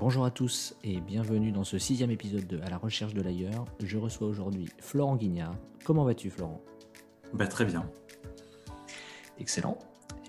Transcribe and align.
Bonjour 0.00 0.24
à 0.24 0.30
tous 0.30 0.74
et 0.82 0.98
bienvenue 0.98 1.52
dans 1.52 1.62
ce 1.62 1.76
sixième 1.76 2.10
épisode 2.10 2.46
de 2.46 2.58
À 2.62 2.70
la 2.70 2.78
recherche 2.78 3.12
de 3.12 3.20
l'ailleurs. 3.20 3.66
Je 3.84 3.98
reçois 3.98 4.28
aujourd'hui 4.28 4.66
Florent 4.78 5.14
Guignard. 5.14 5.54
Comment 5.84 6.04
vas-tu 6.04 6.30
Florent? 6.30 6.62
Bah, 7.34 7.46
Très 7.46 7.66
bien. 7.66 7.84
Excellent. 9.38 9.76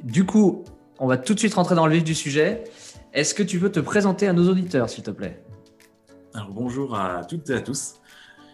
Du 0.03 0.25
coup, 0.25 0.65
on 0.99 1.07
va 1.07 1.17
tout 1.17 1.33
de 1.33 1.39
suite 1.39 1.53
rentrer 1.53 1.75
dans 1.75 1.87
le 1.87 1.93
vif 1.93 2.03
du 2.03 2.13
sujet. 2.13 2.65
Est-ce 3.13 3.33
que 3.33 3.43
tu 3.43 3.59
veux 3.59 3.71
te 3.71 3.79
présenter 3.79 4.27
à 4.27 4.33
nos 4.33 4.49
auditeurs, 4.49 4.89
s'il 4.89 5.05
te 5.05 5.11
plaît? 5.11 5.41
Alors, 6.33 6.49
bonjour 6.51 6.93
à 6.99 7.23
toutes 7.23 7.49
et 7.49 7.53
à 7.53 7.61
tous. 7.61 7.93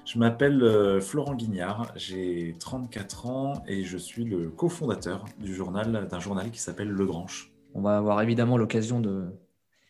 Je 0.05 0.19
m'appelle 0.19 0.61
euh, 0.61 1.01
Florent 1.01 1.33
Guignard, 1.33 1.93
j'ai 1.95 2.55
34 2.59 3.25
ans 3.25 3.63
et 3.67 3.83
je 3.85 3.97
suis 3.97 4.23
le 4.23 4.51
cofondateur 4.51 5.25
du 5.39 5.55
journal 5.55 6.07
d'un 6.07 6.19
journal 6.19 6.51
qui 6.51 6.59
s'appelle 6.59 6.89
Le 6.89 7.07
Dranche. 7.07 7.51
On 7.73 7.81
va 7.81 7.97
avoir 7.97 8.21
évidemment 8.21 8.55
l'occasion 8.55 8.99
de 8.99 9.25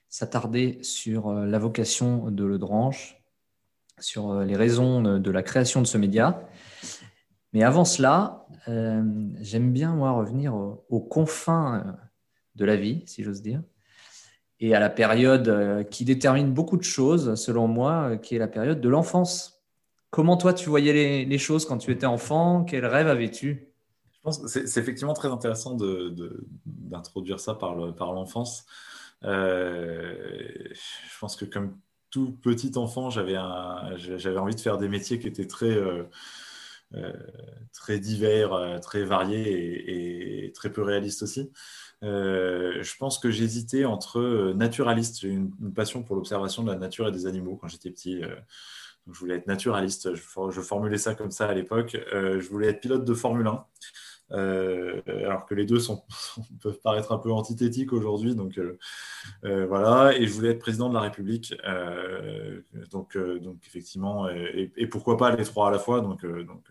s'attarder 0.10 0.80
sur 0.82 1.30
euh, 1.30 1.46
la 1.46 1.60
vocation 1.60 2.32
de 2.32 2.46
Le 2.46 2.58
Dranche, 2.58 3.22
sur 4.00 4.32
euh, 4.32 4.46
les 4.46 4.56
raisons 4.56 5.20
de 5.20 5.32
la 5.32 5.44
création 5.44 5.82
de 5.82 5.88
ce 5.88 5.98
média. 5.98 6.48
Mais 7.54 7.64
avant 7.64 7.86
cela, 7.86 8.46
j'aime 8.68 9.72
bien 9.72 9.96
moi 9.96 10.12
revenir 10.12 10.54
aux 10.54 11.00
confins 11.00 11.98
de 12.56 12.66
la 12.66 12.76
vie, 12.76 13.04
si 13.06 13.24
j'ose 13.24 13.42
dire, 13.42 13.64
et 14.60 14.76
à 14.76 14.80
la 14.82 14.90
période 14.90 15.88
qui 15.90 16.04
détermine 16.04 16.52
beaucoup 16.52 16.76
de 16.76 16.84
choses, 16.84 17.36
selon 17.36 17.68
moi, 17.68 18.18
qui 18.18 18.36
est 18.36 18.40
la 18.40 18.50
période 18.50 18.82
de 18.82 18.90
l'enfance. 18.90 19.64
Comment 20.10 20.36
toi, 20.36 20.54
tu 20.54 20.70
voyais 20.70 21.26
les, 21.26 21.38
choses 21.38 21.66
quand 21.66 21.78
tu 21.78 21.92
étais 21.92 22.06
enfant? 22.06 22.66
Quel 22.66 22.86
rêve 22.86 23.08
avais-tu? 23.08 23.72
Je 24.12 24.20
pense 24.22 24.40
que 24.40 24.48
c'est 24.48 24.80
effectivement 24.80 25.14
très 25.14 25.30
intéressant 25.30 25.78
d'introduire 26.66 27.40
ça 27.40 27.56
par 27.56 27.76
l'enfance. 28.14 28.66
Euh, 28.66 28.72
je 29.24 31.20
pense 31.20 31.36
que 31.36 31.46
comme 31.46 31.78
tout 32.10 32.32
petit 32.42 32.78
enfant, 32.78 33.10
j'avais 33.10 33.38
envie 33.38 34.56
de 34.56 34.60
faire 34.60 34.78
des 34.78 34.88
métiers 34.88 35.20
qui 35.20 35.28
étaient 35.28 35.48
très, 35.48 35.76
euh, 35.76 36.04
euh, 36.96 37.14
très 37.74 38.00
divers, 38.00 38.80
très 38.82 39.04
variés 39.04 40.46
et, 40.46 40.52
très 40.54 40.72
peu 40.72 40.82
réalistes 40.82 41.24
aussi. 41.24 41.52
je 42.02 42.98
pense 42.98 43.20
que 43.20 43.30
j'hésitais 43.32 43.86
entre 43.86 44.54
naturaliste. 44.54 45.20
J'ai 45.22 45.30
une, 45.30 45.52
une, 45.62 45.74
passion 45.74 46.04
pour 46.04 46.16
l'observation 46.16 46.64
de 46.64 46.72
la 46.72 46.78
nature 46.78 47.08
et 47.08 47.12
des 47.12 47.28
animaux 47.28 47.58
quand 47.58 47.68
j'étais 47.68 47.92
petit 47.92 48.22
je 49.12 49.20
voulais 49.20 49.36
être 49.36 49.48
naturaliste, 49.48 50.16
je, 50.16 50.62
formulais 50.62 50.98
ça 50.98 51.16
comme 51.16 51.32
ça 51.32 51.48
à 51.48 51.54
l'époque. 51.54 51.98
Euh, 52.14 52.40
je 52.40 52.50
voulais 52.50 52.68
être 52.68 52.82
pilote 52.82 53.06
de 53.06 53.14
Formule 53.14 53.48
1. 53.48 53.66
Euh, 54.32 55.02
alors 55.08 55.46
que 55.46 55.56
les 55.56 55.66
deux 55.66 55.80
peuvent 56.62 56.80
paraître 56.82 57.12
un 57.12 57.18
peu 57.18 57.32
antithétiques 57.32 57.94
aujourd'hui. 57.94 58.36
Donc 58.36 58.60
euh, 58.60 59.66
voilà, 59.68 60.18
et 60.18 60.28
je 60.28 60.34
voulais 60.34 60.50
être 60.50 60.60
président 60.60 60.90
de 60.90 60.94
la 60.94 61.02
République. 61.02 61.54
donc, 62.92 63.18
donc 63.18 63.58
effectivement, 63.66 64.30
et, 64.30 64.88
pourquoi 64.88 65.18
pas 65.18 65.36
les 65.36 65.44
trois 65.44 65.70
à 65.70 65.72
la 65.72 65.80
fois. 65.80 66.02
Donc, 66.02 66.26
donc 66.26 66.64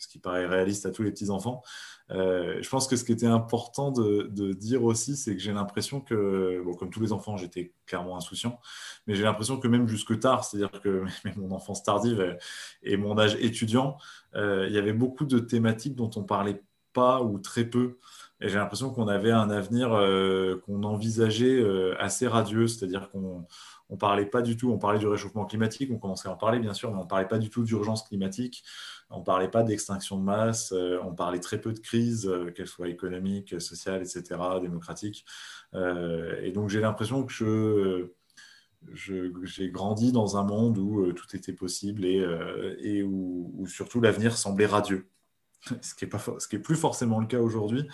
ce 0.00 0.08
qui 0.08 0.18
paraît 0.18 0.46
réaliste 0.46 0.86
à 0.86 0.90
tous 0.90 1.02
les 1.02 1.10
petits 1.10 1.30
enfants. 1.30 1.62
Euh, 2.10 2.58
je 2.60 2.68
pense 2.68 2.88
que 2.88 2.96
ce 2.96 3.04
qui 3.04 3.12
était 3.12 3.26
important 3.26 3.92
de, 3.92 4.52
dire 4.52 4.82
aussi, 4.82 5.16
c'est 5.16 5.36
que 5.36 5.40
j'ai 5.40 5.52
l'impression 5.52 6.00
que, 6.00 6.62
bon, 6.64 6.74
comme 6.74 6.90
tous 6.90 7.00
les 7.00 7.12
enfants, 7.12 7.36
j'étais 7.36 7.72
clairement 7.86 8.16
insouciant, 8.16 8.60
mais 9.06 9.14
j'ai 9.14 9.22
l'impression 9.22 9.58
que 9.58 9.68
même 9.68 9.86
jusque 9.86 10.18
tard, 10.18 10.44
c'est-à-dire 10.44 10.80
que 10.80 11.04
mon 11.36 11.52
enfance 11.52 11.82
tardive 11.82 12.36
et 12.82 12.96
mon 12.96 13.18
âge 13.18 13.36
étudiant, 13.40 13.96
euh, 14.34 14.66
il 14.68 14.74
y 14.74 14.78
avait 14.78 14.92
beaucoup 14.92 15.24
de 15.24 15.38
thématiques 15.38 15.94
dont 15.94 16.10
on 16.16 16.24
parlait 16.24 16.62
pas 16.92 17.22
ou 17.22 17.38
très 17.38 17.64
peu. 17.64 17.98
Et 18.40 18.48
j'ai 18.48 18.56
l'impression 18.56 18.90
qu'on 18.90 19.08
avait 19.08 19.32
un 19.32 19.50
avenir 19.50 19.92
euh, 19.92 20.62
qu'on 20.66 20.82
envisageait 20.82 21.62
assez 21.98 22.26
radieux, 22.26 22.66
c'est-à-dire 22.66 23.10
qu'on 23.10 23.46
on 23.90 23.96
parlait 23.96 24.26
pas 24.26 24.40
du 24.40 24.56
tout, 24.56 24.70
on 24.70 24.78
parlait 24.78 24.98
du 24.98 25.06
réchauffement 25.06 25.44
climatique, 25.44 25.90
on 25.92 25.98
commençait 25.98 26.28
à 26.28 26.32
en 26.32 26.36
parler 26.36 26.60
bien 26.60 26.74
sûr, 26.74 26.92
mais 26.92 27.00
on 27.00 27.06
parlait 27.06 27.28
pas 27.28 27.38
du 27.38 27.50
tout 27.50 27.64
d'urgence 27.64 28.04
climatique, 28.04 28.62
on 29.10 29.22
parlait 29.22 29.50
pas 29.50 29.64
d'extinction 29.64 30.16
de 30.16 30.22
masse, 30.22 30.72
euh, 30.72 30.98
on 31.04 31.12
parlait 31.14 31.40
très 31.40 31.60
peu 31.60 31.72
de 31.72 31.80
crise, 31.80 32.26
euh, 32.28 32.50
qu'elle 32.52 32.68
soit 32.68 32.88
économique, 32.88 33.60
sociale, 33.60 34.02
etc., 34.02 34.40
démocratique. 34.62 35.24
Euh, 35.74 36.40
et 36.42 36.52
donc 36.52 36.68
j'ai 36.68 36.80
l'impression 36.80 37.24
que 37.24 38.14
je, 38.92 39.32
j'ai 39.42 39.70
grandi 39.70 40.12
dans 40.12 40.36
un 40.36 40.44
monde 40.44 40.78
où 40.78 41.12
tout 41.12 41.36
était 41.36 41.52
possible 41.52 42.04
et, 42.04 42.24
et 42.78 43.02
où, 43.02 43.66
surtout 43.66 44.00
l'avenir 44.00 44.38
semblait 44.38 44.66
radieux. 44.66 45.08
Ce 45.82 45.94
qui, 45.94 46.06
est 46.06 46.08
pas, 46.08 46.18
ce 46.38 46.48
qui 46.48 46.56
est 46.56 46.60
plus 46.60 46.76
forcément 46.76 47.20
le 47.20 47.26
cas 47.26 47.38
aujourd'hui. 47.38 47.86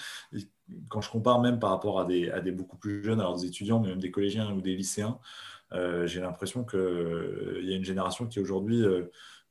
Quand 0.88 1.00
je 1.00 1.10
compare 1.10 1.41
même 1.41 1.59
par 1.59 1.71
rapport 1.71 2.00
à 2.00 2.04
des, 2.04 2.31
à 2.31 2.41
des 2.41 2.53
beaucoup 2.53 2.77
plus 2.77 3.03
jeunes, 3.03 3.21
alors 3.21 3.37
des 3.37 3.47
étudiants, 3.47 3.81
mais 3.81 3.88
même 3.88 3.99
des 3.99 4.10
collégiens 4.10 4.53
ou 4.53 4.60
des 4.60 4.77
lycéens, 4.77 5.19
j'ai 5.72 6.21
l'impression 6.21 6.65
qu'il 6.65 7.65
y 7.65 7.72
a 7.72 7.77
une 7.77 7.84
génération 7.84 8.27
qui 8.27 8.38
aujourd'hui 8.38 8.84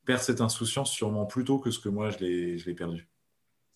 perd 0.06 0.22
cette 0.22 0.40
insouciance 0.40 0.90
sûrement 0.90 1.26
plus 1.26 1.44
tôt 1.44 1.58
que 1.58 1.70
ce 1.70 1.78
que 1.78 1.90
moi 1.90 2.10
je 2.10 2.18
l'ai 2.18 2.74
perdu. 2.74 3.06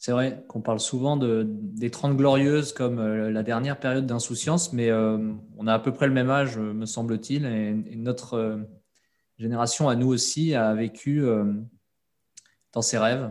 C'est 0.00 0.12
vrai 0.12 0.42
qu'on 0.48 0.62
parle 0.62 0.80
souvent 0.80 1.18
de, 1.18 1.44
des 1.46 1.90
30 1.90 2.16
glorieuses 2.16 2.72
comme 2.72 2.98
euh, 2.98 3.30
la 3.30 3.42
dernière 3.42 3.78
période 3.78 4.06
d'insouciance, 4.06 4.72
mais 4.72 4.88
euh, 4.88 5.34
on 5.58 5.66
a 5.66 5.74
à 5.74 5.78
peu 5.78 5.92
près 5.92 6.06
le 6.06 6.14
même 6.14 6.30
âge, 6.30 6.56
me 6.56 6.86
semble-t-il, 6.86 7.44
et, 7.44 7.96
notre 7.96 8.32
euh, 8.34 8.56
génération 9.36 9.90
à 9.90 9.96
nous 9.96 10.08
aussi 10.08 10.54
a 10.54 10.72
vécu 10.72 11.22
dans 12.72 12.80
ses 12.80 12.96
rêves, 12.96 13.30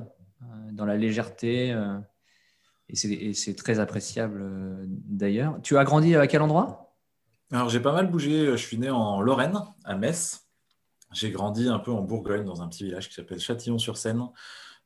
dans 0.71 0.85
la 0.85 0.97
légèreté, 0.97 1.75
et 2.89 3.33
c'est 3.33 3.55
très 3.55 3.79
appréciable 3.79 4.43
d'ailleurs. 4.87 5.59
Tu 5.63 5.77
as 5.77 5.83
grandi 5.83 6.15
à 6.15 6.27
quel 6.27 6.41
endroit? 6.41 6.95
Alors 7.51 7.69
j'ai 7.69 7.79
pas 7.79 7.93
mal 7.93 8.09
bougé, 8.09 8.45
je 8.51 8.55
suis 8.55 8.77
né 8.77 8.89
en 8.89 9.21
Lorraine, 9.21 9.59
à 9.83 9.95
Metz, 9.95 10.49
j'ai 11.11 11.31
grandi 11.31 11.67
un 11.67 11.79
peu 11.79 11.91
en 11.91 12.01
Bourgogne, 12.01 12.45
dans 12.45 12.61
un 12.61 12.67
petit 12.67 12.83
village 12.83 13.09
qui 13.09 13.15
s'appelle 13.15 13.39
Châtillon-sur-Seine, 13.39 14.27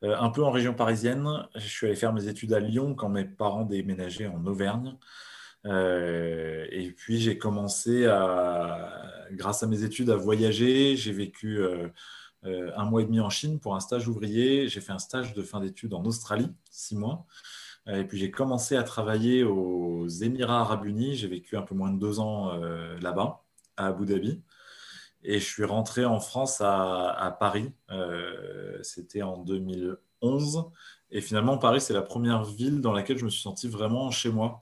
euh, 0.03 0.15
un 0.17 0.29
peu 0.29 0.43
en 0.43 0.51
région 0.51 0.73
parisienne. 0.73 1.27
Je 1.55 1.67
suis 1.67 1.87
allé 1.87 1.95
faire 1.95 2.13
mes 2.13 2.27
études 2.27 2.53
à 2.53 2.59
Lyon 2.59 2.95
quand 2.95 3.09
mes 3.09 3.25
parents 3.25 3.65
déménageaient 3.65 4.27
en 4.27 4.45
Auvergne. 4.45 4.95
Euh, 5.65 6.65
et 6.71 6.91
puis 6.91 7.19
j'ai 7.19 7.37
commencé 7.37 8.03
grâce 9.31 9.63
à 9.63 9.67
mes 9.67 9.83
études, 9.83 10.09
à 10.09 10.15
voyager. 10.15 10.95
J'ai 10.95 11.11
vécu 11.11 11.59
euh, 11.59 11.89
un 12.45 12.85
mois 12.85 13.01
et 13.01 13.05
demi 13.05 13.19
en 13.19 13.29
Chine 13.29 13.59
pour 13.59 13.75
un 13.75 13.79
stage 13.79 14.07
ouvrier. 14.07 14.67
J'ai 14.67 14.81
fait 14.81 14.91
un 14.91 14.99
stage 14.99 15.33
de 15.33 15.41
fin 15.43 15.59
d'études 15.59 15.93
en 15.93 16.03
Australie, 16.03 16.51
six 16.69 16.95
mois. 16.95 17.25
Et 17.87 18.03
puis 18.03 18.17
j'ai 18.17 18.31
commencé 18.31 18.75
à 18.75 18.83
travailler 18.83 19.43
aux 19.43 20.07
Émirats 20.07 20.61
arabes 20.61 20.85
unis. 20.85 21.15
J'ai 21.15 21.27
vécu 21.27 21.57
un 21.57 21.61
peu 21.61 21.75
moins 21.75 21.91
de 21.91 21.99
deux 21.99 22.19
ans 22.19 22.53
là-bas, 23.01 23.43
à 23.77 23.87
Abu 23.87 24.05
Dhabi. 24.05 24.41
Et 25.23 25.39
je 25.39 25.45
suis 25.45 25.63
rentré 25.63 26.05
en 26.05 26.19
France 26.19 26.61
à, 26.61 27.35
Paris. 27.39 27.71
Euh, 27.91 28.77
c'était 28.81 29.21
en 29.21 29.37
2011. 29.37 30.65
Et 31.11 31.21
finalement, 31.21 31.57
Paris, 31.57 31.79
c'est 31.79 31.93
la 31.93 32.01
première 32.01 32.43
ville 32.43 32.81
dans 32.81 32.91
laquelle 32.91 33.17
je 33.17 33.25
me 33.25 33.29
suis 33.29 33.41
senti 33.41 33.69
vraiment 33.69 34.11
chez 34.11 34.29
moi. 34.29 34.59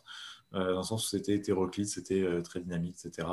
Euh, 0.54 0.72
dans 0.74 0.80
le 0.80 0.84
sens 0.84 1.06
où 1.06 1.10
c'était 1.10 1.34
hétéroclite, 1.34 1.88
c'était 1.88 2.22
euh, 2.22 2.42
très 2.42 2.60
dynamique, 2.60 2.98
etc. 3.04 3.28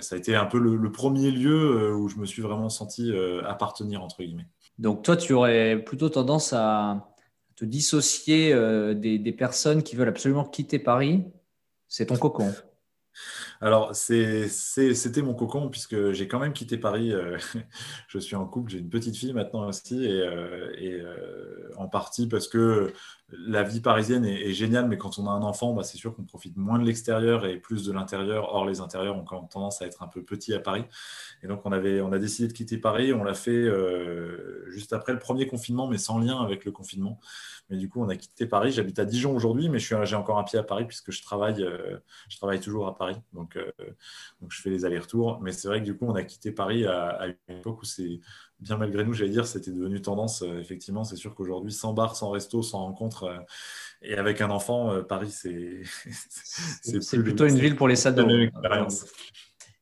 ça 0.00 0.14
a 0.14 0.18
été 0.18 0.34
un 0.34 0.46
peu 0.46 0.58
le, 0.58 0.92
premier 0.92 1.30
lieu 1.30 1.94
où 1.94 2.08
je 2.08 2.16
me 2.16 2.26
suis 2.26 2.42
vraiment 2.42 2.68
senti 2.68 3.12
appartenir, 3.44 4.02
entre 4.02 4.22
guillemets. 4.22 4.48
Donc 4.78 5.02
toi, 5.02 5.16
tu 5.16 5.32
aurais 5.32 5.82
plutôt 5.84 6.08
tendance 6.08 6.52
à 6.52 7.12
te 7.56 7.64
dissocier 7.64 8.54
des, 8.94 9.18
des 9.18 9.32
personnes 9.32 9.82
qui 9.82 9.96
veulent 9.96 10.08
absolument 10.08 10.44
quitter 10.44 10.78
Paris. 10.78 11.24
C'est 11.88 12.06
ton 12.06 12.16
cocon. 12.16 12.52
Alors, 13.60 13.94
c'était 13.94 15.22
mon 15.22 15.34
cocon 15.34 15.68
puisque 15.68 16.12
j'ai 16.12 16.28
quand 16.28 16.38
même 16.38 16.52
quitté 16.52 16.76
Paris. 16.76 17.12
Euh, 17.12 17.38
je 18.08 18.18
suis 18.18 18.36
en 18.36 18.46
couple, 18.46 18.70
j'ai 18.70 18.78
une 18.78 18.90
petite 18.90 19.16
fille 19.16 19.32
maintenant 19.32 19.66
aussi, 19.66 20.04
et, 20.04 20.20
euh, 20.20 20.72
euh, 20.80 21.70
en 21.76 21.88
partie 21.88 22.26
parce 22.26 22.48
que 22.48 22.92
la 23.28 23.62
vie 23.64 23.80
parisienne 23.80 24.24
est, 24.24 24.52
géniale, 24.52 24.86
mais 24.88 24.98
quand 24.98 25.18
on 25.18 25.26
a 25.26 25.30
un 25.30 25.42
enfant, 25.42 25.72
bah, 25.72 25.82
c'est 25.82 25.96
sûr 25.96 26.14
qu'on 26.14 26.24
profite 26.24 26.56
moins 26.56 26.78
de 26.78 26.84
l'extérieur 26.84 27.44
et 27.44 27.56
plus 27.56 27.84
de 27.84 27.92
l'intérieur. 27.92 28.54
Or, 28.54 28.66
les 28.66 28.80
intérieurs 28.80 29.16
ont 29.16 29.24
quand 29.24 29.40
même 29.40 29.48
tendance 29.48 29.82
à 29.82 29.86
être 29.86 30.02
un 30.02 30.06
peu 30.06 30.22
petits 30.22 30.54
à 30.54 30.60
Paris. 30.60 30.84
Et 31.42 31.48
donc, 31.48 31.62
on, 31.64 31.72
avait, 31.72 32.00
on 32.00 32.12
a 32.12 32.18
décidé 32.20 32.46
de 32.46 32.52
quitter 32.52 32.78
Paris. 32.78 33.12
On 33.12 33.24
l'a 33.24 33.34
fait 33.34 33.68
juste 34.68 34.92
après 34.92 35.12
le 35.12 35.18
premier 35.18 35.48
confinement, 35.48 35.88
mais 35.88 35.98
sans 35.98 36.20
lien 36.20 36.40
avec 36.40 36.64
le 36.64 36.70
confinement. 36.70 37.18
Mais 37.68 37.76
du 37.76 37.88
coup, 37.88 38.00
on 38.00 38.08
a 38.08 38.14
quitté 38.14 38.46
Paris. 38.46 38.70
J'habite 38.70 39.00
à 39.00 39.04
Dijon 39.04 39.34
aujourd'hui, 39.34 39.68
mais 39.68 39.80
j'ai 39.80 40.14
encore 40.14 40.38
un 40.38 40.44
pied 40.44 40.60
à 40.60 40.62
Paris 40.62 40.84
puisque 40.84 41.10
je 41.10 41.20
travaille, 41.20 41.66
je 42.28 42.36
travaille 42.36 42.60
toujours 42.60 42.86
à 42.86 42.96
Paris. 42.96 43.16
Euh, 43.54 43.70
donc 44.40 44.50
je 44.50 44.60
fais 44.60 44.70
les 44.70 44.84
allers-retours. 44.84 45.40
Mais 45.40 45.52
c'est 45.52 45.68
vrai 45.68 45.80
que 45.80 45.84
du 45.84 45.96
coup, 45.96 46.06
on 46.06 46.16
a 46.16 46.24
quitté 46.24 46.50
Paris 46.50 46.84
à, 46.86 47.26
une 47.48 47.58
époque 47.58 47.82
où 47.82 47.84
c'est 47.84 48.20
bien 48.58 48.76
malgré 48.76 49.04
nous, 49.04 49.12
j'allais 49.12 49.30
dire, 49.30 49.46
c'était 49.46 49.70
devenu 49.70 50.02
tendance. 50.02 50.42
Euh, 50.42 50.58
effectivement, 50.58 51.04
c'est 51.04 51.16
sûr 51.16 51.34
qu'aujourd'hui, 51.34 51.72
sans 51.72 51.92
bar, 51.92 52.16
sans 52.16 52.30
resto, 52.30 52.62
sans 52.62 52.78
rencontre, 52.80 53.44
et 54.02 54.14
avec 54.14 54.40
un 54.40 54.50
enfant, 54.50 55.02
Paris, 55.04 55.30
c'est 55.30 55.82
c'est 56.82 57.22
plutôt 57.22 57.46
une 57.46 57.58
ville 57.58 57.76
pour 57.76 57.86
les 57.86 57.96
salles 57.96 58.16
de 58.16 58.50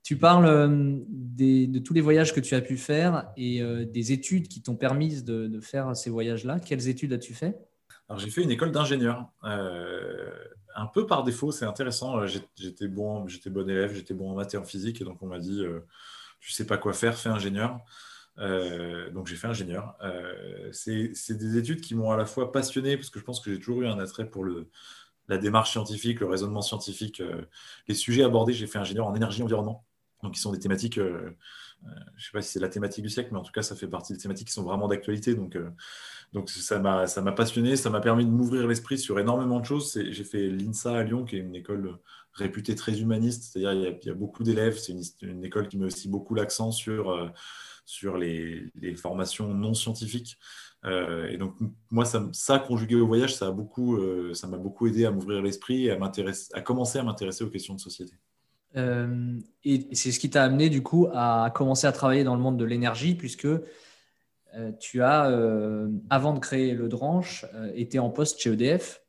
Tu 0.03 0.19
parles 0.19 1.07
de 1.09 1.79
tous 1.79 1.95
les 1.95 2.03
voyages 2.03 2.35
que 2.35 2.41
tu 2.41 2.55
as 2.55 2.61
pu 2.61 2.77
faire 2.77 3.33
et 3.37 3.63
des 3.87 4.13
études 4.13 4.49
qui 4.49 4.61
t'ont 4.61 4.77
permis 4.77 5.23
de, 5.23 5.47
de 5.47 5.61
faire 5.61 5.97
ces 5.97 6.11
voyages-là. 6.11 6.61
Quelles 6.61 6.89
études 6.89 7.15
as-tu 7.15 7.33
fait? 7.33 7.57
Alors 8.09 8.21
j'ai 8.21 8.31
fait 8.31 8.43
une 8.43 8.51
école 8.51 8.71
d'ingénieur, 8.71 9.29
un 9.43 10.87
peu 10.93 11.07
par 11.07 11.25
défaut, 11.25 11.53
c'est 11.53 11.65
intéressant. 11.65 12.27
J'étais 12.27 12.89
bon, 12.89 13.27
j'étais 13.29 13.51
bon 13.51 13.69
élève, 13.69 13.95
j'étais 13.95 14.15
bon 14.15 14.31
en 14.31 14.35
maths 14.35 14.55
et 14.55 14.57
en 14.57 14.65
physique, 14.65 15.01
et 15.01 15.05
donc 15.05 15.23
on 15.23 15.27
m'a 15.27 15.39
dit, 15.39 15.65
tu 16.41 16.53
sais 16.53 16.67
pas 16.67 16.77
quoi 16.77 16.93
faire, 16.93 17.17
fais 17.17 17.31
ingénieur. 17.31 17.81
donc 18.37 19.27
j'ai 19.27 19.37
fait 19.37 19.47
ingénieur. 19.47 19.97
c'est 20.73 21.13
des 21.31 21.57
études 21.57 21.81
qui 21.81 21.95
m'ont 21.95 22.11
à 22.11 22.17
la 22.17 22.27
fois 22.27 22.53
passionné, 22.53 22.97
parce 22.97 23.11
que 23.11 23.19
je 23.19 23.25
pense 23.25 23.41
que 23.41 23.51
j'ai 23.51 23.59
toujours 23.59 23.83
eu 23.83 23.87
un 23.87 23.99
attrait 23.99 24.29
pour 24.29 24.45
la 25.29 25.39
démarche 25.39 25.71
scientifique, 25.71 26.21
le 26.21 26.27
raisonnement 26.27 26.63
scientifique, 26.63 27.23
les 27.89 27.95
sujets 27.95 28.25
abordés. 28.25 28.53
J'ai 28.53 28.67
fait 28.67 28.79
ingénieur 28.79 29.07
en 29.07 29.15
énergie 29.15 29.43
environnement, 29.43 29.87
donc 30.23 30.35
qui 30.35 30.41
sont 30.41 30.53
des 30.53 30.59
thématiques 30.59 30.99
euh, 30.99 31.37
je 31.85 31.91
ne 31.91 32.21
sais 32.21 32.31
pas 32.33 32.43
si 32.43 32.53
c'est 32.53 32.61
la 32.61 32.69
thématique 32.69 33.03
du 33.03 33.11
siècle, 33.11 33.31
mais 33.33 33.39
en 33.39 33.43
tout 33.43 33.53
cas, 33.53 33.63
ça 33.63 33.77
fait 33.77 33.87
partie 33.87 34.13
des 34.13 34.19
thématiques 34.19 34.49
qui 34.49 34.55
sont 34.55 34.63
vraiment 34.63 34.89
d'actualité. 34.89 35.35
Donc, 35.35 35.57
euh, 35.57 35.71
ça 36.47 36.79
m'a 36.79 37.33
passionné, 37.33 37.77
ça 37.77 37.91
m'a 37.91 38.01
permis 38.01 38.25
de 38.25 38.31
m'ouvrir 38.31 38.67
l'esprit 38.67 38.99
sur 38.99 39.19
énormément 39.19 39.61
de 39.61 39.65
choses. 39.65 39.99
J'ai 40.11 40.25
fait 40.25 40.49
l'INSA 40.49 40.97
à 40.97 41.03
Lyon, 41.03 41.25
qui 41.25 41.37
est 41.37 41.41
une 41.41 41.55
école 41.55 41.99
réputée 42.33 42.75
très 42.75 43.01
humaniste, 43.01 43.45
c'est-à-dire 43.45 43.97
il, 44.03 44.07
y 44.07 44.11
a 44.11 44.15
beaucoup 44.15 44.43
d'élèves. 44.43 44.79
C'est 44.79 44.95
une, 45.23 45.45
école 45.45 45.69
qui 45.69 45.79
met 45.79 45.87
aussi 45.87 46.09
beaucoup 46.09 46.35
l'accent 46.35 46.73
sur, 46.73 47.11
euh, 47.11 48.19
les, 48.19 48.95
formations 48.97 49.55
non 49.55 49.75
scientifiques. 49.75 50.39
et 50.85 51.37
donc, 51.37 51.57
moi, 51.91 52.05
ça, 52.05 52.59
conjugué 52.59 52.97
au 52.97 53.07
voyage, 53.07 53.35
ça 53.35 53.47
m'a 53.47 53.53
beaucoup, 53.53 54.87
aidé 54.87 55.05
à 55.05 55.11
m'ouvrir 55.11 55.43
l'esprit 55.43 55.87
et 55.87 55.91
à 55.93 56.61
commencer 56.63 56.99
à 56.99 57.03
m'intéresser 57.03 57.45
aux 57.45 57.51
questions 57.51 57.75
de 57.75 57.81
société. 57.81 58.15
Euh, 58.77 59.39
et 59.65 59.95
c'est 59.95 60.13
ce 60.13 60.19
qui 60.19 60.31
t'a 60.31 60.45
amené 60.45 60.69
du 60.69 60.83
coup 60.83 61.09
à 61.13 61.51
commencer 61.55 61.87
à 61.87 61.93
travailler 61.93 62.25
dans 62.25 62.35
le 62.35 62.43
monde 62.43 62.57
de 62.57 62.65
l'énergie, 62.65 63.15
puisque 63.15 63.47
euh, 63.47 64.73
tu 64.81 65.03
as, 65.03 65.31
euh, 65.31 65.89
avant 66.11 66.35
de 66.35 66.39
créer 66.39 66.75
le 66.75 66.89
Dranche, 66.89 67.47
été 67.75 67.99
en 67.99 68.11
poste 68.11 68.41
chez 68.41 68.53
EDF. 68.53 69.03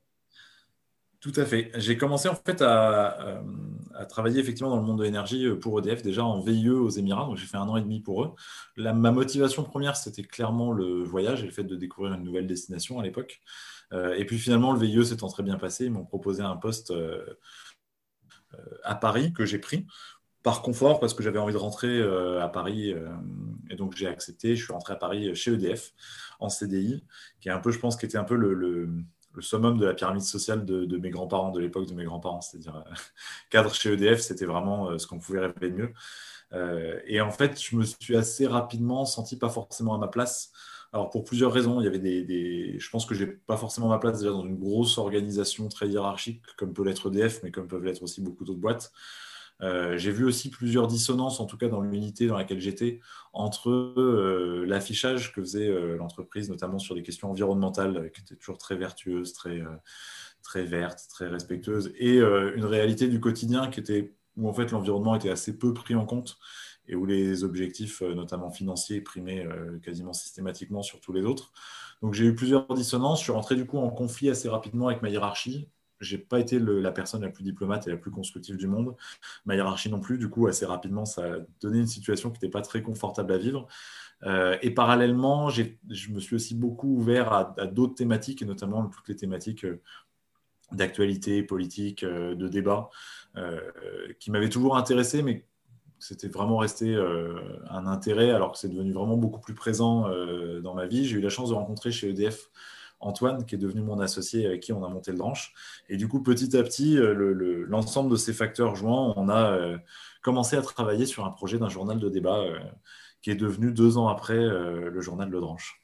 Tout 1.20 1.34
à 1.38 1.46
fait. 1.46 1.72
J'ai 1.76 1.98
commencé 1.98 2.30
en 2.30 2.36
fait 2.36 2.62
à, 2.62 3.42
travailler 4.10 4.40
effectivement 4.40 4.70
dans 4.70 4.80
le 4.80 4.84
monde 4.84 5.00
de 5.00 5.04
l'énergie 5.04 5.50
pour 5.60 5.80
EDF, 5.80 6.04
déjà 6.04 6.24
en 6.24 6.40
VIE 6.40 6.70
aux 6.70 6.90
Émirats, 6.90 7.26
donc 7.26 7.38
j'ai 7.38 7.48
fait 7.48 7.58
un 7.58 7.68
an 7.68 7.78
et 7.78 7.82
demi 7.82 8.00
pour 8.00 8.24
eux. 8.24 8.32
ma 8.78 9.12
motivation 9.12 9.64
première, 9.64 9.96
c'était 9.96 10.22
clairement 10.22 10.72
le 10.72 11.04
voyage 11.04 11.42
et 11.42 11.46
le 11.46 11.52
fait 11.52 11.64
de 11.64 11.76
découvrir 11.76 12.14
une 12.14 12.24
nouvelle 12.24 12.46
destination 12.46 13.00
à 13.00 13.04
l'époque. 13.04 13.42
et 13.92 14.24
puis 14.26 14.38
finalement, 14.38 14.74
le 14.74 14.80
VIE 14.80 15.04
s'étant 15.04 15.30
très 15.30 15.42
bien 15.42 15.58
passé, 15.58 15.86
ils 15.86 15.92
m'ont 15.92 16.06
proposé 16.06 16.44
un 16.44 16.58
poste 16.58 16.94
à 18.84 18.96
Paris 18.96 19.34
que 19.34 19.46
j'ai 19.46 19.60
pris 19.60 19.86
par 20.46 20.62
confort 20.62 21.00
parce 21.00 21.16
que 21.16 21.24
j'avais 21.24 21.40
envie 21.40 21.54
de 21.54 21.58
rentrer 21.58 21.88
euh, 21.88 22.40
à 22.40 22.48
Paris 22.48 22.94
euh, 22.94 23.10
et 23.72 23.76
donc 23.76 23.96
j'ai 23.96 24.06
accepté. 24.06 24.56
Je 24.56 24.64
suis 24.64 24.72
rentré 24.72 24.94
à 24.94 24.96
Paris 24.96 25.36
chez 25.36 25.54
EDF 25.54 25.92
en 26.40 26.50
CDI, 26.50 27.04
qui 27.42 27.50
est 27.50 27.52
un 27.52 27.58
peu, 27.58 27.72
je 27.72 27.80
pense, 27.80 27.98
qui 27.98 28.06
était 28.06 28.20
un 28.20 28.24
peu 28.24 28.36
le, 28.36 28.88
summum 29.40 29.80
de 29.80 29.88
la 29.88 29.96
pyramide 29.96 30.22
sociale 30.22 30.64
de, 30.64 30.98
mes 30.98 31.10
grands-parents, 31.10 31.50
de 31.50 31.60
l'époque 31.60 31.88
de 31.88 31.96
mes 31.96 32.04
grands-parents. 32.06 32.42
C'est-à-dire, 32.42 32.84
cadre 33.50 33.74
chez 33.74 33.94
EDF, 33.94 34.22
c'était 34.22 34.46
vraiment 34.46 35.00
ce 35.00 35.08
qu'on 35.08 35.18
pouvait 35.18 35.40
rêver 35.40 35.72
de 35.72 35.78
mieux. 35.78 37.02
et 37.08 37.22
en 37.22 37.32
fait, 37.32 37.60
je 37.60 37.76
me 37.76 37.84
suis 37.84 38.16
assez 38.16 38.46
rapidement 38.46 39.04
senti 39.06 39.38
pas 39.38 39.50
forcément 39.50 39.96
à 39.96 39.98
ma 39.98 40.08
place 40.08 40.52
alors 40.96 41.10
pour 41.10 41.26
plusieurs 41.26 41.52
raisons, 41.52 41.82
il 41.82 41.84
y 41.84 41.88
avait 41.88 42.00
des, 42.00 42.80
je 42.80 42.90
pense 42.90 43.06
que 43.06 43.14
je 43.14 43.26
n'ai 43.26 43.32
pas 43.32 43.58
forcément 43.58 43.90
ma 43.90 44.00
place 44.00 44.22
dans 44.22 44.46
une 44.46 44.58
grosse 44.58 44.98
organisation 44.98 45.68
très 45.68 45.90
hiérarchique 45.90 46.42
comme 46.56 46.74
peut 46.74 46.86
l'être 46.86 47.12
EDF, 47.12 47.44
mais 47.44 47.52
comme 47.52 47.68
peuvent 47.68 47.84
l'être 47.84 48.02
aussi 48.02 48.22
beaucoup 48.22 48.46
d'autres 48.46 48.62
boîtes. 48.62 48.94
Euh, 49.62 49.98
j'ai 49.98 50.12
vu 50.12 50.24
aussi 50.24 50.50
plusieurs 50.50 50.88
dissonances, 50.88 51.42
en 51.42 51.48
tout 51.48 51.58
cas 51.58 51.68
dans 51.68 51.82
l'unité 51.82 52.28
dans 52.28 52.38
laquelle 52.38 52.62
j'étais, 52.62 53.02
entre 53.34 53.72
euh, 53.72 54.64
l'affichage 54.66 55.34
que 55.34 55.42
faisait 55.42 55.68
euh, 55.68 55.98
l'entreprise, 55.98 56.50
notamment 56.50 56.80
sur 56.80 56.96
des 56.96 57.04
questions 57.04 57.30
environnementales, 57.30 58.10
qui 58.14 58.22
étaient 58.22 58.36
toujours 58.38 58.58
très 58.58 58.78
vertueuses, 58.78 59.34
très, 59.34 59.62
très 60.44 60.64
vertes, 60.64 61.08
très 61.10 61.28
respectueuses, 61.28 61.92
et 61.98 62.20
une 62.20 62.66
réalité 62.66 63.10
du 63.10 63.20
quotidien 63.20 63.70
qui 63.70 63.82
était 63.82 64.16
où 64.38 64.48
en 64.48 64.54
fait 64.54 64.72
l'environnement 64.72 65.16
était 65.16 65.30
assez 65.30 65.58
peu 65.58 65.74
pris 65.74 65.96
en 65.96 66.06
compte 66.06 66.38
et 66.88 66.96
où 66.96 67.06
les 67.06 67.44
objectifs, 67.44 68.02
euh, 68.02 68.14
notamment 68.14 68.50
financiers, 68.50 69.02
primaient 69.02 69.46
euh, 69.46 69.80
quasiment 69.80 70.14
systématiquement 70.14 70.82
sur 70.82 71.00
tous 71.00 71.14
les 71.14 71.24
autres. 71.24 71.52
Donc 72.02 72.14
j'ai 72.14 72.26
eu 72.26 72.36
plusieurs 72.36 72.72
dissonances. 72.74 73.20
Je 73.20 73.24
suis 73.24 73.32
rentré 73.32 73.56
du 73.56 73.66
coup 73.66 73.78
en 73.78 73.90
conflit 73.90 74.30
assez 74.30 74.50
rapidement 74.50 74.88
avec 74.88 75.02
ma 75.02 75.10
hiérarchie. 75.10 75.70
J'ai 76.02 76.18
pas 76.18 76.40
été 76.40 76.60
la 76.60 76.92
personne 76.92 77.22
la 77.22 77.30
plus 77.30 77.46
diplomate 77.46 77.88
et 77.88 77.90
la 77.90 77.96
plus 77.96 78.12
constructive 78.12 78.58
du 78.58 78.68
monde. 78.68 78.96
Ma 79.46 79.56
hiérarchie 79.56 79.90
non 79.90 80.02
plus. 80.02 80.18
Du 80.18 80.30
coup, 80.30 80.46
assez 80.46 80.66
rapidement, 80.66 81.06
ça 81.06 81.24
a 81.24 81.38
donné 81.62 81.80
une 81.80 81.88
situation 81.88 82.30
qui 82.32 82.36
n'était 82.36 82.50
pas 82.50 82.62
très 82.62 82.82
confortable 82.82 83.32
à 83.32 83.38
vivre. 83.38 83.66
Euh, 84.24 84.58
et 84.62 84.72
parallèlement, 84.72 85.50
je 85.50 85.64
me 86.12 86.20
suis 86.20 86.36
aussi 86.36 86.54
beaucoup 86.54 86.90
ouvert 86.98 87.32
à, 87.32 87.66
d'autres 87.68 87.96
thématiques, 87.96 88.42
et 88.42 88.46
notamment 88.46 88.86
toutes 88.88 89.08
les 89.08 89.16
thématiques 89.16 89.66
d'actualité 90.74 91.44
politique, 91.44 92.04
de 92.04 92.48
débat, 92.50 92.90
qui 94.20 94.32
m'avaient 94.32 94.50
toujours 94.50 94.76
intéressé, 94.76 95.24
mais 95.24 95.46
c'était 96.08 96.28
vraiment 96.28 96.58
resté 96.58 96.94
euh, 96.94 97.34
un 97.68 97.88
intérêt, 97.88 98.30
alors 98.30 98.52
que 98.52 98.60
c'est 98.60 98.70
devenu 98.70 98.94
vraiment 98.94 99.18
beaucoup 99.18 99.40
plus 99.40 99.56
présent 99.56 100.08
euh, 100.08 100.62
dans 100.62 100.76
ma 100.76 100.86
vie. 100.86 101.08
J'ai 101.08 101.18
eu 101.18 101.22
la 101.22 101.30
chance 101.30 101.50
de 101.50 101.56
rencontrer 101.56 101.92
chez 101.92 102.10
EDF 102.10 102.52
Antoine, 103.00 103.44
qui 103.46 103.56
est 103.56 103.58
devenu 103.58 103.82
mon 103.82 104.00
associé 104.00 104.46
avec 104.46 104.62
qui 104.62 104.72
on 104.72 104.84
a 104.84 104.90
monté 104.90 105.10
le 105.12 105.18
branche. 105.18 105.54
Et 105.90 105.98
du 105.98 106.08
coup, 106.08 106.22
petit 106.22 106.56
à 106.56 106.62
petit, 106.62 106.96
euh, 106.98 107.66
l'ensemble 107.68 108.12
de 108.12 108.18
ces 108.18 108.34
facteurs 108.34 108.76
joints, 108.76 109.14
on 109.18 109.30
a 109.30 109.80
commencé 110.22 110.56
à 110.56 110.62
travailler 110.62 111.08
sur 111.08 111.26
un 111.26 111.32
projet 111.32 111.58
d'un 111.58 111.70
journal 111.70 112.00
de 112.00 112.10
débat 112.10 112.44
qui 113.24 113.32
est 113.32 113.36
devenu 113.36 113.72
deux 113.72 113.98
ans 113.98 114.08
après 114.08 114.38
le 114.38 115.02
journal 115.02 115.30
Le 115.30 115.40
Dranche. 115.40 115.82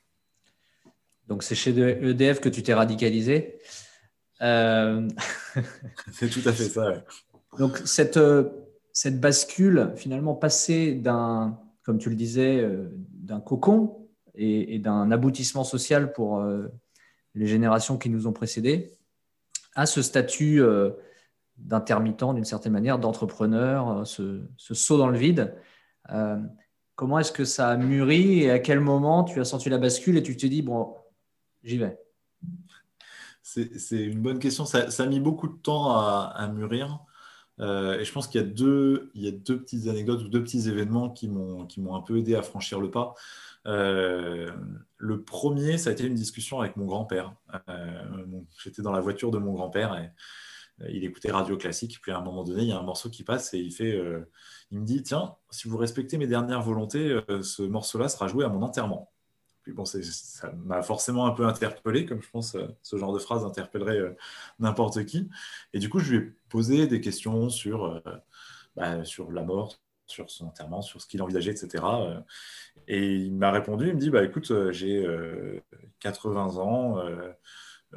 Donc, 1.28 1.42
c'est 1.42 1.56
chez 1.56 1.72
EDF 1.72 2.42
que 2.42 2.50
tu 2.50 2.62
t'es 2.62 2.74
radicalisé. 2.74 3.60
c'est 4.40 6.30
tout 6.30 6.42
à 6.46 6.54
fait 6.54 6.70
ça. 6.70 7.04
Donc, 7.58 7.82
cette 7.86 8.18
cette 8.94 9.20
bascule, 9.20 9.94
finalement, 9.96 10.36
passer 10.36 10.94
d'un, 10.94 11.60
comme 11.84 11.98
tu 11.98 12.10
le 12.10 12.16
disais, 12.16 12.60
euh, 12.60 12.90
d'un 13.10 13.40
cocon 13.40 14.08
et, 14.36 14.80
d'un 14.80 15.12
aboutissement 15.12 15.64
social 15.64 16.14
pour 16.14 16.40
euh, 16.40 16.68
les 17.36 17.48
générations 17.48 17.98
qui 17.98 18.10
nous 18.10 18.28
ont 18.28 18.34
précédés, 18.34 18.98
à 19.76 19.86
ce 19.86 20.02
statut 20.02 20.62
euh, 20.62 20.92
d'intermittent, 21.58 22.34
d'une 22.34 22.46
certaine 22.46 22.74
manière, 22.74 23.00
d'entrepreneur, 23.00 24.06
ce, 24.06 24.42
saut 24.58 24.98
dans 24.98 25.10
le 25.10 25.18
vide. 25.18 25.56
comment 26.96 27.20
est-ce 27.20 27.32
que 27.32 27.46
ça 27.46 27.70
a 27.70 27.78
mûri 27.78 28.44
et 28.44 28.52
à 28.52 28.60
quel 28.60 28.80
moment 28.80 29.24
tu 29.24 29.40
as 29.40 29.46
senti 29.46 29.70
la 29.70 29.78
bascule 29.78 30.18
et 30.18 30.24
tu 30.24 30.36
te 30.36 30.46
dis, 30.46 30.62
bon, 30.62 30.96
j'y 31.64 31.78
vais? 31.78 31.98
C'est 33.44 34.04
une 34.04 34.22
bonne 34.22 34.40
question. 34.40 34.66
Ça, 34.66 34.88
a 34.98 35.06
mis 35.08 35.20
beaucoup 35.20 35.48
de 35.48 35.58
temps 35.58 35.98
à 35.98 36.48
mûrir. 36.54 37.06
Euh, 37.62 38.00
et 38.00 38.06
je 38.06 38.12
pense 38.12 38.28
qu'il 38.28 38.42
y, 38.42 38.44
a 38.44 38.48
deux, 38.48 39.12
il 39.14 39.24
y 39.24 39.28
a 39.28 39.32
deux 39.32 39.60
petites 39.60 39.88
anecdotes 39.88 40.24
ou 40.24 40.28
deux 40.28 40.44
petits 40.44 40.68
événements 40.68 41.10
qui 41.10 41.28
m'ont, 41.28 41.68
un 41.96 42.02
peu 42.02 42.18
aidé 42.18 42.36
à 42.36 42.42
franchir 42.42 42.80
le 42.80 42.90
pas. 42.90 43.14
Euh, 43.68 44.52
le 44.98 45.22
premier, 45.22 45.78
ça 45.78 45.92
a 45.92 45.94
été 45.94 46.06
une 46.06 46.16
discussion 46.16 46.60
avec 46.60 46.76
mon 46.76 46.86
grand-père. 46.86 47.36
Euh, 47.70 48.04
j'étais 48.64 48.82
dans 48.82 48.92
la 48.92 49.00
voiture 49.00 49.30
de 49.32 49.38
mon 49.38 49.54
grand-père 49.54 49.96
et 49.96 50.12
il 50.92 51.04
écoutait 51.04 51.32
radio 51.32 51.56
classique. 51.58 52.00
Puis 52.02 52.12
à 52.12 52.18
un 52.18 52.22
moment 52.22 52.44
donné, 52.44 52.64
il 52.64 52.70
y 52.70 52.72
a 52.72 52.80
un 52.80 52.84
morceau 52.84 53.10
qui 53.10 53.24
passe 53.24 53.54
et 53.54 53.60
il, 53.60 53.72
fait, 53.72 54.02
il 54.72 54.80
me 54.80 54.86
dit 54.86 55.04
Tiens, 55.04 55.36
si 55.52 55.68
vous 55.68 55.78
respectez 55.78 56.18
mes 56.18 56.28
dernières 56.28 56.64
volontés, 56.64 57.20
ce 57.44 57.62
morceau-là 57.62 58.10
sera 58.10 58.28
joué 58.28 58.44
à 58.44 58.50
mon 58.50 58.64
enterrement. 58.64 59.12
Puis 59.64 59.74
bon, 59.74 59.86
ça 59.86 60.52
m'a 60.66 60.82
forcément 60.82 61.28
un 61.28 61.32
peu 61.32 61.46
interpellé, 61.46 62.06
comme 62.06 62.22
je 62.22 62.30
pense 62.30 62.56
euh, 62.56 62.68
ce 62.82 62.98
genre 62.98 63.14
de 63.14 63.20
phrase 63.20 63.46
interpellerait 63.46 64.00
euh, 64.00 64.16
n'importe 64.60 65.06
qui. 65.06 65.30
Et 65.74 65.80
du 65.80 65.90
coup, 65.90 66.00
je 66.00 66.16
lui 66.16 66.28
ai 66.28 66.34
posé 66.50 66.88
des 66.88 67.00
questions 67.00 67.50
sur, 67.50 67.86
euh, 67.86 68.00
bah, 68.76 69.06
sur 69.06 69.32
la 69.32 69.44
mort, 69.44 69.78
sur 70.08 70.30
son 70.30 70.48
enterrement, 70.48 70.82
sur 70.82 71.02
ce 71.02 71.08
qu'il 71.08 71.22
envisageait, 71.22 71.52
etc. 71.52 71.84
Et 72.88 73.16
il 73.16 73.36
m'a 73.36 73.52
répondu, 73.52 73.90
il 73.90 73.96
me 73.96 74.00
dit, 74.00 74.10
bah, 74.10 74.24
écoute, 74.24 74.52
j'ai 74.72 75.08
80 76.00 76.58
ans, 76.58 77.02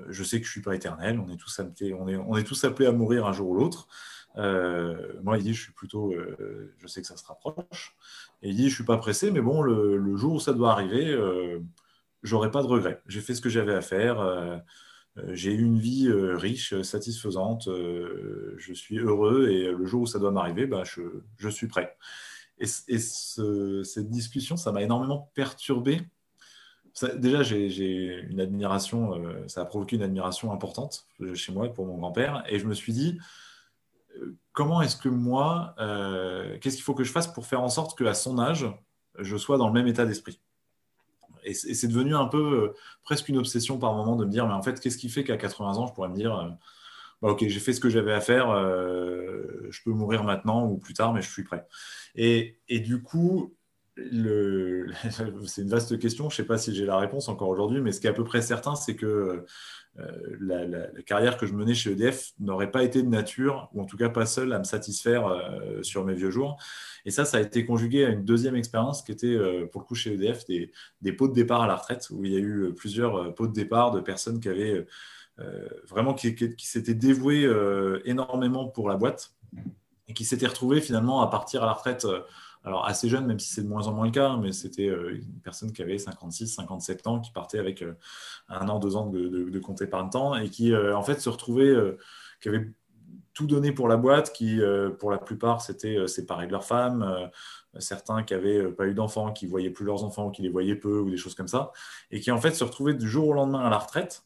je 0.09 0.23
sais 0.23 0.38
que 0.40 0.44
je 0.44 0.50
ne 0.50 0.52
suis 0.52 0.62
pas 0.62 0.76
éternel, 0.76 1.18
on 1.18 1.28
est, 1.33 1.37
tous 1.37 1.59
appelés, 1.59 1.92
on, 1.92 2.06
est, 2.09 2.16
on 2.16 2.37
est 2.37 2.44
tous 2.44 2.62
appelés 2.64 2.87
à 2.87 2.92
mourir 2.92 3.26
un 3.26 3.33
jour 3.33 3.49
ou 3.49 3.54
l'autre. 3.54 3.88
Moi, 4.37 5.38
il 5.38 5.45
dit, 5.45 5.55
je 5.55 5.62
suis 5.62 5.73
plutôt, 5.73 6.14
je 6.79 6.87
sais 6.87 7.00
que 7.00 7.07
ça 7.07 7.17
se 7.17 7.26
rapproche. 7.26 7.97
Et 8.45 8.50
il 8.50 8.57
dit, 8.57 8.69
je 8.69 8.75
suis 8.75 8.85
pas 8.85 8.99
pressé, 8.99 9.31
mais 9.31 9.41
bon, 9.41 9.62
le, 9.62 10.17
jour 10.17 10.35
où 10.35 10.41
ça 10.41 10.53
doit 10.53 10.73
arriver, 10.73 11.11
euh, 11.11 11.61
j'aurai 12.23 12.50
pas 12.50 12.62
de 12.62 12.67
regrets. 12.67 13.00
J'ai 13.07 13.23
fait 13.23 13.35
ce 13.35 13.41
que 13.41 13.49
j'avais 13.49 13.75
à 13.75 13.81
faire. 13.81 14.21
Euh, 14.21 14.59
euh, 15.17 15.35
j'ai 15.35 15.53
eu 15.55 15.62
une 15.62 15.79
vie 15.79 16.12
riche, 16.12 16.81
satisfaisante. 16.83 17.69
je 17.69 18.73
suis 18.75 18.99
heureux 18.99 19.49
et 19.49 19.73
le 19.73 19.87
jour 19.87 20.03
où 20.03 20.07
ça 20.07 20.19
doit 20.19 20.31
m'arriver, 20.31 20.67
bah, 20.67 20.83
je, 20.85 21.49
suis 21.49 21.69
prêt. 21.69 21.97
Et, 22.59 22.67
cette 22.67 24.11
discussion, 24.11 24.59
ça 24.59 24.73
m'a 24.73 24.83
énormément 24.83 25.31
perturbé. 25.35 26.03
déjà, 27.17 27.43
j'ai 27.43 28.26
une 28.29 28.41
admiration, 28.41 29.25
ça 29.49 29.62
a 29.62 29.64
provoqué 29.64 29.97
une 29.97 30.03
admiration 30.03 30.53
importante 30.53 31.07
chez 31.35 31.53
moi 31.53 31.73
pour 31.73 31.87
mon 31.87 31.97
grand-père. 31.97 32.45
Et 32.49 32.59
je 32.59 32.67
me 32.67 32.75
suis 32.75 32.93
dit, 32.93 33.19
comment 34.52 34.83
est-ce 34.83 34.97
que 34.97 35.09
moi, 35.09 35.75
euh, 35.78 36.59
qu'est-ce 36.61 36.76
qu'il 36.76 36.85
faut 36.85 36.94
que 36.94 37.04
je 37.04 37.12
fasse 37.12 37.26
pour 37.26 37.47
faire 37.47 37.62
en 37.62 37.68
sorte 37.68 37.99
qu'à 37.99 38.14
son 38.14 38.38
âge, 38.38 38.66
je 39.18 39.37
sois 39.37 39.59
dans 39.59 39.66
le 39.68 39.73
même 39.73 39.87
état 39.87 40.06
d'esprit? 40.06 40.40
Et 41.47 41.52
c'est 41.52 41.88
devenu 41.88 42.16
un 42.16 42.26
peu 42.26 42.73
presque 43.02 43.28
une 43.28 43.37
obsession 43.37 43.78
par 43.78 43.92
moment 43.92 44.16
de 44.16 44.25
me 44.25 44.30
dire, 44.30 44.47
mais 44.47 44.54
en 44.54 44.62
fait, 44.62 44.80
qu'est-ce 44.80 44.97
qui 44.97 45.11
fait 45.11 45.25
qu'à 45.25 45.37
80 45.37 45.75
ans, 45.75 45.87
je 45.87 45.92
pourrais 45.92 46.09
me 46.09 46.14
dire, 46.14 46.56
bah, 47.21 47.28
ok, 47.28 47.47
j'ai 47.47 47.61
fait 47.61 47.75
ce 47.75 47.80
que 47.80 47.90
j'avais 47.90 48.14
à 48.14 48.23
faire, 48.23 48.47
je 48.49 49.83
peux 49.85 49.90
mourir 49.90 50.25
maintenant 50.25 50.66
ou 50.66 50.78
plus 50.78 50.94
tard, 50.94 51.12
mais 51.12 51.21
je 51.21 51.30
suis 51.30 51.44
prêt. 51.44 51.66
Et 52.14 52.56
du 52.68 53.02
coup, 53.02 53.54
c'est 55.46 55.62
une 55.62 55.68
vaste 55.68 55.98
question, 55.98 56.28
je 56.28 56.34
ne 56.34 56.36
sais 56.36 56.46
pas 56.46 56.58
si 56.58 56.74
j'ai 56.74 56.84
la 56.84 56.98
réponse 56.98 57.28
encore 57.28 57.48
aujourd'hui, 57.48 57.80
mais 57.80 57.92
ce 57.92 58.00
qui 58.00 58.08
est 58.08 58.10
à 58.10 58.14
peu 58.14 58.24
près 58.24 58.42
certain, 58.42 58.74
c'est 58.74 58.96
que 58.96 59.44
euh, 60.00 60.36
la, 60.40 60.88
carrière 61.02 61.36
que 61.36 61.46
je 61.46 61.54
menais 61.54 61.74
chez 61.74 61.92
EDF 61.92 62.32
n'aurait 62.40 62.72
pas 62.72 62.82
été 62.82 63.02
de 63.02 63.08
nature, 63.08 63.68
ou 63.72 63.82
en 63.82 63.84
tout 63.84 63.96
cas 63.96 64.08
pas 64.08 64.26
seule, 64.26 64.52
à 64.52 64.58
me 64.58 64.64
satisfaire 64.64 65.28
euh, 65.28 65.82
sur 65.82 66.04
mes 66.04 66.14
vieux 66.14 66.30
jours. 66.30 66.56
Et 67.04 67.10
ça, 67.10 67.24
ça 67.24 67.36
a 67.36 67.40
été 67.40 67.64
conjugué 67.64 68.04
à 68.04 68.08
une 68.08 68.24
deuxième 68.24 68.56
expérience 68.56 69.02
qui 69.02 69.12
était, 69.12 69.26
euh, 69.26 69.66
pour 69.66 69.82
le 69.82 69.86
coup, 69.86 69.94
chez 69.94 70.14
EDF, 70.14 70.44
des, 70.46 71.12
pots 71.12 71.28
de 71.28 71.34
départ 71.34 71.62
à 71.62 71.68
la 71.68 71.76
retraite, 71.76 72.08
où 72.10 72.24
il 72.24 72.32
y 72.32 72.36
a 72.36 72.40
eu 72.40 72.72
plusieurs 72.74 73.32
pots 73.34 73.46
de 73.46 73.52
départ 73.52 73.92
de 73.92 74.00
personnes 74.00 74.40
qui 74.40 74.48
avaient 74.48 74.86
vraiment 75.88 76.14
qui, 76.14 76.34
qui 76.34 76.66
s'étaient 76.66 76.94
dévouées 76.94 77.48
énormément 78.04 78.68
pour 78.68 78.88
la 78.88 78.96
boîte 78.96 79.34
et 80.06 80.14
qui 80.14 80.24
s'étaient 80.24 80.46
retrouvées 80.46 80.80
finalement 80.80 81.22
à 81.22 81.26
partir 81.28 81.64
à 81.64 81.66
la 81.66 81.72
retraite 81.72 82.06
alors 82.64 82.87
assez 82.87 83.09
jeune, 83.11 83.26
même 83.26 83.38
si 83.38 83.52
c'est 83.52 83.62
de 83.62 83.68
moins 83.68 83.87
en 83.88 83.92
moins 83.92 84.06
le 84.06 84.11
cas, 84.11 84.30
hein, 84.30 84.40
mais 84.42 84.52
c'était 84.52 84.88
euh, 84.88 85.16
une 85.16 85.40
personne 85.40 85.73
qui 85.73 85.83
avait 85.83 85.99
56, 85.99 86.54
57 86.54 87.06
ans, 87.06 87.21
qui 87.21 87.30
partait 87.30 87.59
avec 87.59 87.83
euh, 87.83 87.92
un 88.49 88.68
an, 88.68 88.78
deux 88.78 88.97
ans 88.97 89.06
de, 89.06 89.28
de, 89.28 89.50
de 89.50 89.59
compte 89.59 89.83
épargne-temps 89.83 90.37
et 90.37 90.49
qui 90.49 90.73
euh, 90.73 90.97
en 90.97 91.02
fait 91.02 91.21
se 91.21 91.28
retrouvait, 91.28 91.75
qui 92.40 92.49
avait 92.49 92.71
tout 93.35 93.47
donné 93.47 93.73
pour 93.73 93.88
la 93.88 93.97
boîte, 93.97 94.33
qui 94.33 94.61
pour 94.99 95.11
la 95.11 95.18
plupart 95.18 95.61
s'étaient 95.61 96.06
séparés 96.06 96.47
de 96.47 96.52
leur 96.52 96.64
femme, 96.64 97.30
certains 97.78 98.23
qui 98.23 98.33
n'avaient 98.33 98.71
pas 98.71 98.87
eu 98.87 98.94
d'enfants, 98.94 99.33
qui 99.33 99.47
voyaient 99.47 99.71
plus 99.71 99.85
leurs 99.85 100.04
enfants, 100.04 100.30
qui 100.30 100.42
les 100.42 100.49
voyaient 100.49 100.76
peu 100.76 101.00
ou 101.00 101.11
des 101.11 101.16
choses 101.16 101.35
comme 101.35 101.49
ça, 101.49 101.73
et 102.11 102.21
qui 102.21 102.30
en 102.30 102.40
fait 102.40 102.52
se 102.52 102.62
retrouvaient 102.62 102.94
du 102.94 103.09
jour 103.09 103.28
au 103.28 103.33
lendemain 103.33 103.61
à 103.61 103.71
la 103.71 103.78
retraite. 103.78 104.25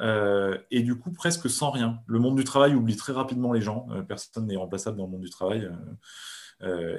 et 0.00 0.82
du 0.82 0.98
coup, 0.98 1.12
presque 1.12 1.48
sans 1.48 1.70
rien. 1.70 2.00
Le 2.06 2.18
monde 2.18 2.36
du 2.36 2.44
travail 2.44 2.74
oublie 2.74 2.96
très 2.96 3.12
rapidement 3.12 3.52
les 3.52 3.62
gens. 3.62 3.86
personne 4.08 4.46
n'est 4.46 4.56
remplaçable 4.56 4.96
dans 4.96 5.04
le 5.04 5.10
monde 5.10 5.22
du 5.22 5.30
travail. 5.30 5.70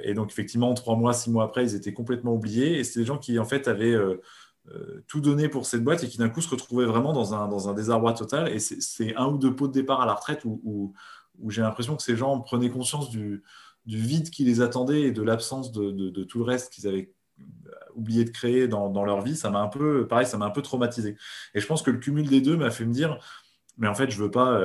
Et 0.02 0.14
donc, 0.14 0.30
effectivement, 0.30 0.74
trois 0.74 0.96
mois, 0.96 1.12
six 1.12 1.30
mois 1.30 1.44
après, 1.44 1.64
ils 1.64 1.74
étaient 1.74 1.92
complètement 1.92 2.34
oubliés. 2.34 2.78
Et 2.78 2.84
c'est 2.84 3.00
des 3.00 3.06
gens 3.06 3.18
qui, 3.18 3.38
en 3.38 3.44
fait, 3.44 3.66
avaient 3.68 3.94
euh, 3.94 4.20
euh, 4.68 5.04
tout 5.08 5.20
donné 5.20 5.48
pour 5.48 5.66
cette 5.66 5.82
boîte 5.82 6.04
et 6.04 6.08
qui, 6.08 6.18
d'un 6.18 6.28
coup, 6.28 6.40
se 6.40 6.50
retrouvaient 6.50 6.84
vraiment 6.84 7.12
dans 7.12 7.34
un, 7.34 7.74
désarroi 7.74 8.12
total. 8.12 8.48
Et 8.48 8.58
c'est 8.58 9.14
un 9.16 9.26
ou 9.26 9.38
deux 9.38 9.54
pots 9.54 9.68
de 9.68 9.72
départ 9.72 10.00
à 10.00 10.06
la 10.06 10.14
retraite 10.14 10.44
où, 10.44 10.92
où, 11.38 11.50
j'ai 11.50 11.62
l'impression 11.62 11.96
que 11.96 12.02
ces 12.02 12.16
gens 12.16 12.40
prenaient 12.40 12.70
conscience 12.70 13.10
du, 13.10 13.42
vide 13.86 14.30
qui 14.30 14.44
les 14.44 14.60
attendait 14.60 15.02
et 15.02 15.12
de 15.12 15.22
l'absence 15.22 15.72
de, 15.72 16.24
tout 16.24 16.38
le 16.38 16.44
reste 16.44 16.72
qu'ils 16.72 16.86
avaient 16.86 17.12
oublié 17.94 18.24
de 18.24 18.30
créer 18.30 18.68
dans, 18.68 18.90
dans 18.90 19.04
leur 19.04 19.22
vie. 19.22 19.36
Ça 19.36 19.50
m'a 19.50 19.60
un 19.60 19.68
peu, 19.68 20.06
pareil, 20.06 20.26
ça 20.26 20.38
m'a 20.38 20.46
un 20.46 20.50
peu 20.50 20.62
traumatisé. 20.62 21.16
Et 21.54 21.60
je 21.60 21.66
pense 21.66 21.82
que 21.82 21.90
le 21.90 21.98
cumul 21.98 22.28
des 22.28 22.40
deux 22.40 22.56
m'a 22.56 22.70
fait 22.70 22.84
me 22.84 22.92
dire, 22.92 23.18
mais 23.78 23.88
en 23.88 23.94
fait, 23.94 24.10
je 24.10 24.22
veux 24.22 24.30
pas 24.30 24.60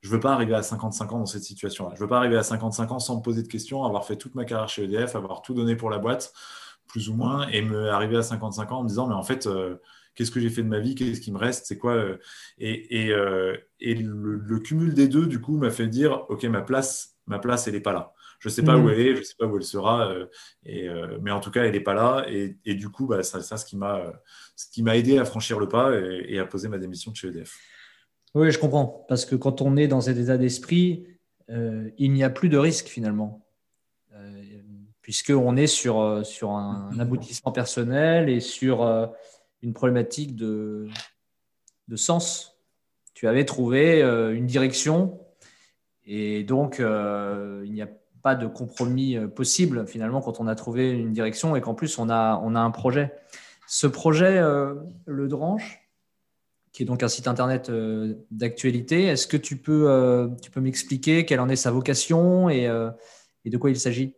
je 0.00 0.08
ne 0.08 0.14
veux 0.14 0.20
pas 0.20 0.32
arriver 0.32 0.54
à 0.54 0.62
55 0.62 1.12
ans 1.12 1.18
dans 1.18 1.26
cette 1.26 1.42
situation-là. 1.42 1.90
Je 1.94 2.00
ne 2.00 2.04
veux 2.04 2.08
pas 2.08 2.18
arriver 2.18 2.36
à 2.36 2.42
55 2.42 2.92
ans 2.92 2.98
sans 2.98 3.16
me 3.16 3.22
poser 3.22 3.42
de 3.42 3.48
questions, 3.48 3.84
avoir 3.84 4.04
fait 4.04 4.16
toute 4.16 4.34
ma 4.34 4.44
carrière 4.44 4.68
chez 4.68 4.84
EDF, 4.84 5.16
avoir 5.16 5.42
tout 5.42 5.54
donné 5.54 5.74
pour 5.74 5.90
la 5.90 5.98
boîte, 5.98 6.32
plus 6.86 7.08
ou 7.08 7.14
moins, 7.14 7.48
et 7.48 7.62
me 7.62 7.88
arriver 7.90 8.16
à 8.16 8.22
55 8.22 8.72
ans 8.72 8.78
en 8.78 8.82
me 8.84 8.88
disant, 8.88 9.08
mais 9.08 9.14
en 9.14 9.24
fait, 9.24 9.46
euh, 9.46 9.76
qu'est-ce 10.14 10.30
que 10.30 10.40
j'ai 10.40 10.50
fait 10.50 10.62
de 10.62 10.68
ma 10.68 10.78
vie, 10.78 10.94
qu'est-ce 10.94 11.20
qui 11.20 11.32
me 11.32 11.38
reste, 11.38 11.66
c'est 11.66 11.78
quoi 11.78 11.94
euh, 11.94 12.18
Et, 12.58 13.10
euh, 13.10 13.56
le, 13.80 14.58
cumul 14.60 14.94
des 14.94 15.08
deux, 15.08 15.26
du 15.26 15.40
coup, 15.40 15.56
m'a 15.56 15.70
fait 15.70 15.88
dire, 15.88 16.24
OK, 16.28 16.44
ma 16.44 16.62
place, 16.62 17.16
ma 17.26 17.40
place 17.40 17.66
elle 17.66 17.74
n'est 17.74 17.80
pas 17.80 17.92
là. 17.92 18.12
Je 18.38 18.48
ne 18.48 18.52
sais 18.52 18.62
pas 18.62 18.76
où 18.76 18.84
mmh. 18.84 18.90
elle 18.90 19.00
est, 19.00 19.14
je 19.14 19.18
ne 19.18 19.24
sais 19.24 19.34
pas 19.36 19.46
où 19.46 19.56
elle 19.56 19.64
sera, 19.64 20.14
et, 20.64 20.88
mais 21.22 21.32
en 21.32 21.40
tout 21.40 21.50
cas, 21.50 21.64
elle 21.64 21.72
n'est 21.72 21.80
pas 21.80 21.94
là. 21.94 22.24
Et, 22.28 22.74
du 22.76 22.88
coup, 22.88 23.08
bah, 23.08 23.20
c'est 23.24 23.40
ça, 23.42 23.56
ce 23.56 23.66
qui 23.66 23.76
m'a 23.76 24.96
aidé 24.96 25.18
à 25.18 25.24
franchir 25.24 25.58
le 25.58 25.66
pas 25.66 25.92
et, 25.98 26.38
à 26.38 26.44
poser 26.44 26.68
ma 26.68 26.78
démission 26.78 27.10
de 27.10 27.16
chez 27.16 27.28
EDF. 27.28 27.58
Oui, 28.38 28.52
je 28.52 28.58
comprends. 28.60 29.04
Parce 29.08 29.24
que 29.24 29.34
quand 29.34 29.62
on 29.62 29.76
est 29.76 29.88
dans 29.88 30.00
cet 30.00 30.16
état 30.16 30.38
d'esprit, 30.38 31.04
euh, 31.50 31.90
il 31.98 32.12
n'y 32.12 32.22
a 32.22 32.30
plus 32.30 32.48
de 32.48 32.56
risque 32.56 32.86
finalement. 32.86 33.44
Euh, 34.14 34.42
Puisqu'on 35.02 35.56
est 35.56 35.66
sur, 35.66 36.00
euh, 36.00 36.22
sur 36.22 36.52
un, 36.52 36.96
aboutissement 37.00 37.50
personnel 37.50 38.28
et 38.28 38.38
sur 38.38 38.82
euh, 38.84 39.08
une 39.60 39.72
problématique 39.72 40.36
de, 40.36 40.86
de 41.88 41.96
sens. 41.96 42.56
Tu 43.12 43.26
avais 43.26 43.44
trouvé 43.44 44.02
une 44.02 44.46
direction 44.46 45.18
et 46.06 46.44
donc 46.44 46.78
il 46.78 47.72
n'y 47.72 47.82
a 47.82 47.88
pas 48.22 48.36
de 48.36 48.46
compromis 48.46 49.18
possible 49.34 49.88
finalement 49.88 50.20
quand 50.20 50.38
on 50.38 50.46
a 50.46 50.54
trouvé 50.54 50.92
une 50.92 51.12
direction 51.12 51.56
et 51.56 51.60
qu'en 51.60 51.74
plus 51.74 51.98
on 51.98 52.10
a, 52.10 52.40
on 52.44 52.54
a 52.54 52.60
un 52.60 52.70
projet. 52.70 53.12
Ce 53.66 53.88
projet, 53.88 54.40
le 55.06 55.26
Dranche, 55.26 55.87
qui 56.78 56.84
est 56.84 56.86
donc 56.86 57.02
un 57.02 57.08
site 57.08 57.26
internet 57.26 57.70
euh, 57.70 58.14
d'actualité. 58.30 59.02
Est-ce 59.02 59.26
que 59.26 59.36
tu 59.36 59.56
peux, 59.56 59.90
euh, 59.90 60.28
peux 60.52 60.60
m'expliquer 60.60 61.26
quelle 61.26 61.40
en 61.40 61.48
est 61.48 61.56
sa 61.56 61.72
vocation 61.72 62.48
et, 62.48 62.68
euh, 62.68 62.92
et 63.44 63.50
de 63.50 63.58
quoi 63.58 63.70
il 63.70 63.80
s'agit? 63.80 64.14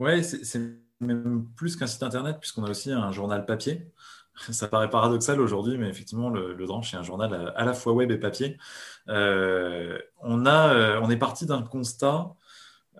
Oui, 0.00 0.24
c'est 0.24 0.60
même 0.98 1.46
plus 1.54 1.76
qu'un 1.76 1.86
site 1.86 2.02
internet, 2.02 2.38
puisqu'on 2.40 2.64
a 2.64 2.70
aussi 2.70 2.90
un 2.90 3.12
journal 3.12 3.46
papier. 3.46 3.92
Ça 4.50 4.66
paraît 4.66 4.90
paradoxal 4.90 5.40
aujourd'hui, 5.40 5.78
mais 5.78 5.88
effectivement, 5.88 6.30
le, 6.30 6.56
Dranche 6.66 6.94
est 6.94 6.96
un 6.96 7.04
journal 7.04 7.52
à, 7.54 7.64
la 7.64 7.74
fois 7.74 7.92
web 7.92 8.10
et 8.10 8.18
papier. 8.18 8.58
on, 9.06 10.46
a, 10.46 11.00
on 11.00 11.10
est 11.10 11.16
parti 11.16 11.46
d'un 11.46 11.62
constat 11.62 12.34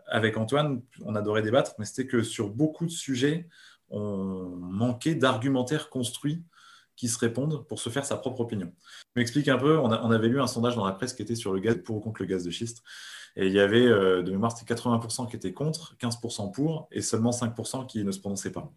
avec 0.07 0.37
Antoine, 0.37 0.83
on 1.05 1.17
adorait 1.17 1.43
débattre, 1.43 1.75
mais 1.81 1.85
c'était 1.85 2.07
que 2.07 2.23
sur 2.23 2.49
beaucoup 2.49 2.87
de 2.87 2.93
sujets, 2.93 3.49
on 3.89 4.55
manquait 4.61 5.17
d'argumentaires 5.17 5.91
construits 5.91 6.45
qui 7.01 7.09
se 7.09 7.19
répondent 7.19 7.67
pour 7.67 7.81
se 7.81 7.89
faire 7.89 8.05
sa 8.05 8.19
propre 8.19 8.41
opinion. 8.41 8.71
Je 9.17 9.21
m'explique 9.21 9.49
un 9.49 9.57
peu, 9.57 9.79
on, 9.79 9.91
avait 9.91 10.29
lu 10.29 10.39
un 10.39 10.47
sondage 10.47 10.77
dans 10.77 10.85
la 10.85 10.93
presse 10.93 11.15
qui 11.15 11.23
était 11.23 11.35
sur 11.35 11.55
le 11.55 11.59
gaz 11.59 11.79
pour 11.83 11.97
ou 11.97 12.01
contre 12.01 12.21
le 12.21 12.27
gaz 12.27 12.45
de 12.45 12.51
schiste. 12.51 12.83
Et 13.37 13.47
il 13.47 13.55
y 13.55 13.59
avait, 13.59 13.87
euh, 13.87 14.23
de 14.23 14.31
mémoire, 14.31 14.55
c'était 14.55 14.75
80% 14.75 15.27
qui 15.31 15.35
étaient 15.35 15.55
contre, 15.55 15.97
15% 15.99 16.53
pour, 16.53 16.89
et 16.91 17.01
seulement 17.01 17.31
5% 17.31 17.87
qui 17.87 18.05
ne 18.05 18.13
se 18.13 18.21
prononçaient 18.21 18.53
pas. 18.53 18.71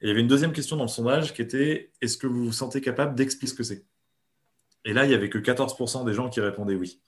Et 0.00 0.06
il 0.06 0.08
y 0.08 0.10
avait 0.10 0.22
une 0.22 0.26
deuxième 0.26 0.52
question 0.52 0.74
dans 0.74 0.82
le 0.82 0.88
sondage 0.88 1.34
qui 1.34 1.40
était 1.40 1.92
est-ce 2.00 2.16
que 2.16 2.26
vous 2.26 2.46
vous 2.46 2.52
sentez 2.52 2.80
capable 2.80 3.14
d'expliquer 3.14 3.46
ce 3.46 3.54
que 3.54 3.62
c'est? 3.62 3.86
Et 4.84 4.92
là, 4.92 5.04
il 5.04 5.10
n'y 5.10 5.14
avait 5.14 5.30
que 5.30 5.38
14% 5.38 6.04
des 6.04 6.14
gens 6.14 6.28
qui 6.28 6.40
répondaient 6.40 6.74
oui. 6.74 7.00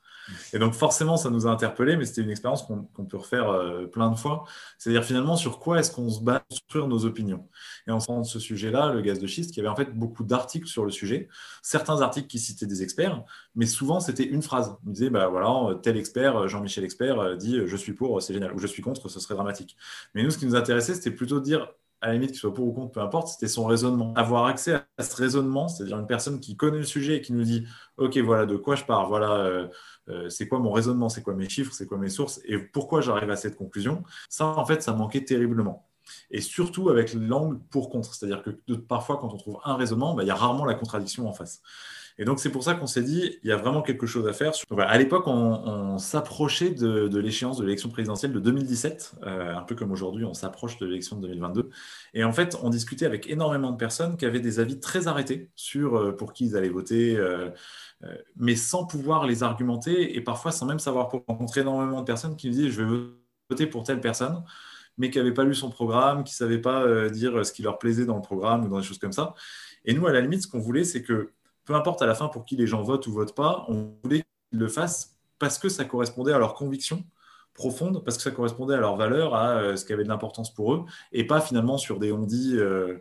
Et 0.52 0.58
donc 0.58 0.74
forcément, 0.74 1.16
ça 1.16 1.30
nous 1.30 1.46
a 1.46 1.50
interpellés, 1.50 1.96
mais 1.96 2.04
c'était 2.04 2.22
une 2.22 2.30
expérience 2.30 2.62
qu'on 2.62 3.04
peut 3.04 3.16
refaire 3.16 3.48
euh, 3.50 3.86
plein 3.86 4.10
de 4.10 4.16
fois. 4.16 4.44
C'est-à-dire 4.78 5.04
finalement, 5.04 5.36
sur 5.36 5.58
quoi 5.58 5.78
est-ce 5.78 5.90
qu'on 5.90 6.08
se 6.08 6.20
base 6.20 6.42
pour 6.68 6.88
nos 6.88 7.04
opinions? 7.04 7.48
Et 7.86 7.90
en 7.90 8.24
ce 8.24 8.38
sujet-là, 8.38 8.92
le 8.92 9.00
gaz 9.00 9.18
de 9.18 9.26
schiste, 9.26 9.52
qui 9.52 9.60
avait 9.60 9.68
en 9.68 9.76
fait 9.76 9.96
beaucoup 9.96 10.24
d'articles 10.24 10.68
sur 10.68 10.84
le 10.84 10.90
sujet, 10.90 11.28
certains 11.62 12.00
articles 12.00 12.26
qui 12.26 12.38
citaient 12.38 12.66
des 12.66 12.82
experts, 12.82 13.22
mais 13.54 13.66
souvent 13.66 14.00
c'était 14.00 14.26
une 14.26 14.42
phrase. 14.42 14.76
On 14.86 14.90
disait, 14.90 15.10
bah 15.10 15.28
voilà, 15.28 15.78
tel 15.82 15.96
expert, 15.96 16.48
Jean-Michel 16.48 16.84
Expert, 16.84 17.36
dit 17.36 17.60
je 17.66 17.76
suis 17.76 17.92
pour, 17.92 18.20
c'est 18.22 18.34
génial, 18.34 18.52
ou 18.52 18.58
je 18.58 18.66
suis 18.66 18.82
contre, 18.82 19.08
ce 19.08 19.20
serait 19.20 19.34
dramatique. 19.34 19.76
Mais 20.14 20.22
nous, 20.22 20.30
ce 20.30 20.38
qui 20.38 20.46
nous 20.46 20.56
intéressait, 20.56 20.94
c'était 20.94 21.10
plutôt 21.10 21.38
de 21.40 21.44
dire 21.44 21.68
à 22.04 22.08
la 22.08 22.12
limite, 22.12 22.32
qu'il 22.32 22.38
soit 22.38 22.52
pour 22.52 22.66
ou 22.66 22.72
contre, 22.72 22.92
peu 22.92 23.00
importe, 23.00 23.28
c'était 23.28 23.48
son 23.48 23.64
raisonnement. 23.64 24.12
Avoir 24.14 24.44
accès 24.44 24.74
à 24.98 25.02
ce 25.02 25.16
raisonnement, 25.16 25.68
c'est-à-dire 25.68 25.98
une 25.98 26.06
personne 26.06 26.38
qui 26.38 26.54
connaît 26.54 26.78
le 26.78 26.84
sujet 26.84 27.16
et 27.16 27.20
qui 27.22 27.32
nous 27.32 27.44
dit, 27.44 27.66
OK, 27.96 28.18
voilà 28.18 28.44
de 28.44 28.56
quoi 28.56 28.76
je 28.76 28.84
pars, 28.84 29.08
voilà 29.08 29.32
euh, 29.36 29.68
euh, 30.10 30.28
c'est 30.28 30.46
quoi 30.46 30.58
mon 30.58 30.70
raisonnement, 30.70 31.08
c'est 31.08 31.22
quoi 31.22 31.32
mes 31.32 31.48
chiffres, 31.48 31.72
c'est 31.72 31.86
quoi 31.86 31.96
mes 31.96 32.10
sources 32.10 32.42
et 32.44 32.58
pourquoi 32.58 33.00
j'arrive 33.00 33.30
à 33.30 33.36
cette 33.36 33.56
conclusion. 33.56 34.04
Ça, 34.28 34.44
en 34.44 34.66
fait, 34.66 34.82
ça 34.82 34.92
manquait 34.92 35.24
terriblement. 35.24 35.88
Et 36.30 36.42
surtout 36.42 36.90
avec 36.90 37.14
l'angle 37.14 37.58
pour-contre. 37.70 38.14
C'est-à-dire 38.14 38.42
que 38.42 38.74
parfois, 38.74 39.16
quand 39.16 39.32
on 39.32 39.38
trouve 39.38 39.58
un 39.64 39.76
raisonnement, 39.76 40.14
bah, 40.14 40.24
il 40.24 40.26
y 40.26 40.30
a 40.30 40.34
rarement 40.34 40.66
la 40.66 40.74
contradiction 40.74 41.26
en 41.26 41.32
face. 41.32 41.62
Et 42.16 42.24
donc, 42.24 42.38
c'est 42.38 42.50
pour 42.50 42.62
ça 42.62 42.74
qu'on 42.74 42.86
s'est 42.86 43.02
dit, 43.02 43.38
il 43.42 43.48
y 43.48 43.52
a 43.52 43.56
vraiment 43.56 43.82
quelque 43.82 44.06
chose 44.06 44.28
à 44.28 44.32
faire. 44.32 44.52
à 44.78 44.98
l'époque, 44.98 45.24
on, 45.26 45.98
s'approchait 45.98 46.70
de, 46.70 47.18
l'échéance 47.18 47.58
de 47.58 47.64
l'élection 47.64 47.88
présidentielle 47.88 48.32
de 48.32 48.38
2017, 48.38 49.16
euh, 49.24 49.56
un 49.56 49.62
peu 49.62 49.74
comme 49.74 49.90
aujourd'hui, 49.90 50.24
on 50.24 50.34
s'approche 50.34 50.78
de 50.78 50.86
l'élection 50.86 51.16
de 51.16 51.22
2022. 51.26 51.70
Et 52.14 52.22
en 52.22 52.32
fait, 52.32 52.56
on 52.62 52.70
discutait 52.70 53.06
avec 53.06 53.28
énormément 53.28 53.72
de 53.72 53.76
personnes 53.76 54.16
qui 54.16 54.26
avaient 54.26 54.40
des 54.40 54.60
avis 54.60 54.78
très 54.78 55.08
arrêtés 55.08 55.50
sur 55.56 55.96
euh, 55.96 56.12
pour 56.12 56.32
qui 56.32 56.46
ils 56.46 56.56
allaient 56.56 56.68
voter, 56.68 57.16
euh, 57.16 57.50
mais 58.36 58.54
sans 58.54 58.86
pouvoir 58.86 59.26
les 59.26 59.42
argumenter 59.42 60.16
et 60.16 60.20
parfois 60.20 60.52
sans 60.52 60.66
même 60.66 60.78
savoir 60.78 61.08
pour 61.08 61.24
rencontrer 61.26 61.62
énormément 61.62 62.00
de 62.00 62.04
personnes 62.04 62.36
qui 62.36 62.46
nous 62.48 62.52
disaient, 62.54 62.70
je 62.70 62.82
vais 62.82 63.00
voter 63.50 63.66
pour 63.66 63.82
telle 63.82 64.00
personne 64.00 64.42
mais 64.96 65.10
qui 65.10 65.18
n'avaient 65.18 65.34
pas 65.34 65.42
lu 65.42 65.56
son 65.56 65.70
programme, 65.70 66.22
qui 66.22 66.34
ne 66.34 66.36
savaient 66.36 66.60
pas 66.60 67.08
dire 67.08 67.44
ce 67.44 67.52
qui 67.52 67.62
leur 67.62 67.80
plaisait 67.80 68.06
dans 68.06 68.14
le 68.14 68.22
programme 68.22 68.64
ou 68.64 68.68
dans 68.68 68.78
des 68.78 68.84
choses 68.84 69.00
comme 69.00 69.10
ça. 69.10 69.34
Et 69.84 69.92
nous, 69.92 70.06
à 70.06 70.12
la 70.12 70.20
limite, 70.20 70.42
ce 70.42 70.46
qu'on 70.46 70.60
voulait, 70.60 70.84
c'est 70.84 71.02
que 71.02 71.32
peu 71.64 71.74
importe 71.74 72.02
à 72.02 72.06
la 72.06 72.14
fin 72.14 72.28
pour 72.28 72.44
qui 72.44 72.56
les 72.56 72.66
gens 72.66 72.82
votent 72.82 73.06
ou 73.06 73.12
votent 73.12 73.34
pas, 73.34 73.64
on 73.68 73.94
voulait 74.02 74.24
qu'ils 74.50 74.58
le 74.58 74.68
fassent 74.68 75.16
parce 75.38 75.58
que 75.58 75.68
ça 75.68 75.84
correspondait 75.84 76.32
à 76.32 76.38
leurs 76.38 76.54
convictions 76.54 77.04
profondes, 77.54 78.04
parce 78.04 78.16
que 78.16 78.22
ça 78.22 78.32
correspondait 78.32 78.74
à 78.74 78.78
leurs 78.78 78.96
valeurs, 78.96 79.34
à 79.34 79.58
euh, 79.58 79.76
ce 79.76 79.84
qui 79.84 79.92
avait 79.92 80.02
de 80.02 80.08
l'importance 80.08 80.52
pour 80.52 80.74
eux, 80.74 80.84
et 81.12 81.24
pas 81.24 81.40
finalement 81.40 81.78
sur 81.78 82.00
des 82.00 82.10
on-dit, 82.10 82.56
euh, 82.56 82.98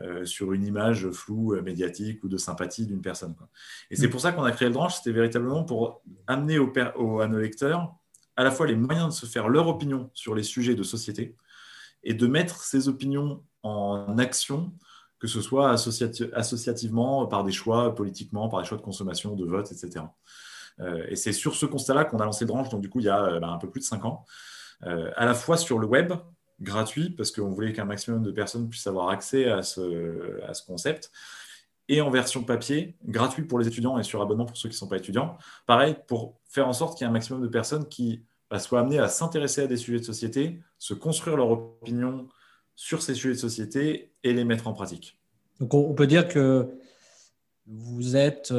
euh, 0.00 0.24
sur 0.26 0.52
une 0.52 0.64
image 0.64 1.08
floue, 1.10 1.60
médiatique 1.62 2.22
ou 2.22 2.28
de 2.28 2.36
sympathie 2.36 2.86
d'une 2.86 3.00
personne. 3.00 3.34
Et 3.90 3.96
c'est 3.96 4.08
mm. 4.08 4.10
pour 4.10 4.20
ça 4.20 4.32
qu'on 4.32 4.44
a 4.44 4.52
créé 4.52 4.68
le 4.68 4.74
Dranche, 4.74 4.96
c'était 4.96 5.12
véritablement 5.12 5.64
pour 5.64 6.02
amener 6.26 6.56
à 6.56 7.26
nos 7.26 7.38
lecteurs 7.38 7.94
à 8.36 8.44
la 8.44 8.50
fois 8.50 8.66
les 8.66 8.76
moyens 8.76 9.08
de 9.08 9.12
se 9.12 9.26
faire 9.26 9.48
leur 9.48 9.68
opinion 9.68 10.10
sur 10.12 10.34
les 10.34 10.42
sujets 10.42 10.74
de 10.74 10.82
société 10.82 11.36
et 12.02 12.14
de 12.14 12.26
mettre 12.26 12.64
ces 12.64 12.88
opinions 12.88 13.42
en 13.62 14.18
action 14.18 14.72
que 15.24 15.30
ce 15.30 15.40
soit 15.40 15.70
associativement, 15.70 17.24
par 17.24 17.44
des 17.44 17.50
choix 17.50 17.94
politiquement, 17.94 18.50
par 18.50 18.60
des 18.60 18.68
choix 18.68 18.76
de 18.76 18.82
consommation, 18.82 19.34
de 19.34 19.46
vote, 19.46 19.72
etc. 19.72 20.04
Euh, 20.80 21.06
et 21.08 21.16
c'est 21.16 21.32
sur 21.32 21.54
ce 21.54 21.64
constat-là 21.64 22.04
qu'on 22.04 22.18
a 22.18 22.26
lancé 22.26 22.44
Drange, 22.44 22.68
donc 22.68 22.82
du 22.82 22.90
coup, 22.90 23.00
il 23.00 23.06
y 23.06 23.08
a 23.08 23.24
euh, 23.24 23.40
bah, 23.40 23.48
un 23.48 23.56
peu 23.56 23.70
plus 23.70 23.80
de 23.80 23.86
5 23.86 24.04
ans, 24.04 24.26
euh, 24.82 25.10
à 25.16 25.24
la 25.24 25.32
fois 25.32 25.56
sur 25.56 25.78
le 25.78 25.86
web, 25.86 26.12
gratuit, 26.60 27.08
parce 27.08 27.30
qu'on 27.30 27.48
voulait 27.48 27.72
qu'un 27.72 27.86
maximum 27.86 28.22
de 28.22 28.30
personnes 28.32 28.68
puissent 28.68 28.86
avoir 28.86 29.08
accès 29.08 29.46
à 29.46 29.62
ce, 29.62 30.42
à 30.46 30.52
ce 30.52 30.62
concept, 30.66 31.10
et 31.88 32.02
en 32.02 32.10
version 32.10 32.44
papier, 32.44 32.94
gratuit 33.06 33.44
pour 33.44 33.58
les 33.58 33.66
étudiants 33.66 33.98
et 33.98 34.02
sur 34.02 34.20
abonnement 34.20 34.44
pour 34.44 34.58
ceux 34.58 34.68
qui 34.68 34.74
ne 34.74 34.78
sont 34.78 34.88
pas 34.88 34.98
étudiants. 34.98 35.38
Pareil, 35.64 35.96
pour 36.06 36.38
faire 36.50 36.68
en 36.68 36.74
sorte 36.74 36.98
qu'il 36.98 37.06
y 37.06 37.08
ait 37.08 37.10
un 37.10 37.14
maximum 37.14 37.40
de 37.40 37.48
personnes 37.48 37.88
qui 37.88 38.22
bah, 38.50 38.58
soient 38.58 38.80
amenées 38.80 38.98
à 38.98 39.08
s'intéresser 39.08 39.62
à 39.62 39.66
des 39.68 39.78
sujets 39.78 40.00
de 40.00 40.04
société, 40.04 40.60
se 40.78 40.92
construire 40.92 41.38
leur 41.38 41.50
opinion 41.50 42.28
sur 42.76 43.02
ces 43.02 43.14
sujets 43.14 43.34
de 43.34 43.38
société 43.38 44.12
et 44.22 44.32
les 44.32 44.44
mettre 44.44 44.68
en 44.68 44.72
pratique. 44.72 45.18
Donc 45.60 45.74
on 45.74 45.94
peut 45.94 46.06
dire 46.06 46.28
que 46.28 46.68
vous 47.66 48.16
êtes 48.16 48.52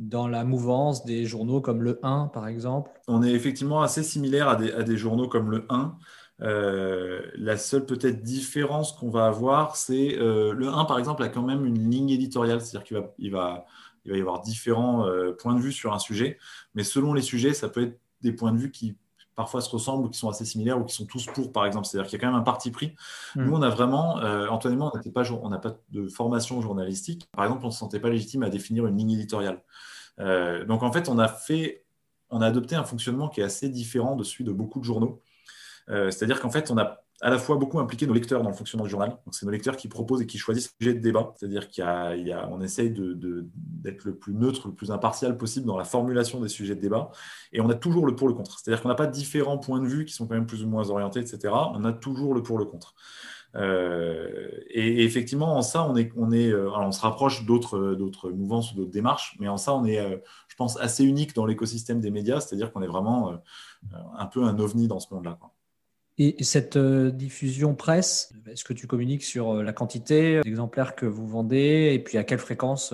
dans 0.00 0.26
la 0.26 0.44
mouvance 0.44 1.04
des 1.04 1.26
journaux 1.26 1.60
comme 1.60 1.82
le 1.82 2.00
1, 2.02 2.28
par 2.28 2.48
exemple? 2.48 2.90
On 3.06 3.22
est 3.22 3.32
effectivement 3.32 3.82
assez 3.82 4.02
similaire 4.02 4.48
à 4.48 4.56
des, 4.56 4.96
journaux 4.96 5.28
comme 5.28 5.50
le 5.50 5.66
1. 5.68 5.94
Euh, 6.40 7.20
la 7.34 7.58
seule 7.58 7.84
peut-être 7.84 8.22
différence 8.22 8.92
qu'on 8.92 9.10
va 9.10 9.26
avoir, 9.26 9.76
c'est 9.76 10.18
euh, 10.18 10.54
le 10.54 10.68
1, 10.68 10.86
par 10.86 10.98
exemple, 10.98 11.22
a 11.22 11.28
quand 11.28 11.42
même 11.42 11.66
une 11.66 11.90
ligne 11.90 12.08
éditoriale, 12.08 12.62
c'est-à-dire 12.62 12.84
qu'il 12.84 12.96
va, 12.96 13.12
il 13.18 13.30
va, 13.30 13.66
il 14.06 14.12
va 14.12 14.16
y 14.16 14.20
avoir 14.20 14.40
différents 14.40 15.06
euh, 15.06 15.32
points 15.32 15.54
de 15.54 15.60
vue 15.60 15.72
sur 15.72 15.92
un 15.92 15.98
sujet, 15.98 16.38
mais 16.74 16.82
selon 16.82 17.12
les 17.12 17.22
sujets, 17.22 17.52
ça 17.52 17.68
peut 17.68 17.82
être 17.82 18.00
des 18.22 18.32
points 18.32 18.52
de 18.52 18.58
vue 18.58 18.70
qui 18.70 18.96
parfois 19.36 19.60
se 19.60 19.70
ressemblent 19.70 20.06
ou 20.06 20.10
qui 20.10 20.18
sont 20.18 20.28
assez 20.28 20.44
similaires 20.44 20.78
ou 20.78 20.84
qui 20.84 20.94
sont 20.94 21.06
tous 21.06 21.26
pour, 21.26 21.52
par 21.52 21.66
exemple. 21.66 21.86
C'est-à-dire 21.86 22.10
qu'il 22.10 22.18
y 22.18 22.20
a 22.20 22.26
quand 22.26 22.32
même 22.32 22.40
un 22.40 22.44
parti 22.44 22.70
pris. 22.70 22.94
Hmm. 23.34 23.44
Nous, 23.44 23.56
on 23.56 23.62
a 23.62 23.68
vraiment, 23.70 24.16
Antoine 24.50 24.74
et 24.74 24.76
moi, 24.76 24.92
on 24.94 25.48
n'a 25.48 25.58
pas, 25.58 25.70
pas 25.70 25.76
de 25.90 26.08
formation 26.08 26.60
journalistique. 26.60 27.28
Par 27.32 27.44
exemple, 27.44 27.64
on 27.64 27.68
ne 27.68 27.72
se 27.72 27.78
sentait 27.78 28.00
pas 28.00 28.10
légitime 28.10 28.42
à 28.42 28.50
définir 28.50 28.86
une 28.86 28.96
ligne 28.96 29.12
éditoriale. 29.12 29.62
Euh, 30.20 30.64
donc 30.64 30.82
en 30.82 30.92
fait, 30.92 31.08
on 31.08 31.18
a 31.18 31.28
fait, 31.28 31.84
on 32.30 32.40
a 32.40 32.46
adopté 32.46 32.76
un 32.76 32.84
fonctionnement 32.84 33.28
qui 33.28 33.40
est 33.40 33.44
assez 33.44 33.68
différent 33.68 34.16
de 34.16 34.24
celui 34.24 34.44
de 34.44 34.52
beaucoup 34.52 34.80
de 34.80 34.84
journaux. 34.84 35.22
Euh, 35.88 36.10
c'est-à-dire 36.10 36.40
qu'en 36.40 36.50
fait, 36.50 36.70
on 36.70 36.78
a 36.78 37.02
à 37.22 37.30
la 37.30 37.38
fois 37.38 37.56
beaucoup 37.56 37.78
impliqué 37.78 38.06
nos 38.06 38.14
lecteurs 38.14 38.42
dans 38.42 38.48
le 38.48 38.54
fonctionnement 38.54 38.84
du 38.84 38.90
journal. 38.90 39.10
Donc, 39.10 39.34
c'est 39.34 39.44
nos 39.44 39.52
lecteurs 39.52 39.76
qui 39.76 39.88
proposent 39.88 40.22
et 40.22 40.26
qui 40.26 40.38
choisissent 40.38 40.74
le 40.78 40.84
sujet 40.84 40.94
de 40.98 41.02
débat. 41.02 41.34
C'est-à-dire 41.36 41.68
qu'on 41.70 42.60
essaye 42.60 42.90
d'être 42.90 44.04
le 44.04 44.14
plus 44.16 44.34
neutre, 44.34 44.68
le 44.68 44.74
plus 44.74 44.90
impartial 44.90 45.36
possible 45.36 45.66
dans 45.66 45.76
la 45.76 45.84
formulation 45.84 46.40
des 46.40 46.48
sujets 46.48 46.74
de 46.74 46.80
débat. 46.80 47.10
Et 47.52 47.60
on 47.60 47.68
a 47.68 47.74
toujours 47.74 48.06
le 48.06 48.16
pour 48.16 48.28
le 48.28 48.34
contre. 48.34 48.58
C'est-à-dire 48.58 48.82
qu'on 48.82 48.88
n'a 48.88 48.94
pas 48.94 49.06
différents 49.06 49.58
points 49.58 49.80
de 49.80 49.86
vue 49.86 50.04
qui 50.04 50.14
sont 50.14 50.26
quand 50.26 50.34
même 50.34 50.46
plus 50.46 50.64
ou 50.64 50.68
moins 50.68 50.88
orientés, 50.90 51.20
etc. 51.20 51.52
On 51.74 51.84
a 51.84 51.92
toujours 51.92 52.34
le 52.34 52.42
pour 52.42 52.58
le 52.58 52.64
contre. 52.64 52.94
Euh, 53.56 54.48
et, 54.68 55.04
effectivement, 55.04 55.56
en 55.56 55.62
ça, 55.62 55.84
on, 55.84 55.96
est, 55.96 56.12
euh, 56.16 56.70
on 56.70 56.92
se 56.92 57.00
rapproche 57.00 57.44
d'autres, 57.44 57.94
d'autres 57.94 58.30
mouvances 58.30 58.72
ou 58.72 58.76
d'autres 58.76 58.90
démarches, 58.90 59.36
mais 59.40 59.48
en 59.48 59.56
ça, 59.56 59.74
on 59.74 59.84
est, 59.84 59.98
euh, 59.98 60.16
je 60.48 60.56
pense, 60.56 60.78
assez 60.78 61.04
unique 61.04 61.34
dans 61.34 61.46
l'écosystème 61.46 62.00
des 62.00 62.10
médias, 62.10 62.40
c'est-à-dire 62.40 62.72
qu'on 62.72 62.82
est 62.82 62.86
vraiment 62.86 63.40
un 64.16 64.26
peu 64.26 64.44
un 64.44 64.58
ovni 64.58 64.88
dans 64.88 65.00
ce 65.00 65.12
monde-là. 65.12 65.38
Et 66.22 66.44
cette 66.44 66.76
diffusion 66.76 67.74
presse, 67.74 68.30
est-ce 68.46 68.62
que 68.62 68.74
tu 68.74 68.86
communiques 68.86 69.22
sur 69.22 69.62
la 69.62 69.72
quantité 69.72 70.40
d'exemplaires 70.42 70.94
que 70.94 71.06
vous 71.06 71.26
vendez 71.26 71.92
et 71.94 71.98
puis 71.98 72.18
à 72.18 72.24
quelle 72.24 72.38
fréquence 72.38 72.92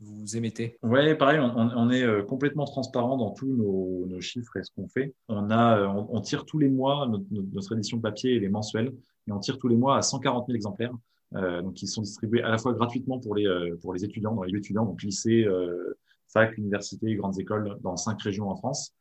vous 0.00 0.36
émettez? 0.36 0.76
Oui, 0.82 1.14
pareil, 1.14 1.38
on, 1.40 1.90
est 1.90 2.26
complètement 2.26 2.64
transparent 2.64 3.16
dans 3.16 3.30
tous 3.30 3.46
nos, 3.46 4.20
chiffres 4.20 4.56
et 4.56 4.64
ce 4.64 4.72
qu'on 4.72 4.88
fait. 4.88 5.14
On, 5.28 5.52
a, 5.52 5.86
on, 5.86 6.20
tire 6.20 6.44
tous 6.46 6.58
les 6.58 6.68
mois 6.68 7.06
notre, 7.06 7.26
notre 7.30 7.74
édition 7.74 8.00
papier 8.00 8.32
et 8.32 8.40
les 8.40 8.48
mensuels 8.48 8.92
et 9.28 9.32
on 9.32 9.38
tire 9.38 9.58
tous 9.58 9.68
les 9.68 9.76
mois 9.76 9.96
à 9.96 10.02
140 10.02 10.48
000 10.48 10.56
exemplaires. 10.56 10.94
Euh, 11.34 11.60
donc, 11.60 11.74
qui 11.74 11.86
sont 11.86 12.00
distribués 12.00 12.42
à 12.42 12.48
la 12.48 12.56
fois 12.56 12.72
gratuitement 12.72 13.18
pour 13.18 13.34
les, 13.34 13.46
euh, 13.46 13.76
pour 13.82 13.92
les 13.92 14.02
étudiants, 14.02 14.34
dans 14.34 14.44
les 14.44 14.56
étudiants, 14.56 14.86
donc 14.86 15.02
lycée, 15.02 15.44
euh, 15.44 15.98
fac, 16.26 16.56
université, 16.56 17.14
grandes 17.16 17.38
écoles 17.38 17.76
dans 17.82 17.96
cinq 17.98 18.22
régions 18.22 18.48
en 18.48 18.56
France, 18.56 18.94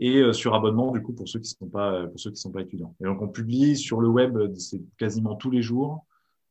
et 0.00 0.32
sur 0.32 0.54
abonnement 0.54 0.90
du 0.92 1.02
coup 1.02 1.12
pour 1.12 1.28
ceux 1.28 1.38
qui 1.40 1.50
sont 1.50 1.66
pas 1.66 2.06
pour 2.06 2.18
ceux 2.18 2.30
qui 2.30 2.40
sont 2.40 2.50
pas 2.50 2.62
étudiants. 2.62 2.94
Et 3.00 3.04
donc 3.04 3.20
on 3.22 3.28
publie 3.28 3.76
sur 3.76 4.00
le 4.00 4.08
web, 4.08 4.38
c'est 4.56 4.80
quasiment 4.98 5.36
tous 5.36 5.50
les 5.50 5.62
jours, 5.62 6.06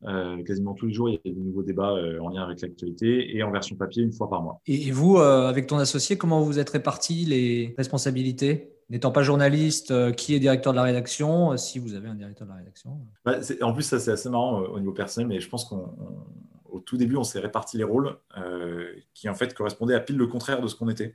euh, 0.06 0.42
quasiment 0.44 0.74
tous 0.74 0.88
les 0.88 0.94
jours, 0.94 1.10
il 1.10 1.14
y 1.14 1.16
a 1.18 1.34
des 1.34 1.40
nouveaux 1.40 1.64
débats 1.64 1.92
euh, 1.92 2.20
en 2.22 2.30
lien 2.30 2.44
avec 2.44 2.62
l'actualité 2.62 3.36
et 3.36 3.44
en 3.44 3.52
version 3.52 3.76
papier 3.76 4.04
une 4.04 4.14
fois 4.14 4.30
par 4.30 4.42
mois. 4.42 4.62
Et 4.66 4.92
vous, 4.92 5.18
euh, 5.18 5.48
avec 5.48 5.68
ton 5.68 5.78
associé, 5.78 6.18
comment 6.18 6.42
vous 6.42 6.58
êtes 6.58 6.70
répartis 6.70 7.26
les 7.26 7.74
responsabilités? 7.78 8.72
N'étant 8.90 9.12
pas 9.12 9.24
journaliste, 9.24 9.94
qui 10.16 10.34
est 10.34 10.40
directeur 10.40 10.74
de 10.74 10.78
la 10.78 10.84
rédaction? 10.84 11.56
Si 11.58 11.78
vous 11.78 11.94
avez 11.94 12.08
un 12.08 12.16
directeur 12.16 12.48
de 12.48 12.54
la 12.54 12.58
rédaction 12.58 12.98
bah, 13.24 13.38
En 13.62 13.74
plus, 13.74 13.84
ça 13.84 14.00
c'est 14.00 14.12
assez 14.12 14.30
marrant 14.30 14.62
au 14.62 14.80
niveau 14.80 14.94
personnel, 14.94 15.28
mais 15.28 15.40
je 15.40 15.48
pense 15.48 15.66
qu'au 15.66 16.80
tout 16.80 16.98
début, 16.98 17.16
on 17.16 17.24
s'est 17.24 17.40
réparti 17.40 17.78
les 17.78 17.84
rôles 17.84 18.18
qui 19.14 19.30
en 19.30 19.36
fait 19.36 19.54
correspondaient 19.54 19.94
à 19.94 20.00
pile 20.00 20.18
le 20.18 20.26
contraire 20.26 20.60
de 20.60 20.68
ce 20.68 20.74
qu'on 20.74 20.90
était. 20.90 21.14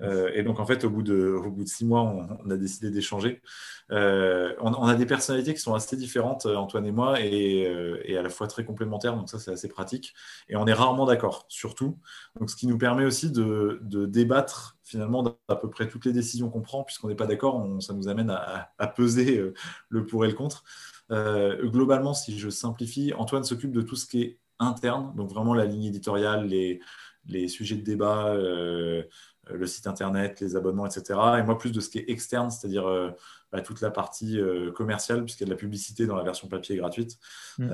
Euh, 0.00 0.30
et 0.34 0.42
donc, 0.42 0.58
en 0.60 0.66
fait, 0.66 0.84
au 0.84 0.90
bout 0.90 1.02
de, 1.02 1.40
six 1.66 1.84
mois, 1.84 2.02
on, 2.02 2.50
a 2.50 2.56
décidé 2.56 2.90
d'échanger. 2.90 3.42
Euh, 3.90 4.54
on, 4.60 4.86
a 4.86 4.94
des 4.94 5.06
personnalités 5.06 5.54
qui 5.54 5.60
sont 5.60 5.74
assez 5.74 5.96
différentes, 5.96 6.46
euh, 6.46 6.56
Antoine 6.56 6.86
et 6.86 6.92
moi, 6.92 7.20
et, 7.20 8.16
à 8.16 8.22
la 8.22 8.30
fois 8.30 8.46
très 8.46 8.64
complémentaires. 8.64 9.16
Donc, 9.16 9.28
ça, 9.28 9.38
c'est 9.38 9.52
assez 9.52 9.68
pratique. 9.68 10.14
Et 10.48 10.56
on 10.56 10.66
est 10.66 10.72
rarement 10.72 11.06
d'accord, 11.06 11.46
surtout. 11.48 11.98
Donc, 12.38 12.50
ce 12.50 12.56
qui 12.56 12.66
nous 12.66 12.78
permet 12.78 13.04
aussi 13.04 13.30
de, 13.30 13.80
débattre 14.06 14.76
finalement 14.82 15.22
d'à 15.22 15.56
peu 15.56 15.70
près 15.70 15.88
toutes 15.88 16.04
les 16.04 16.12
décisions 16.12 16.50
qu'on 16.50 16.60
prend, 16.60 16.84
puisqu'on 16.84 17.08
n'est 17.08 17.14
pas 17.14 17.26
d'accord, 17.26 17.66
ça 17.80 17.94
nous 17.94 18.08
amène 18.08 18.30
à, 18.30 18.86
peser 18.88 19.42
le 19.88 20.06
pour 20.06 20.24
et 20.24 20.28
le 20.28 20.34
contre. 20.34 20.64
globalement, 21.10 22.14
si 22.14 22.38
je 22.38 22.50
simplifie, 22.50 23.12
Antoine 23.14 23.44
s'occupe 23.44 23.72
de 23.72 23.82
tout 23.82 23.96
ce 23.96 24.06
qui 24.06 24.22
est 24.22 24.38
interne, 24.58 25.14
donc 25.16 25.30
vraiment 25.30 25.54
la 25.54 25.64
ligne 25.64 25.84
éditoriale, 25.84 26.46
les, 26.46 27.48
sujets 27.48 27.76
de 27.76 27.82
débat, 27.82 28.36
le 29.50 29.66
site 29.66 29.86
internet, 29.86 30.40
les 30.40 30.56
abonnements, 30.56 30.86
etc. 30.86 31.18
Et 31.38 31.42
moi, 31.42 31.58
plus 31.58 31.72
de 31.72 31.80
ce 31.80 31.88
qui 31.88 31.98
est 31.98 32.10
externe, 32.10 32.50
c'est-à-dire 32.50 32.86
euh, 32.86 33.10
bah, 33.52 33.60
toute 33.60 33.80
la 33.80 33.90
partie 33.90 34.40
euh, 34.40 34.70
commerciale, 34.72 35.24
puisqu'il 35.24 35.44
y 35.44 35.46
a 35.46 35.48
de 35.48 35.50
la 35.50 35.58
publicité 35.58 36.06
dans 36.06 36.16
la 36.16 36.22
version 36.22 36.48
papier 36.48 36.76
gratuite. 36.76 37.18
Mm. 37.58 37.68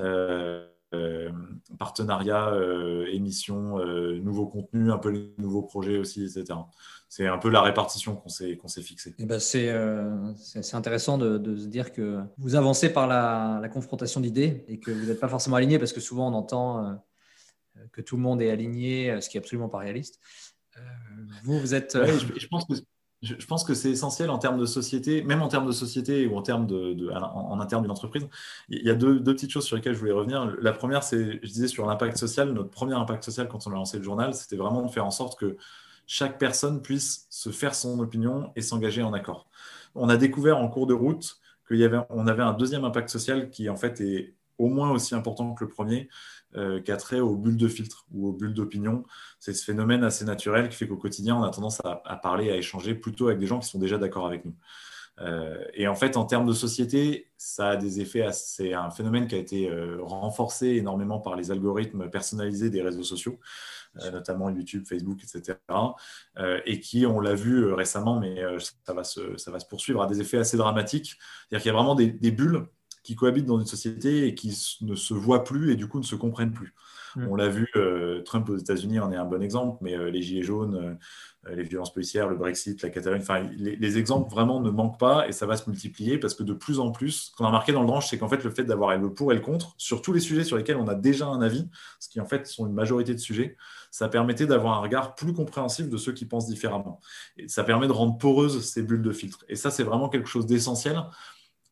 partenariat, 1.79 2.53
émissions, 3.13 3.77
nouveaux 4.21 4.47
contenus, 4.47 4.91
un 4.91 4.97
peu 4.97 5.09
les 5.09 5.33
nouveaux 5.37 5.61
projets 5.61 5.97
aussi, 5.97 6.25
etc. 6.25 6.59
C'est 7.07 7.27
un 7.27 7.37
peu 7.37 7.49
la 7.49 7.61
répartition 7.61 8.15
qu'on 8.17 8.27
s'est 8.27 8.57
qu'on 8.57 8.67
s'est 8.67 8.81
fixée. 8.81 9.15
Eh 9.17 9.25
ben 9.25 9.39
c'est 9.39 9.71
intéressant 10.73 11.17
de, 11.17 11.55
se 11.55 11.67
dire 11.67 11.93
que 11.93 12.19
vous 12.37 12.55
avancez 12.55 12.91
par 12.91 13.07
la, 13.07 13.59
la 13.61 13.69
confrontation 13.69 14.19
d'idées 14.19 14.65
et 14.67 14.79
que 14.79 14.91
vous 14.91 15.05
n'êtes 15.05 15.21
pas 15.21 15.29
forcément 15.29 15.55
aligné 15.55 15.79
parce 15.79 15.93
que 15.93 16.01
souvent 16.01 16.27
on 16.29 16.33
entend 16.33 17.01
que 17.93 18.01
tout 18.01 18.17
le 18.17 18.21
monde 18.21 18.41
est 18.41 18.51
aligné, 18.51 19.21
ce 19.21 19.29
qui 19.29 19.37
est 19.37 19.39
absolument 19.39 19.69
pas 19.69 19.79
réaliste. 19.79 20.19
Vous, 21.43 21.59
vous 21.59 21.73
êtes. 21.73 21.95
Euh, 21.95 22.17
je, 22.37 22.47
pense 22.47 22.65
que 22.65 22.73
je, 23.21 23.45
pense 23.45 23.63
que 23.63 23.73
c'est 23.73 23.89
essentiel 23.89 24.29
en 24.29 24.37
termes 24.37 24.59
de 24.59 24.65
société, 24.65 25.23
même 25.23 25.41
en 25.41 25.47
termes 25.47 25.67
de 25.67 25.71
société 25.71 26.27
ou 26.27 26.37
en 26.37 26.41
termes 26.41 26.67
de, 26.67 27.11
en, 27.13 27.59
interne 27.59 27.83
d'une 27.83 27.91
entreprise. 27.91 28.27
Il 28.69 28.83
y 28.85 28.89
a 28.89 28.95
deux, 28.95 29.21
petites 29.23 29.51
choses 29.51 29.65
sur 29.65 29.75
lesquelles 29.75 29.93
je 29.93 29.99
voulais 29.99 30.11
revenir. 30.11 30.55
La 30.61 30.73
première, 30.73 31.03
c'est, 31.03 31.39
je 31.43 31.47
disais, 31.47 31.67
sur 31.67 31.85
l'impact 31.85 32.17
social. 32.17 32.51
Notre 32.51 32.69
premier 32.69 32.95
impact 32.95 33.23
social 33.23 33.47
quand 33.47 33.67
on 33.67 33.71
a 33.71 33.75
lancé 33.75 33.97
le 33.97 34.03
journal, 34.03 34.33
c'était 34.33 34.55
vraiment 34.55 34.81
de 34.81 34.91
faire 34.91 35.05
en 35.05 35.11
sorte 35.11 35.39
que 35.39 35.57
chaque 36.07 36.37
personne 36.37 36.81
puisse 36.81 37.27
se 37.29 37.51
faire 37.51 37.75
son 37.75 37.99
opinion 37.99 38.51
et 38.55 38.61
s'engager 38.61 39.03
en 39.03 39.13
accord. 39.13 39.47
On 39.95 40.09
a 40.09 40.17
découvert 40.17 40.57
en 40.57 40.67
cours 40.67 40.87
de 40.87 40.93
route 40.93 41.37
qu'il 41.67 41.77
y 41.77 41.83
avait, 41.83 41.99
on 42.09 42.27
avait 42.27 42.43
un 42.43 42.53
deuxième 42.53 42.85
impact 42.85 43.09
social 43.09 43.49
qui 43.49 43.69
en 43.69 43.75
fait 43.75 44.01
est 44.01 44.33
au 44.57 44.67
moins 44.67 44.91
aussi 44.91 45.15
important 45.15 45.53
que 45.53 45.63
le 45.63 45.69
premier, 45.69 46.09
euh, 46.55 46.81
trait 46.97 47.19
aux 47.19 47.35
bulles 47.35 47.57
de 47.57 47.67
filtre 47.67 48.05
ou 48.11 48.27
aux 48.27 48.33
bulles 48.33 48.53
d'opinion. 48.53 49.03
C'est 49.39 49.53
ce 49.53 49.63
phénomène 49.63 50.03
assez 50.03 50.25
naturel 50.25 50.69
qui 50.69 50.75
fait 50.75 50.87
qu'au 50.87 50.97
quotidien, 50.97 51.35
on 51.37 51.43
a 51.43 51.49
tendance 51.49 51.81
à, 51.83 52.15
parler, 52.17 52.51
à 52.51 52.57
échanger 52.57 52.95
plutôt 52.95 53.27
avec 53.27 53.39
des 53.39 53.47
gens 53.47 53.59
qui 53.59 53.67
sont 53.67 53.79
déjà 53.79 53.97
d'accord 53.97 54.27
avec 54.27 54.45
nous. 54.45 54.55
Euh, 55.19 55.63
et 55.73 55.87
en 55.87 55.95
fait, 55.95 56.17
en 56.17 56.25
termes 56.25 56.47
de 56.47 56.53
société, 56.53 57.29
ça 57.37 57.69
a 57.69 57.75
des 57.77 58.01
effets. 58.01 58.27
C'est 58.31 58.73
un 58.73 58.89
phénomène 58.89 59.27
qui 59.27 59.35
a 59.35 59.37
été 59.37 59.69
euh, 59.69 59.97
renforcé 60.01 60.67
énormément 60.67 61.19
par 61.19 61.35
les 61.35 61.51
algorithmes 61.51 62.09
personnalisés 62.09 62.69
des 62.69 62.81
réseaux 62.81 63.03
sociaux, 63.03 63.39
notamment 64.11 64.49
YouTube, 64.49 64.85
Facebook, 64.87 65.19
etc. 65.23 65.57
et 66.65 66.79
qui, 66.79 67.05
on 67.05 67.19
l'a 67.19 67.35
vu 67.35 67.71
récemment, 67.73 68.19
mais 68.19 68.41
ça 68.85 68.93
va, 68.93 69.03
se, 69.03 69.65
poursuivre, 69.69 70.01
a 70.01 70.07
des 70.07 70.21
effets 70.21 70.37
assez 70.37 70.57
dramatiques. 70.57 71.17
C'est-à-dire 71.49 71.61
qu'il 71.61 71.71
y 71.71 71.75
a 71.75 71.77
vraiment 71.77 71.95
des 71.95 72.31
bulles 72.31 72.67
qui 73.03 73.15
cohabitent 73.15 73.45
dans 73.45 73.59
une 73.59 73.65
société 73.65 74.27
et 74.27 74.35
qui 74.35 74.77
ne 74.81 74.95
se 74.95 75.13
voient 75.13 75.43
plus 75.43 75.71
et 75.71 75.75
du 75.75 75.87
coup 75.87 75.99
ne 75.99 76.03
se 76.03 76.15
comprennent 76.15 76.53
plus. 76.53 76.73
On 77.17 77.35
l'a 77.35 77.49
vu, 77.49 77.67
euh, 77.75 78.21
Trump 78.23 78.47
aux 78.49 78.57
États-Unis 78.57 78.99
en 78.99 79.11
est 79.11 79.17
un 79.17 79.25
bon 79.25 79.41
exemple, 79.41 79.77
mais 79.81 79.95
euh, 79.95 80.09
les 80.09 80.21
Gilets 80.21 80.43
jaunes, 80.43 80.97
euh, 81.45 81.55
les 81.55 81.63
violences 81.63 81.93
policières, 81.93 82.29
le 82.29 82.35
Brexit, 82.35 82.81
la 82.81 82.89
Catalogne, 82.89 83.21
enfin, 83.21 83.41
les, 83.57 83.97
exemples 83.97 84.31
vraiment 84.31 84.61
ne 84.61 84.69
manquent 84.69 84.99
pas 84.99 85.27
et 85.27 85.31
ça 85.31 85.45
va 85.45 85.57
se 85.57 85.69
multiplier 85.69 86.17
parce 86.17 86.35
que 86.35 86.43
de 86.43 86.53
plus 86.53 86.79
en 86.79 86.91
plus, 86.91 87.11
ce 87.11 87.35
qu'on 87.35 87.43
a 87.43 87.47
remarqué 87.47 87.73
dans 87.73 87.81
le 87.81 87.87
branche, 87.87 88.07
c'est 88.09 88.17
qu'en 88.17 88.29
fait, 88.29 88.43
le 88.43 88.49
fait 88.49 88.63
d'avoir 88.63 88.97
le 88.97 89.13
pour 89.13 89.31
et 89.31 89.35
le 89.35 89.41
contre 89.41 89.73
sur 89.77 90.01
tous 90.01 90.13
les 90.13 90.19
sujets 90.19 90.43
sur 90.43 90.55
lesquels 90.55 90.77
on 90.77 90.87
a 90.87 90.95
déjà 90.95 91.27
un 91.27 91.41
avis, 91.41 91.67
ce 91.99 92.07
qui 92.07 92.21
en 92.21 92.25
fait 92.25 92.47
sont 92.47 92.65
une 92.67 92.73
majorité 92.73 93.13
de 93.13 93.19
sujets, 93.19 93.57
ça 93.89 94.07
permettait 94.07 94.45
d'avoir 94.45 94.77
un 94.77 94.81
regard 94.81 95.15
plus 95.15 95.33
compréhensif 95.33 95.89
de 95.89 95.97
ceux 95.97 96.13
qui 96.13 96.25
pensent 96.25 96.47
différemment. 96.47 97.01
Et 97.37 97.49
ça 97.49 97.63
permet 97.63 97.87
de 97.87 97.91
rendre 97.91 98.17
poreuses 98.17 98.63
ces 98.63 98.83
bulles 98.83 99.03
de 99.03 99.11
filtre. 99.11 99.43
Et 99.49 99.55
ça, 99.55 99.69
c'est 99.71 99.83
vraiment 99.83 100.07
quelque 100.07 100.29
chose 100.29 100.45
d'essentiel 100.45 101.01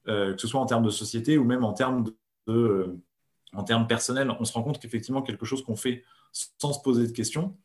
que 0.05 0.37
ce 0.37 0.47
soit 0.47 0.59
en 0.59 0.65
termes 0.65 0.83
de 0.83 0.89
société 0.89 1.37
ou 1.37 1.43
même 1.43 1.63
en 1.63 1.73
termes 1.73 2.05
de, 2.47 2.97
en 3.53 3.63
termes 3.63 3.87
personnels, 3.87 4.31
on 4.39 4.45
se 4.45 4.53
rend 4.53 4.63
compte 4.63 4.79
qu'effectivement, 4.79 5.21
quelque 5.21 5.45
chose 5.45 5.63
qu'on 5.63 5.75
fait 5.75 6.03
sans 6.31 6.73
se 6.73 6.81
poser 6.81 7.07
de 7.07 7.11
questions, 7.11 7.55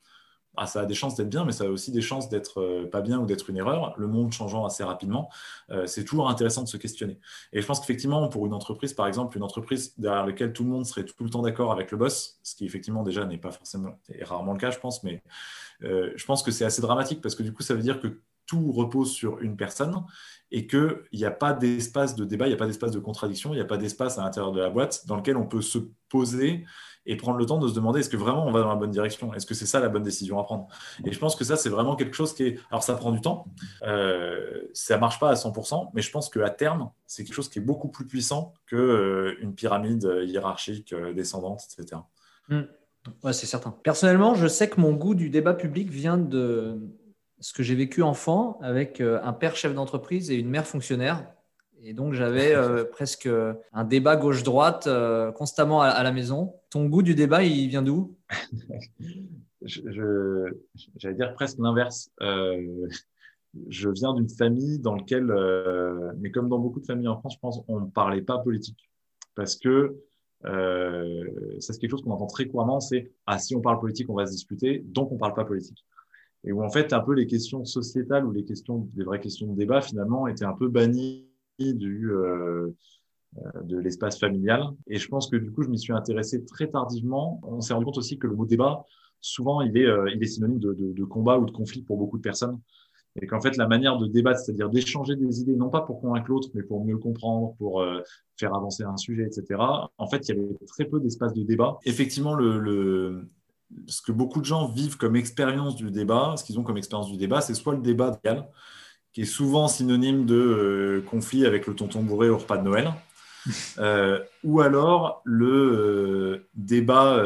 ah, 0.56 0.66
ça 0.66 0.82
a 0.82 0.86
des 0.86 0.94
chances 0.94 1.16
d'être 1.16 1.28
bien, 1.28 1.44
mais 1.44 1.52
ça 1.52 1.64
a 1.64 1.68
aussi 1.68 1.90
des 1.90 2.00
chances 2.00 2.28
d'être 2.28 2.60
euh, 2.60 2.88
pas 2.88 3.00
bien 3.00 3.18
ou 3.18 3.26
d'être 3.26 3.50
une 3.50 3.56
erreur. 3.56 3.94
Le 3.98 4.06
monde 4.06 4.32
changeant 4.32 4.64
assez 4.64 4.84
rapidement, 4.84 5.28
euh, 5.70 5.86
c'est 5.86 6.04
toujours 6.04 6.30
intéressant 6.30 6.62
de 6.62 6.68
se 6.68 6.76
questionner. 6.76 7.18
Et 7.52 7.60
je 7.60 7.66
pense 7.66 7.80
qu'effectivement, 7.80 8.28
pour 8.28 8.46
une 8.46 8.54
entreprise, 8.54 8.92
par 8.92 9.08
exemple, 9.08 9.36
une 9.36 9.42
entreprise 9.42 9.98
derrière 9.98 10.24
laquelle 10.24 10.52
tout 10.52 10.62
le 10.62 10.70
monde 10.70 10.86
serait 10.86 11.04
tout 11.04 11.24
le 11.24 11.30
temps 11.30 11.42
d'accord 11.42 11.72
avec 11.72 11.90
le 11.90 11.96
boss, 11.96 12.38
ce 12.44 12.54
qui 12.54 12.66
effectivement 12.66 13.02
déjà 13.02 13.24
n'est 13.24 13.38
pas 13.38 13.50
forcément, 13.50 13.98
est 14.08 14.24
rarement 14.24 14.52
le 14.52 14.58
cas, 14.58 14.70
je 14.70 14.78
pense, 14.78 15.02
mais 15.02 15.22
euh, 15.82 16.12
je 16.14 16.24
pense 16.24 16.42
que 16.44 16.52
c'est 16.52 16.64
assez 16.64 16.82
dramatique 16.82 17.20
parce 17.20 17.34
que 17.34 17.42
du 17.42 17.52
coup, 17.52 17.62
ça 17.62 17.74
veut 17.74 17.82
dire 17.82 18.00
que 18.00 18.20
tout 18.46 18.72
repose 18.72 19.12
sur 19.12 19.40
une 19.40 19.56
personne 19.56 20.04
et 20.50 20.66
qu'il 20.66 21.02
n'y 21.12 21.24
a 21.24 21.30
pas 21.30 21.52
d'espace 21.52 22.14
de 22.14 22.24
débat, 22.24 22.46
il 22.46 22.50
n'y 22.50 22.54
a 22.54 22.58
pas 22.58 22.66
d'espace 22.66 22.92
de 22.92 23.00
contradiction, 23.00 23.52
il 23.52 23.56
n'y 23.56 23.62
a 23.62 23.66
pas 23.66 23.76
d'espace 23.76 24.18
à 24.18 24.22
l'intérieur 24.22 24.52
de 24.52 24.60
la 24.60 24.70
boîte 24.70 25.06
dans 25.06 25.16
lequel 25.16 25.36
on 25.36 25.46
peut 25.46 25.62
se 25.62 25.78
poser 26.08 26.64
et 27.06 27.16
prendre 27.16 27.38
le 27.38 27.46
temps 27.46 27.58
de 27.58 27.68
se 27.68 27.74
demander 27.74 28.00
est-ce 28.00 28.08
que 28.08 28.16
vraiment 28.16 28.46
on 28.46 28.52
va 28.52 28.60
dans 28.60 28.68
la 28.68 28.76
bonne 28.76 28.90
direction? 28.90 29.34
Est-ce 29.34 29.46
que 29.46 29.54
c'est 29.54 29.66
ça 29.66 29.80
la 29.80 29.88
bonne 29.88 30.02
décision 30.02 30.38
à 30.38 30.44
prendre? 30.44 30.68
Et 31.04 31.12
je 31.12 31.18
pense 31.18 31.36
que 31.36 31.44
ça, 31.44 31.56
c'est 31.56 31.68
vraiment 31.68 31.96
quelque 31.96 32.14
chose 32.14 32.34
qui 32.34 32.44
est. 32.44 32.58
Alors, 32.70 32.82
ça 32.82 32.94
prend 32.94 33.12
du 33.12 33.20
temps, 33.20 33.46
euh, 33.82 34.62
ça 34.72 34.94
ne 34.94 35.00
marche 35.00 35.18
pas 35.18 35.30
à 35.30 35.34
100%, 35.34 35.90
mais 35.94 36.02
je 36.02 36.10
pense 36.10 36.30
qu'à 36.30 36.50
terme, 36.50 36.90
c'est 37.06 37.24
quelque 37.24 37.34
chose 37.34 37.48
qui 37.48 37.58
est 37.58 37.62
beaucoup 37.62 37.88
plus 37.88 38.06
puissant 38.06 38.54
qu'une 38.66 38.78
euh, 38.78 39.52
pyramide 39.56 40.08
hiérarchique 40.24 40.92
euh, 40.92 41.12
descendante, 41.12 41.62
etc. 41.78 42.00
Mmh. 42.48 42.60
Ouais, 43.22 43.32
c'est 43.34 43.46
certain. 43.46 43.70
Personnellement, 43.82 44.34
je 44.34 44.46
sais 44.46 44.68
que 44.70 44.80
mon 44.80 44.92
goût 44.92 45.14
du 45.14 45.28
débat 45.28 45.52
public 45.52 45.90
vient 45.90 46.16
de 46.16 46.78
ce 47.44 47.52
que 47.52 47.62
j'ai 47.62 47.74
vécu 47.74 48.02
enfant 48.02 48.58
avec 48.62 49.00
un 49.00 49.32
père 49.32 49.54
chef 49.54 49.74
d'entreprise 49.74 50.30
et 50.30 50.36
une 50.36 50.48
mère 50.48 50.66
fonctionnaire 50.66 51.26
et 51.86 51.92
donc, 51.92 52.14
j'avais 52.14 52.54
euh, 52.54 52.84
presque 52.90 53.28
un 53.72 53.84
débat 53.84 54.16
gauche-droite 54.16 54.86
euh, 54.86 55.30
constamment 55.32 55.82
à, 55.82 56.02
la 56.02 56.12
maison. 56.12 56.54
Ton 56.70 56.86
goût 56.86 57.02
du 57.02 57.14
débat, 57.14 57.44
il 57.44 57.68
vient 57.68 57.82
d'où? 57.82 58.16
J'allais 59.62 61.14
dire 61.14 61.34
presque 61.34 61.58
l'inverse. 61.58 62.10
Euh, 62.22 62.88
je 63.68 63.88
viens 63.90 64.14
d'une 64.14 64.28
famille 64.28 64.78
dans 64.78 64.94
laquelle, 64.94 65.32
mais 66.18 66.30
comme 66.30 66.48
dans 66.48 66.58
beaucoup 66.58 66.80
de 66.80 66.86
familles 66.86 67.08
en 67.08 67.18
France, 67.18 67.34
je 67.34 67.38
pense, 67.38 67.60
on 67.68 67.80
ne 67.80 67.86
parlait 67.86 68.22
pas 68.22 68.38
politique. 68.38 68.90
Parce 69.34 69.56
que 69.56 69.96
ça, 70.42 71.72
c'est 71.72 71.78
quelque 71.78 71.92
chose 71.92 72.02
qu'on 72.02 72.10
entend 72.10 72.26
très 72.26 72.46
couramment, 72.46 72.80
c'est 72.80 73.12
«Ah, 73.26 73.38
si 73.38 73.54
on 73.54 73.60
parle 73.60 73.78
politique, 73.78 74.10
on 74.10 74.14
va 74.14 74.26
se 74.26 74.32
disputer, 74.32 74.82
donc 74.84 75.12
on 75.12 75.14
ne 75.14 75.20
parle 75.20 75.34
pas 75.34 75.44
politique». 75.44 75.84
Et 76.44 76.52
où 76.52 76.62
en 76.62 76.70
fait, 76.70 76.92
un 76.92 77.00
peu 77.00 77.14
les 77.14 77.26
questions 77.26 77.64
sociétales 77.64 78.26
ou 78.26 78.32
les 78.32 78.44
questions, 78.44 78.88
les 78.96 79.04
vraies 79.04 79.20
questions 79.20 79.46
de 79.46 79.56
débat, 79.56 79.80
finalement, 79.80 80.26
étaient 80.26 80.44
un 80.44 80.52
peu 80.52 80.68
bannies 80.68 81.26
du, 81.58 82.10
euh, 82.10 82.68
euh, 83.38 83.62
de 83.62 83.78
l'espace 83.78 84.18
familial. 84.18 84.64
Et 84.86 84.98
je 84.98 85.08
pense 85.08 85.28
que 85.28 85.36
du 85.36 85.50
coup, 85.50 85.62
je 85.62 85.68
m'y 85.68 85.78
suis 85.78 85.92
intéressé 85.92 86.44
très 86.44 86.68
tardivement. 86.68 87.40
On 87.44 87.60
s'est 87.60 87.72
rendu 87.72 87.86
compte 87.86 87.98
aussi 87.98 88.18
que 88.18 88.26
le 88.26 88.34
mot 88.34 88.44
débat, 88.44 88.84
souvent, 89.20 89.62
il 89.62 89.76
est, 89.78 89.86
euh, 89.86 90.10
il 90.14 90.22
est 90.22 90.26
synonyme 90.26 90.58
de, 90.58 91.04
combat 91.04 91.38
ou 91.38 91.46
de 91.46 91.50
conflit 91.50 91.82
pour 91.82 91.96
beaucoup 91.96 92.18
de 92.18 92.22
personnes. 92.22 92.60
Et 93.20 93.26
qu'en 93.26 93.40
fait, 93.40 93.56
la 93.56 93.68
manière 93.68 93.96
de 93.96 94.08
débattre, 94.08 94.40
c'est-à-dire 94.40 94.68
d'échanger 94.68 95.14
des 95.14 95.40
idées, 95.40 95.54
non 95.54 95.70
pas 95.70 95.82
pour 95.82 96.00
convaincre 96.00 96.28
l'autre, 96.28 96.48
mais 96.52 96.64
pour 96.64 96.84
mieux 96.84 96.94
le 96.94 96.98
comprendre, 96.98 97.54
pour 97.58 97.84
faire 98.36 98.52
avancer 98.52 98.82
un 98.82 98.96
sujet, 98.96 99.22
etc. 99.22 99.60
En 99.98 100.08
fait, 100.08 100.28
il 100.28 100.34
y 100.34 100.38
avait 100.38 100.48
très 100.66 100.84
peu 100.84 100.98
d'espace 100.98 101.32
de 101.32 101.44
débat. 101.44 101.78
Effectivement, 101.84 102.34
le, 102.34 103.28
ce 103.86 104.02
que 104.02 104.12
beaucoup 104.12 104.40
de 104.40 104.46
gens 104.46 104.68
vivent 104.68 104.96
comme 104.96 105.16
expérience 105.16 105.76
du 105.76 105.90
débat, 105.90 106.34
ce 106.36 106.44
qu'ils 106.44 106.58
ont 106.58 106.62
comme 106.62 106.76
expérience 106.76 107.10
du 107.10 107.16
débat, 107.16 107.40
c'est 107.40 107.54
soit 107.54 107.74
le 107.74 107.80
débat 107.80 108.18
réel, 108.24 108.44
qui 109.14 109.22
est 109.22 109.26
souvent 109.26 109.68
synonyme 109.68 110.26
de 110.26 110.34
euh, 110.34 111.04
conflit 111.08 111.46
avec 111.46 111.66
le 111.66 111.74
tonton 111.74 112.02
bourré 112.02 112.28
au 112.28 112.38
repas 112.38 112.58
de 112.58 112.64
Noël, 112.64 112.92
euh, 113.78 114.18
ou 114.42 114.60
alors 114.60 115.22
le 115.24 115.46
euh, 115.46 116.48
débat 116.54 117.22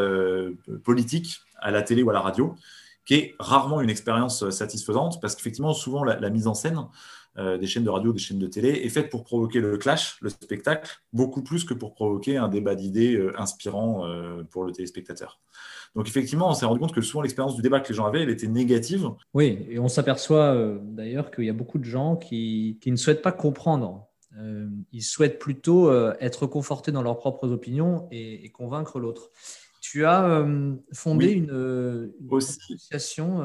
politique 0.84 1.40
à 1.58 1.70
la 1.70 1.82
télé 1.82 2.02
ou 2.02 2.10
à 2.10 2.12
la 2.12 2.20
radio, 2.20 2.54
qui 3.04 3.14
est 3.14 3.34
rarement 3.38 3.80
une 3.80 3.90
expérience 3.90 4.48
satisfaisante, 4.50 5.20
parce 5.20 5.34
qu'effectivement, 5.34 5.72
souvent, 5.72 6.04
la, 6.04 6.30
mise 6.30 6.46
en 6.46 6.54
scène 6.54 6.86
des 7.36 7.66
chaînes 7.68 7.84
de 7.84 7.90
radio, 7.90 8.12
des 8.12 8.18
chaînes 8.18 8.40
de 8.40 8.48
télé, 8.48 8.68
est 8.68 8.88
faite 8.88 9.10
pour 9.10 9.22
provoquer 9.22 9.60
le 9.60 9.78
clash, 9.78 10.18
le 10.20 10.28
spectacle, 10.28 10.90
beaucoup 11.12 11.42
plus 11.42 11.64
que 11.64 11.72
pour 11.72 11.94
provoquer 11.94 12.36
un 12.36 12.48
débat 12.48 12.74
d'idées 12.74 13.30
inspirant 13.38 14.04
pour 14.50 14.64
le 14.64 14.72
téléspectateur. 14.72 15.40
Donc 15.94 16.08
effectivement, 16.08 16.50
on 16.50 16.54
s'est 16.54 16.66
rendu 16.66 16.80
compte 16.80 16.94
que 16.94 17.00
souvent 17.00 17.22
l'expérience 17.22 17.56
du 17.56 17.62
débat 17.62 17.80
que 17.80 17.88
les 17.88 17.94
gens 17.94 18.06
avaient, 18.06 18.22
elle 18.22 18.30
était 18.30 18.48
négative. 18.48 19.10
Oui, 19.34 19.66
et 19.70 19.78
on 19.78 19.88
s'aperçoit 19.88 20.54
euh, 20.54 20.78
d'ailleurs 20.82 21.30
qu'il 21.30 21.44
y 21.44 21.50
a 21.50 21.54
beaucoup 21.54 21.78
de 21.78 21.84
gens 21.84 22.16
qui, 22.16 22.78
ne 22.86 22.96
souhaitent 22.96 23.22
pas 23.22 23.32
comprendre. 23.32 24.06
Euh, 24.38 24.68
ils 24.92 25.02
souhaitent 25.02 25.38
plutôt 25.38 25.90
euh, 25.90 26.14
être 26.20 26.46
confortés 26.46 26.92
dans 26.92 27.02
leurs 27.02 27.18
propres 27.18 27.48
opinions 27.48 28.06
et, 28.10 28.50
convaincre 28.50 29.00
l'autre. 29.00 29.30
Tu 29.90 30.04
as 30.04 30.46
fondé 30.92 31.30
une, 31.30 32.12
association. 32.36 33.40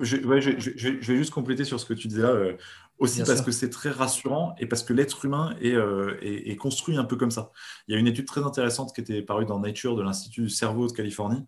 Je, 0.00 0.16
vais 0.16 1.16
juste 1.16 1.30
compléter 1.30 1.64
sur 1.64 1.78
ce 1.78 1.86
que 1.86 1.94
tu 1.94 2.08
disais 2.08 2.22
là. 2.22 2.56
Aussi 3.00 3.22
parce 3.24 3.40
que 3.40 3.50
c'est 3.50 3.70
très 3.70 3.88
rassurant 3.88 4.54
et 4.58 4.66
parce 4.66 4.82
que 4.82 4.92
l'être 4.92 5.24
humain 5.24 5.56
euh, 5.62 6.18
est, 6.20 6.50
est, 6.50 6.56
construit 6.56 6.98
un 6.98 7.04
peu 7.04 7.16
comme 7.16 7.30
ça. 7.30 7.50
Il 7.88 7.94
y 7.94 7.96
a 7.96 7.98
une 7.98 8.06
étude 8.06 8.26
très 8.26 8.42
intéressante 8.42 8.94
qui 8.94 9.00
était 9.00 9.22
parue 9.22 9.46
dans 9.46 9.58
Nature 9.58 9.96
de 9.96 10.02
l'Institut 10.02 10.42
du 10.42 10.50
cerveau 10.50 10.86
de 10.86 10.92
Californie 10.92 11.46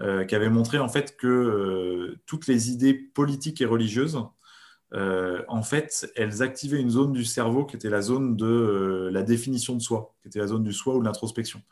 euh, 0.00 0.24
qui 0.24 0.34
avait 0.34 0.48
montré 0.48 0.78
en 0.78 0.88
fait 0.88 1.16
que 1.18 1.26
euh, 1.26 2.18
toutes 2.24 2.46
les 2.46 2.70
idées 2.70 2.94
politiques 2.94 3.60
et 3.60 3.66
religieuses, 3.66 4.18
en 4.92 5.62
fait, 5.62 6.10
elles 6.14 6.42
activaient 6.42 6.80
une 6.80 6.90
zone 6.90 7.12
du 7.12 7.24
cerveau 7.24 7.64
qui 7.64 7.76
était 7.76 7.90
la 7.90 8.02
zone 8.02 8.36
de 8.36 9.08
la 9.12 9.22
définition 9.22 9.74
de 9.74 9.80
soi, 9.80 10.14
qui 10.22 10.28
était 10.28 10.38
la 10.38 10.46
zone 10.46 10.62
du 10.62 10.72
soi 10.72 10.94
ou 10.94 11.00
de 11.00 11.04
l'introspection. 11.04 11.62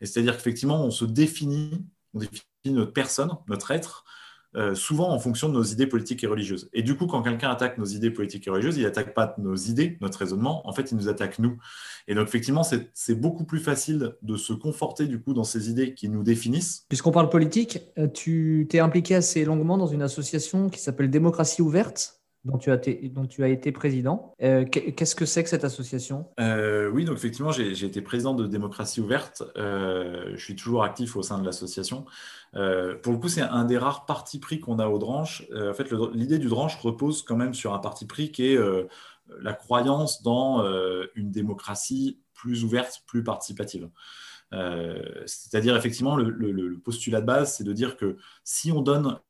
Et 0.00 0.06
c'est-à-dire 0.06 0.36
qu'effectivement, 0.36 0.84
on 0.84 0.90
se 0.90 1.04
définit, 1.04 1.84
on 2.14 2.20
définit 2.20 2.44
notre 2.66 2.92
personne, 2.92 3.30
notre 3.48 3.70
être, 3.70 4.04
euh, 4.56 4.74
souvent 4.74 5.10
en 5.10 5.18
fonction 5.20 5.48
de 5.48 5.54
nos 5.54 5.62
idées 5.62 5.86
politiques 5.86 6.24
et 6.24 6.26
religieuses. 6.26 6.68
Et 6.72 6.82
du 6.82 6.96
coup, 6.96 7.06
quand 7.06 7.22
quelqu'un 7.22 7.50
attaque 7.50 7.78
nos 7.78 7.84
idées 7.84 8.10
politiques 8.10 8.48
et 8.48 8.50
religieuses, 8.50 8.78
il 8.78 8.82
n'attaque 8.82 9.14
pas 9.14 9.36
nos 9.38 9.54
idées, 9.54 9.96
notre 10.00 10.18
raisonnement, 10.18 10.68
en 10.68 10.72
fait, 10.72 10.90
il 10.90 10.96
nous 10.96 11.08
attaque 11.08 11.38
nous. 11.38 11.56
Et 12.08 12.16
donc, 12.16 12.26
effectivement, 12.26 12.64
c'est 12.64 13.14
beaucoup 13.14 13.44
plus 13.44 13.60
facile 13.60 14.16
de 14.22 14.36
se 14.36 14.52
conforter 14.52 15.06
du 15.06 15.20
coup 15.20 15.34
dans 15.34 15.44
ces 15.44 15.70
idées 15.70 15.94
qui 15.94 16.08
nous 16.08 16.24
définissent. 16.24 16.84
Puisqu'on 16.88 17.12
parle 17.12 17.28
politique, 17.28 17.78
euh, 17.96 18.08
tu 18.08 18.66
t'es 18.68 18.80
impliqué 18.80 19.14
assez 19.14 19.44
longuement 19.44 19.78
dans 19.78 19.86
une 19.86 20.02
association 20.02 20.68
qui 20.68 20.80
s'appelle 20.80 21.10
Démocratie 21.10 21.62
ouverte 21.62 22.19
dont 22.44 22.58
tu 22.58 22.70
as, 22.70 22.76
été, 22.76 23.08
dont 23.08 23.26
tu 23.26 23.44
as 23.44 23.48
été 23.48 23.72
président. 23.72 24.34
Euh, 24.42 24.64
qu'est-ce 24.64 25.14
que 25.14 25.26
c'est 25.26 25.42
que 25.42 25.48
cette 25.50 25.64
association? 25.64 26.26
Oui, 26.38 27.04
donc 27.04 27.16
effectivement, 27.16 27.52
j'ai 27.52 27.84
été 27.84 28.00
président 28.02 28.34
de 28.34 28.46
Démocratie 28.46 29.00
Ouverte. 29.00 29.42
je 29.56 30.36
suis 30.36 30.56
toujours 30.56 30.84
actif 30.84 31.16
au 31.16 31.22
sein 31.22 31.38
de 31.38 31.44
l'association. 31.44 32.04
Euh, 32.56 32.96
pour 32.96 33.12
le 33.12 33.18
coup, 33.18 33.28
c'est 33.28 33.42
un 33.42 33.64
des 33.64 33.78
rares 33.78 34.06
partis 34.06 34.40
pris 34.40 34.60
qu'on 34.60 34.78
a 34.78 34.88
au 34.88 34.98
Dranche. 34.98 35.44
Euh, 35.52 35.70
en 35.70 35.74
fait, 35.74 35.90
l'idée 36.12 36.38
du 36.38 36.48
Dranche 36.48 36.76
repose 36.76 37.22
quand 37.22 37.36
même 37.36 37.54
sur 37.54 37.74
un 37.74 37.78
parti 37.78 38.06
pris 38.06 38.32
qui 38.32 38.46
est 38.48 38.56
euh, 38.56 38.88
la 39.40 39.52
croyance 39.52 40.22
dans 40.22 40.64
une 41.14 41.30
démocratie 41.30 42.20
plus 42.34 42.64
ouverte, 42.64 43.02
plus 43.06 43.22
participative. 43.22 43.88
C'est-à-dire, 44.50 45.76
effectivement, 45.76 46.16
le, 46.16 46.80
postulat 46.84 47.20
de 47.20 47.26
base, 47.26 47.54
c'est 47.54 47.62
de 47.62 47.72
dire 47.72 47.96
que 47.96 48.16
si 48.42 48.72
on 48.72 48.82
donne 48.82 49.20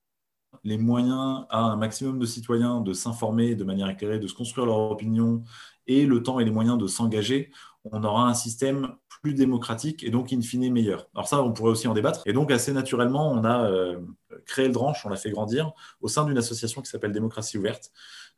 les 0.64 0.78
moyens 0.78 1.44
à 1.50 1.60
un 1.60 1.76
maximum 1.76 2.18
de 2.18 2.26
citoyens 2.26 2.80
de 2.80 2.92
s'informer 2.92 3.54
de 3.54 3.64
manière 3.64 3.88
éclairée, 3.88 4.18
de 4.18 4.26
se 4.26 4.34
construire 4.34 4.66
leur 4.66 4.78
opinion 4.78 5.42
et 5.86 6.06
le 6.06 6.22
temps 6.22 6.40
et 6.40 6.44
les 6.44 6.50
moyens 6.50 6.78
de 6.78 6.86
s'engager, 6.86 7.50
on 7.84 8.04
aura 8.04 8.28
un 8.28 8.34
système 8.34 8.94
plus 9.22 9.34
démocratique 9.34 10.02
et 10.02 10.10
donc 10.10 10.32
in 10.32 10.40
fine 10.40 10.72
meilleur. 10.72 11.06
Alors 11.14 11.28
ça, 11.28 11.42
on 11.42 11.52
pourrait 11.52 11.72
aussi 11.72 11.88
en 11.88 11.94
débattre. 11.94 12.22
Et 12.26 12.32
donc 12.32 12.50
assez 12.50 12.72
naturellement, 12.72 13.30
on 13.30 13.44
a 13.44 13.66
euh, 13.66 14.00
créé 14.46 14.66
le 14.66 14.72
Dranche, 14.72 15.04
on 15.04 15.10
l'a 15.10 15.16
fait 15.16 15.30
grandir 15.30 15.72
au 16.00 16.08
sein 16.08 16.24
d'une 16.24 16.38
association 16.38 16.80
qui 16.80 16.90
s'appelle 16.90 17.12
Démocratie 17.12 17.58
ouverte 17.58 17.90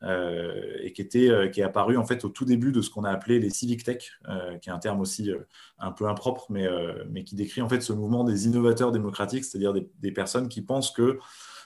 euh, 0.02 0.76
et 0.80 0.92
qui 0.92 1.00
était 1.00 1.30
euh, 1.30 1.48
qui 1.48 1.60
est 1.60 1.64
apparue 1.64 1.96
en 1.96 2.04
fait 2.04 2.24
au 2.24 2.28
tout 2.28 2.44
début 2.44 2.72
de 2.72 2.82
ce 2.82 2.90
qu'on 2.90 3.04
a 3.04 3.10
appelé 3.10 3.38
les 3.38 3.50
civic 3.50 3.84
tech, 3.84 4.18
qui 4.60 4.70
est 4.70 4.72
un 4.72 4.78
terme 4.78 5.00
aussi 5.00 5.30
un 5.78 5.92
peu 5.92 6.08
impropre, 6.08 6.46
mais 6.50 6.68
mais 7.10 7.22
qui 7.22 7.36
décrit 7.36 7.62
en 7.62 7.68
fait 7.68 7.80
ce 7.80 7.92
mouvement 7.92 8.24
des 8.24 8.46
innovateurs 8.46 8.90
démocratiques, 8.90 9.44
c'est-à-dire 9.44 9.72
des, 9.72 10.12
personnes 10.12 10.48
qui 10.48 10.62
pensent 10.62 10.90
que 10.90 11.18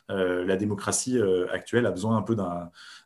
la 0.08 0.56
démocratie 0.56 1.18
actuelle 1.50 1.86
a 1.86 1.90
besoin 1.90 2.16
un 2.16 2.22
peu 2.22 2.36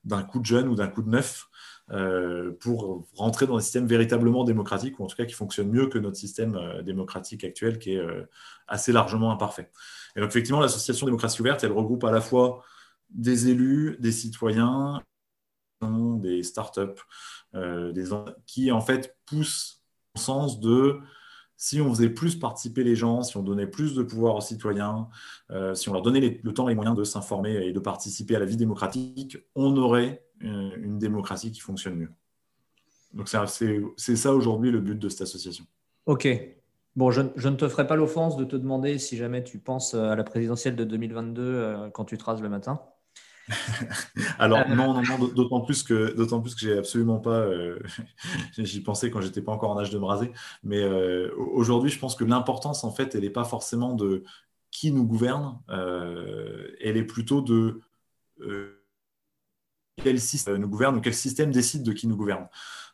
d'un 0.04 0.22
coup 0.22 0.38
de 0.38 0.46
jeune 0.46 0.68
ou 0.68 0.74
d'un 0.74 0.88
coup 0.88 1.02
de 1.02 1.08
neuf 1.08 1.50
euh, 1.92 2.52
pour 2.60 3.08
rentrer 3.16 3.48
dans 3.48 3.56
un 3.56 3.60
système 3.60 3.86
véritablement 3.86 4.44
démocratique, 4.44 5.00
ou 5.00 5.04
en 5.04 5.06
tout 5.08 5.16
cas 5.16 5.24
qui 5.24 5.34
fonctionne 5.34 5.68
mieux 5.70 5.88
que 5.88 5.98
notre 5.98 6.16
système 6.16 6.54
euh, 6.54 6.82
démocratique 6.82 7.42
actuel, 7.42 7.80
qui 7.80 7.94
est 7.94 7.98
euh, 7.98 8.28
assez 8.68 8.92
largement 8.92 9.32
imparfait. 9.32 9.72
Et 10.14 10.20
donc, 10.20 10.30
effectivement, 10.30 10.60
l'association 10.60 11.06
démocratie 11.06 11.40
ouverte, 11.40 11.64
elle 11.64 11.72
regroupe 11.72 12.04
à 12.04 12.12
la 12.12 12.20
fois 12.20 12.62
des 13.10 13.48
élus, 13.48 13.96
des 13.98 14.12
citoyens, 14.12 15.02
des 15.82 16.44
startups, 16.44 17.00
des 17.54 18.04
qui 18.46 18.70
en 18.70 18.80
fait 18.80 19.16
poussent 19.26 19.82
au 20.14 20.20
sens 20.20 20.60
de 20.60 21.00
si 21.62 21.78
on 21.78 21.90
faisait 21.90 22.08
plus 22.08 22.36
participer 22.36 22.82
les 22.82 22.96
gens, 22.96 23.22
si 23.22 23.36
on 23.36 23.42
donnait 23.42 23.66
plus 23.66 23.94
de 23.94 24.02
pouvoir 24.02 24.34
aux 24.34 24.40
citoyens, 24.40 25.08
si 25.74 25.90
on 25.90 25.92
leur 25.92 26.00
donnait 26.00 26.40
le 26.42 26.54
temps 26.54 26.66
et 26.68 26.70
les 26.70 26.74
moyens 26.74 26.96
de 26.96 27.04
s'informer 27.04 27.66
et 27.66 27.72
de 27.74 27.78
participer 27.78 28.34
à 28.34 28.38
la 28.38 28.46
vie 28.46 28.56
démocratique, 28.56 29.36
on 29.54 29.76
aurait 29.76 30.24
une, 30.40 30.98
démocratie 30.98 31.52
qui 31.52 31.60
fonctionne 31.60 31.96
mieux. 31.96 32.10
Donc 33.12 33.28
c'est 33.28 34.16
ça 34.16 34.34
aujourd'hui 34.34 34.70
le 34.70 34.80
but 34.80 34.98
de 34.98 35.08
cette 35.10 35.20
association. 35.20 35.66
Ok. 36.06 36.26
Bon, 36.96 37.10
je, 37.10 37.20
ne 37.20 37.56
te 37.56 37.68
ferai 37.68 37.86
pas 37.86 37.94
l'offense 37.94 38.38
de 38.38 38.44
te 38.44 38.56
demander 38.56 38.98
si 38.98 39.18
jamais 39.18 39.44
tu 39.44 39.58
penses 39.58 39.92
à 39.92 40.16
la 40.16 40.24
présidentielle 40.24 40.76
de 40.76 40.84
2022 40.84 41.90
quand 41.92 42.06
tu 42.06 42.16
te 42.16 42.24
rases 42.24 42.40
le 42.40 42.48
matin. 42.48 42.80
Alors 44.38 44.68
non, 44.68 44.94
non, 44.94 45.02
non 45.02 45.18
d'autant 45.18 45.60
plus 45.60 45.82
que 45.82 46.14
d'autant 46.14 46.40
plus 46.40 46.54
que 46.54 46.60
j'ai 46.60 46.78
absolument 46.78 47.18
pas. 47.18 47.46
J'y 48.58 48.82
pensais 48.82 49.10
quand 49.10 49.20
j'étais 49.20 49.42
pas 49.42 49.52
encore 49.52 49.70
en 49.70 49.78
âge 49.78 49.90
de 49.90 49.98
me 49.98 50.04
raser. 50.04 50.32
Mais 50.62 50.84
aujourd'hui, 51.36 51.90
je 51.90 51.98
pense 51.98 52.14
que 52.14 52.24
l'importance, 52.24 52.84
en 52.84 52.92
fait, 52.92 53.14
elle 53.14 53.22
n'est 53.22 53.30
pas 53.30 53.44
forcément 53.44 53.94
de 53.94 54.24
qui 54.70 54.92
nous 54.92 55.04
gouverne. 55.04 55.58
elle 55.68 56.96
est 56.96 57.04
plutôt 57.04 57.42
de 57.42 57.80
quel 59.96 60.20
système 60.20 60.56
nous 60.56 60.68
gouverne 60.68 60.96
ou 60.96 61.00
quel 61.00 61.14
système 61.14 61.50
décide 61.50 61.82
de 61.82 61.92
qui 61.92 62.06
nous 62.06 62.16
gouverne. 62.16 62.48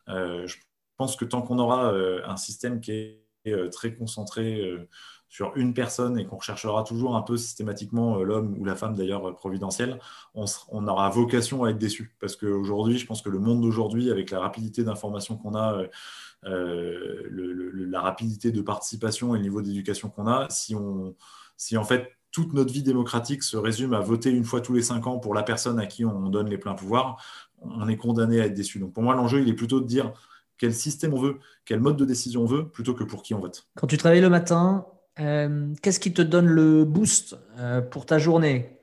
je 0.07 0.55
pense 0.97 1.15
que 1.15 1.25
tant 1.25 1.41
qu'on 1.41 1.59
aura 1.59 1.91
un 1.91 2.37
système 2.37 2.81
qui 2.81 2.91
est 2.91 3.69
très 3.71 3.95
concentré 3.95 4.87
sur 5.29 5.51
une 5.55 5.73
personne 5.73 6.17
et 6.17 6.25
qu'on 6.25 6.37
recherchera 6.37 6.83
toujours 6.83 7.15
un 7.15 7.21
peu 7.21 7.37
systématiquement 7.37 8.19
euh, 8.19 8.23
l'homme 8.23 8.55
ou 8.57 8.65
la 8.65 8.75
femme 8.75 8.95
d'ailleurs 8.95 9.29
euh, 9.29 9.33
providentielle, 9.33 9.99
on, 10.33 10.87
aura 10.87 11.09
vocation 11.09 11.63
à 11.63 11.71
être 11.71 11.77
déçu. 11.77 12.15
Parce 12.19 12.35
qu'aujourd'hui, 12.35 12.97
je 12.97 13.05
pense 13.05 13.21
que 13.21 13.29
le 13.29 13.39
monde 13.39 13.61
d'aujourd'hui, 13.61 14.09
avec 14.09 14.31
la 14.31 14.39
rapidité 14.39 14.83
d'information 14.83 15.35
qu'on 15.37 15.55
a, 15.55 15.83
euh, 16.45 17.23
la 17.31 18.01
rapidité 18.01 18.51
de 18.51 18.61
participation 18.61 19.35
et 19.35 19.39
le 19.39 19.43
niveau 19.43 19.61
d'éducation 19.61 20.09
qu'on 20.09 20.27
a, 20.27 20.47
si, 20.49 20.75
on, 20.75 21.15
si 21.57 21.77
en 21.77 21.83
fait 21.83 22.11
toute 22.31 22.53
notre 22.53 22.71
vie 22.71 22.83
démocratique 22.83 23.43
se 23.43 23.57
résume 23.57 23.93
à 23.93 23.99
voter 23.99 24.29
une 24.29 24.43
fois 24.43 24.61
tous 24.61 24.73
les 24.73 24.81
cinq 24.81 25.07
ans 25.07 25.17
pour 25.17 25.33
la 25.33 25.43
personne 25.43 25.79
à 25.79 25.87
qui 25.87 26.05
on 26.05 26.29
donne 26.29 26.49
les 26.49 26.57
pleins 26.57 26.75
pouvoirs, 26.75 27.21
on 27.61 27.87
est 27.87 27.97
condamné 27.97 28.39
à 28.39 28.45
être 28.45 28.53
déçu. 28.53 28.79
Donc 28.79 28.93
pour 28.93 29.03
moi, 29.03 29.15
l'enjeu, 29.15 29.41
il 29.41 29.49
est 29.49 29.53
plutôt 29.53 29.81
de 29.81 29.87
dire 29.87 30.13
quel 30.57 30.73
système 30.73 31.13
on 31.13 31.19
veut, 31.19 31.39
quel 31.65 31.79
mode 31.79 31.97
de 31.97 32.05
décision 32.05 32.43
on 32.43 32.45
veut, 32.45 32.67
plutôt 32.67 32.93
que 32.93 33.03
pour 33.03 33.23
qui 33.23 33.33
on 33.33 33.39
vote. 33.39 33.67
Quand 33.75 33.87
tu 33.87 33.97
travailles 33.97 34.21
le 34.21 34.29
matin, 34.29 34.85
euh, 35.19 35.73
qu'est-ce 35.81 35.99
qui 35.99 36.13
te 36.13 36.21
donne 36.21 36.47
le 36.47 36.85
boost 36.85 37.37
euh, 37.57 37.81
pour 37.81 38.05
ta 38.05 38.19
journée? 38.19 38.73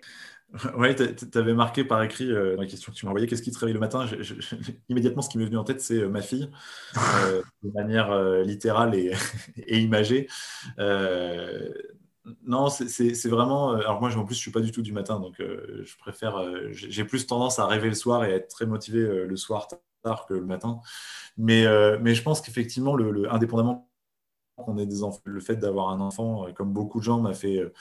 Oui, 0.77 0.94
tu 0.94 1.37
avais 1.37 1.53
marqué 1.53 1.83
par 1.83 2.01
écrit 2.05 2.31
euh, 2.31 2.55
dans 2.55 2.62
la 2.62 2.68
question 2.68 2.92
que 2.92 2.97
tu 2.97 3.07
m'as 3.07 3.11
envoyée, 3.11 3.27
qu'est-ce 3.27 3.42
qui 3.42 3.51
te 3.51 3.59
réveille 3.59 3.75
le 3.75 3.81
matin? 3.81 4.07
Immédiatement, 4.88 5.20
ce 5.20 5.29
qui 5.29 5.37
m'est 5.37 5.47
venu 5.47 5.57
en 5.57 5.64
tête, 5.64 5.81
c'est 5.81 6.07
ma 6.07 6.23
fille, 6.23 6.49
de 6.94 7.70
manière 7.75 8.16
littérale 8.44 8.94
et, 8.94 9.16
imagée. 9.81 10.29
non, 12.47 12.68
c'est 12.68 13.27
vraiment. 13.27 13.73
Alors, 13.73 14.01
moi, 14.01 14.16
en 14.16 14.25
plus, 14.25 14.37
je 14.37 14.38
ne 14.38 14.42
suis 14.42 14.51
pas 14.53 14.61
du 14.61 14.70
tout 14.70 14.83
du 14.83 14.92
matin, 14.92 15.18
donc 15.18 15.35
je 15.40 15.97
préfère. 15.99 16.37
J'ai 16.70 17.05
plus 17.05 17.27
tendance 17.27 17.59
à 17.59 17.66
rêver 17.66 17.88
le 17.88 17.97
soir 17.97 18.25
et 18.25 18.33
à 18.33 18.37
être 18.37 18.47
très 18.47 18.66
motivé 18.66 19.01
le 19.27 19.37
soir 19.37 19.66
tard 20.05 20.25
que 20.25 20.35
le 20.35 20.47
matin. 20.47 20.79
Mais, 21.37 21.66
mais 21.99 22.14
je 22.14 22.23
pense 22.23 22.40
qu'effectivement, 22.40 22.94
le, 22.94 23.29
indépendamment 23.33 23.90
qu'on 24.57 24.79
ait 24.79 24.87
des 24.87 25.03
enfants. 25.03 25.21
Le 25.25 25.40
fait 25.40 25.57
d'avoir 25.57 25.90
un 25.90 26.01
enfant, 26.01 26.47
euh, 26.47 26.53
comme 26.53 26.73
beaucoup 26.73 26.99
de 26.99 27.05
gens, 27.05 27.21
m'a 27.21 27.35
fait 27.35 27.59
euh, 27.59 27.73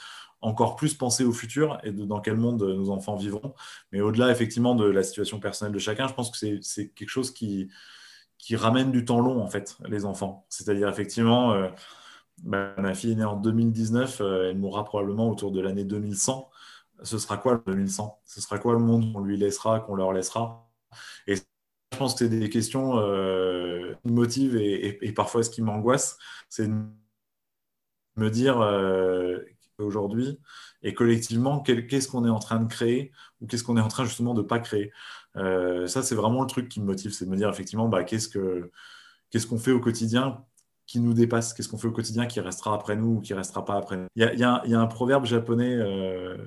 encore 0.42 0.76
plus 0.76 0.94
penser 0.94 1.24
au 1.24 1.32
futur 1.32 1.80
et 1.84 1.92
de 1.92 2.06
dans 2.06 2.20
quel 2.20 2.38
monde 2.38 2.62
euh, 2.64 2.76
nos 2.76 2.90
enfants 2.90 3.16
vivront. 3.16 3.54
Mais 3.92 4.02
au-delà, 4.02 4.32
effectivement, 4.32 4.76
de 4.76 4.86
la 4.86 5.04
situation 5.04 5.40
personnelle 5.40 5.74
de 5.74 5.80
chacun, 5.80 6.08
je 6.08 6.14
pense 6.14 6.32
que 6.32 6.62
c'est 6.62 6.90
quelque 6.90 7.10
chose 7.10 7.32
qui, 7.32 7.70
qui 8.38 8.56
ramène 8.56 8.92
du 8.92 9.06
temps 9.06 9.20
long, 9.22 9.42
en 9.42 9.48
fait, 9.48 9.78
les 9.88 10.06
enfants. 10.06 10.46
C'est-à-dire, 10.50 10.90
effectivement, 10.90 11.70
bah, 12.44 12.74
ma 12.78 12.94
fille 12.94 13.14
est 13.14 13.16
née 13.16 13.24
en 13.24 13.38
2019, 13.38 14.22
elle 14.22 14.58
mourra 14.58 14.84
probablement 14.86 15.30
autour 15.30 15.52
de 15.52 15.62
l'année 15.62 15.86
2100. 15.86 16.50
Ce 17.04 17.18
sera 17.18 17.38
quoi 17.38 17.54
le 17.54 17.62
2100 17.66 18.20
Ce 18.26 18.42
sera 18.42 18.60
quoi 18.60 18.74
le 18.74 18.80
monde 18.80 19.14
qu'on 19.14 19.22
lui 19.22 19.38
laissera, 19.38 19.80
qu'on 19.82 19.96
leur 19.96 20.14
laissera? 20.14 20.70
Je 21.94 21.98
pense 21.98 22.14
que 22.14 22.20
c'est 22.20 22.30
des 22.30 22.50
questions 22.50 22.98
euh, 22.98 23.94
qui 24.02 24.10
me 24.10 24.14
motivent 24.14 24.58
et, 24.58 25.12
parfois 25.14 25.44
ce 25.44 25.50
qui 25.50 25.62
m'angoisse, 25.62 26.18
c'est 26.50 26.68
de 26.68 26.74
me 28.16 28.30
dire 28.30 28.60
euh, 28.62 29.40
aujourd'hui 29.78 30.40
et 30.82 30.94
collectivement, 30.94 31.62
qu'est-ce 31.62 32.08
qu'on 32.08 32.26
est 32.26 32.30
en 32.30 32.40
train 32.40 32.60
de 32.60 32.68
créer 32.68 33.12
ou 33.40 33.48
qu'est-ce 33.48 33.64
qu'on 33.64 33.78
est 33.78 33.82
en 33.82 33.88
train 33.88 34.06
justement 34.06 34.34
de 34.34 34.42
ne 34.42 34.48
pas 34.48 34.60
créer. 34.60 34.92
Euh, 35.38 35.88
ça, 35.88 36.04
c'est 36.04 36.16
vraiment 36.16 36.42
le 36.42 36.48
truc 36.48 36.68
qui 36.68 36.82
me 36.82 36.86
motive, 36.86 37.12
c'est 37.12 37.26
de 37.26 37.30
me 37.30 37.38
dire 37.38 37.50
effectivement, 37.50 37.88
bah, 37.88 38.04
qu'est-ce 38.04 38.28
qu'on 39.48 39.58
fait 39.58 39.72
au 39.72 39.80
quotidien 39.80 40.44
qui 40.86 41.00
nous 41.00 41.14
dépasse 41.14 41.54
Qu'est-ce 41.54 41.70
qu'on 41.70 41.78
fait 41.78 41.88
au 41.88 41.92
quotidien 41.92 42.26
qui 42.26 42.40
restera 42.40 42.74
après 42.74 42.96
nous 42.96 43.16
ou 43.16 43.22
qui 43.22 43.34
restera 43.34 43.64
pas 43.64 43.76
après 43.76 43.98
nous. 43.98 44.08
Il 44.16 44.24
y 44.40 44.44
a, 44.44 44.62
un 44.66 44.88
proverbe 44.88 45.26
japonais, 45.26 45.76
euh, 45.76 46.38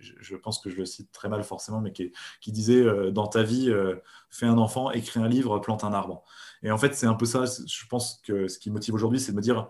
je, 0.00 0.36
pense 0.36 0.58
que 0.58 0.70
je 0.70 0.76
le 0.76 0.84
cite 0.84 1.12
très 1.12 1.28
mal 1.28 1.44
forcément, 1.44 1.80
mais 1.80 1.92
qui, 1.92 2.12
disait 2.52 2.82
euh, 2.82 3.10
Dans 3.10 3.28
ta 3.28 3.42
vie, 3.42 3.70
euh, 3.70 3.96
fais 4.30 4.46
un 4.46 4.58
enfant, 4.58 4.90
écris 4.90 5.20
un 5.20 5.28
livre, 5.28 5.58
plante 5.60 5.84
un 5.84 5.92
arbre. 5.92 6.24
Et 6.62 6.70
en 6.70 6.78
fait, 6.78 6.94
c'est 6.94 7.06
un 7.06 7.14
peu 7.14 7.26
ça, 7.26 7.44
je 7.44 7.86
pense 7.86 8.20
que 8.24 8.48
ce 8.48 8.58
qui 8.58 8.70
motive 8.70 8.94
aujourd'hui, 8.94 9.20
c'est 9.20 9.32
de 9.32 9.36
me 9.36 9.42
dire 9.42 9.68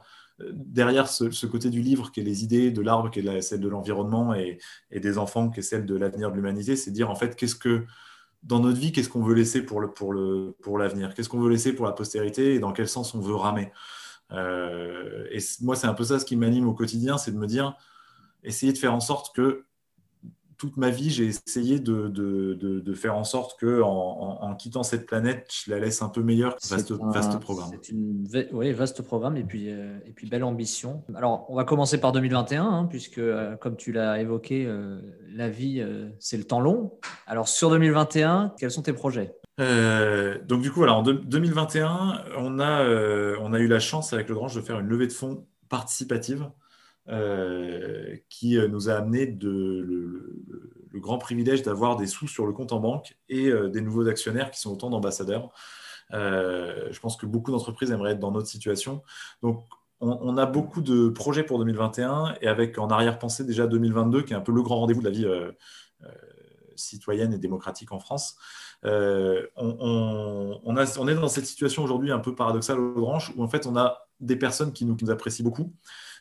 derrière 0.53 1.09
ce, 1.09 1.47
côté 1.47 1.71
du 1.71 1.81
livre, 1.81 2.11
qui 2.11 2.21
est 2.21 2.25
les 2.25 2.45
idées, 2.45 2.71
de 2.71 2.83
l'arbre, 2.83 3.11
qui 3.11 3.21
est 3.21 3.41
celle 3.43 3.61
de 3.61 3.69
l'environnement, 3.69 4.35
et, 4.35 4.59
des 4.91 5.19
enfants, 5.19 5.51
qui 5.51 5.61
est 5.61 5.63
celle 5.63 5.87
de 5.87 5.97
l'avenir 5.97 6.31
de 6.31 6.37
l'humanité, 6.37 6.77
c'est 6.77 6.91
dire 6.91 7.11
en 7.11 7.15
fait, 7.15 7.37
qu'est-ce 7.37 7.57
que 7.57 7.85
dans 8.43 8.61
notre 8.61 8.79
vie, 8.79 8.93
qu'est-ce 8.93 9.09
qu'on 9.09 9.23
veut 9.23 9.35
laisser 9.35 9.63
pour 9.63 9.81
l'avenir 9.81 9.95
pour 9.95 10.13
le, 10.13 10.57
pour 10.63 11.15
Qu'est-ce 11.15 11.29
qu'on 11.29 11.41
veut 11.41 11.51
laisser 11.51 11.75
pour 11.75 11.85
la 11.85 11.93
postérité 11.93 12.55
et 12.55 12.59
dans 12.59 12.73
quel 12.73 12.89
sens 12.89 13.15
on 13.15 13.21
veut 13.21 13.35
ramer? 13.35 13.73
Et 14.33 15.39
moi, 15.63 15.77
c'est 15.77 15.87
un 15.87 15.95
peu 15.95 16.05
ça 16.05 16.19
ce 16.19 16.25
qui 16.25 16.37
m'anime 16.37 16.69
au 16.69 16.75
quotidien, 16.75 17.19
c'est 17.19 17.33
de 17.33 17.39
me 17.39 17.47
dire, 17.47 17.77
essayer 18.43 18.73
de 18.73 18.79
faire 18.79 18.95
en 18.95 19.01
sorte 19.01 19.35
que 19.35 19.67
toute 20.59 20.77
ma 20.77 20.91
vie, 20.91 21.11
j'ai 21.11 21.27
essayé 21.27 21.79
de, 21.81 22.09
de, 22.09 22.55
de, 22.55 22.95
faire 22.95 23.15
en 23.15 23.25
sorte 23.25 23.59
que, 23.61 23.83
en, 23.83 24.39
en, 24.41 24.55
quittant 24.55 24.83
cette 24.83 25.07
planète, 25.07 25.53
je 25.53 25.71
la 25.71 25.79
laisse 25.79 26.01
un 26.01 26.09
peu 26.09 26.23
meilleure. 26.23 26.57
Vaste, 26.71 26.93
vaste 26.93 27.39
programme. 27.41 27.71
C'est 27.71 27.91
une 27.91 28.27
oui, 28.53 28.73
vaste 28.73 29.03
programme 29.03 29.37
et 29.37 29.45
puis, 29.45 29.71
euh, 29.71 29.99
et 30.07 30.13
puis 30.13 30.29
belle 30.29 30.45
ambition. 30.45 31.03
Alors, 31.15 31.45
on 31.51 31.57
va 31.57 31.65
commencer 31.65 31.99
par 31.99 32.13
2021, 32.13 32.65
hein, 32.65 32.87
puisque, 32.87 33.19
euh, 33.19 33.57
comme 33.57 33.77
tu 33.77 33.93
l'as 33.93 34.19
évoqué, 34.21 34.67
la 35.35 35.49
vie, 35.49 35.85
c'est 36.19 36.39
le 36.39 36.45
temps 36.45 36.61
long. 36.61 36.93
Alors, 37.27 37.49
sur 37.49 37.71
2021, 37.71 38.55
quels 38.59 38.71
sont 38.71 38.83
tes 38.83 38.95
projets? 38.95 39.35
Euh, 39.59 40.39
donc 40.45 40.63
du 40.63 40.71
coup, 40.71 40.83
alors, 40.83 40.99
en 40.99 41.03
2021, 41.03 42.25
on 42.37 42.59
a, 42.59 42.83
euh, 42.83 43.37
on 43.41 43.53
a 43.53 43.59
eu 43.59 43.69
la 43.69 43.81
chance 43.81 44.13
avec 44.13 44.29
le 44.29 44.35
Drange 44.35 44.55
de 44.55 44.61
faire 44.61 44.79
une 44.81 44.89
levée 44.89 45.07
de 45.07 45.13
fonds 45.13 45.47
participative 45.69 46.51
euh, 47.09 48.17
qui 48.29 48.59
nous 48.69 48.91
a 48.91 48.95
amené 48.95 49.27
le, 49.27 50.43
grand 50.95 51.19
privilège 51.19 51.63
d'avoir 51.63 51.97
des 51.97 52.07
sous 52.07 52.27
sur 52.27 52.47
le 52.47 52.53
compte 52.55 52.73
en 52.73 52.81
banque 52.81 53.19
et 53.29 53.53
des 53.71 53.83
nouveaux 53.83 54.09
actionnaires 54.09 54.51
qui 54.51 54.59
sont 54.59 54.73
autant 54.73 54.89
d'ambassadeurs. 54.89 55.51
je 56.11 56.99
pense 57.01 57.19
que 57.19 57.27
beaucoup 57.27 57.51
d'entreprises 57.51 57.91
aimeraient 57.91 58.13
être 58.13 58.19
dans 58.19 58.33
notre 58.33 58.47
situation. 58.47 59.03
Donc 59.43 59.63
on, 60.01 60.19
on, 60.23 60.39
a 60.39 60.47
beaucoup 60.47 60.81
de 60.81 61.11
projets 61.11 61.43
pour 61.43 61.59
2021 61.59 62.37
et 62.41 62.49
avec 62.49 62.79
en 62.79 62.89
arrière-pensée 62.89 63.45
déjà 63.45 63.67
2022 63.67 64.23
qui 64.23 64.33
est 64.33 64.37
un 64.37 64.41
peu 64.41 64.53
le 64.53 64.63
grand 64.63 64.81
rendez-vous 64.81 65.03
de 65.03 65.09
la 65.09 65.11
vie 65.11 65.27
citoyenne 66.77 67.33
et 67.35 67.39
démocratique 67.39 67.93
en 67.93 67.99
France. 67.99 68.37
Euh, 68.87 69.47
on, 69.57 70.77
est 70.77 71.15
dans 71.15 71.29
cette 71.29 71.47
situation 71.47 71.83
aujourd'hui 71.83 72.13
un 72.13 72.19
peu 72.19 72.35
paradoxale 72.35 72.79
aux 72.79 73.01
branches 73.01 73.33
où 73.37 73.43
en 73.43 73.49
fait 73.49 73.67
on 73.67 73.77
a 73.77 74.07
des 74.21 74.37
personnes 74.37 74.73
qui 74.73 74.85
nous, 74.85 75.11
apprécient 75.11 75.45
beaucoup, 75.45 75.73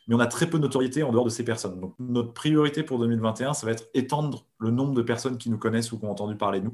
mais 0.07 0.15
on 0.15 0.19
a 0.19 0.27
très 0.27 0.47
peu 0.47 0.57
de 0.57 0.63
notoriété 0.63 1.03
en 1.03 1.11
dehors 1.11 1.25
de 1.25 1.29
ces 1.29 1.43
personnes. 1.43 1.79
Donc 1.79 1.93
notre 1.99 2.33
priorité 2.33 2.83
pour 2.83 2.99
2021, 2.99 3.53
ça 3.53 3.65
va 3.65 3.71
être 3.71 3.87
étendre 3.93 4.45
le 4.59 4.71
nombre 4.71 4.93
de 4.93 5.01
personnes 5.01 5.37
qui 5.37 5.49
nous 5.49 5.57
connaissent 5.57 5.91
ou 5.91 5.99
qui 5.99 6.05
ont 6.05 6.11
entendu 6.11 6.35
parler 6.35 6.59
de 6.59 6.65
nous. 6.65 6.73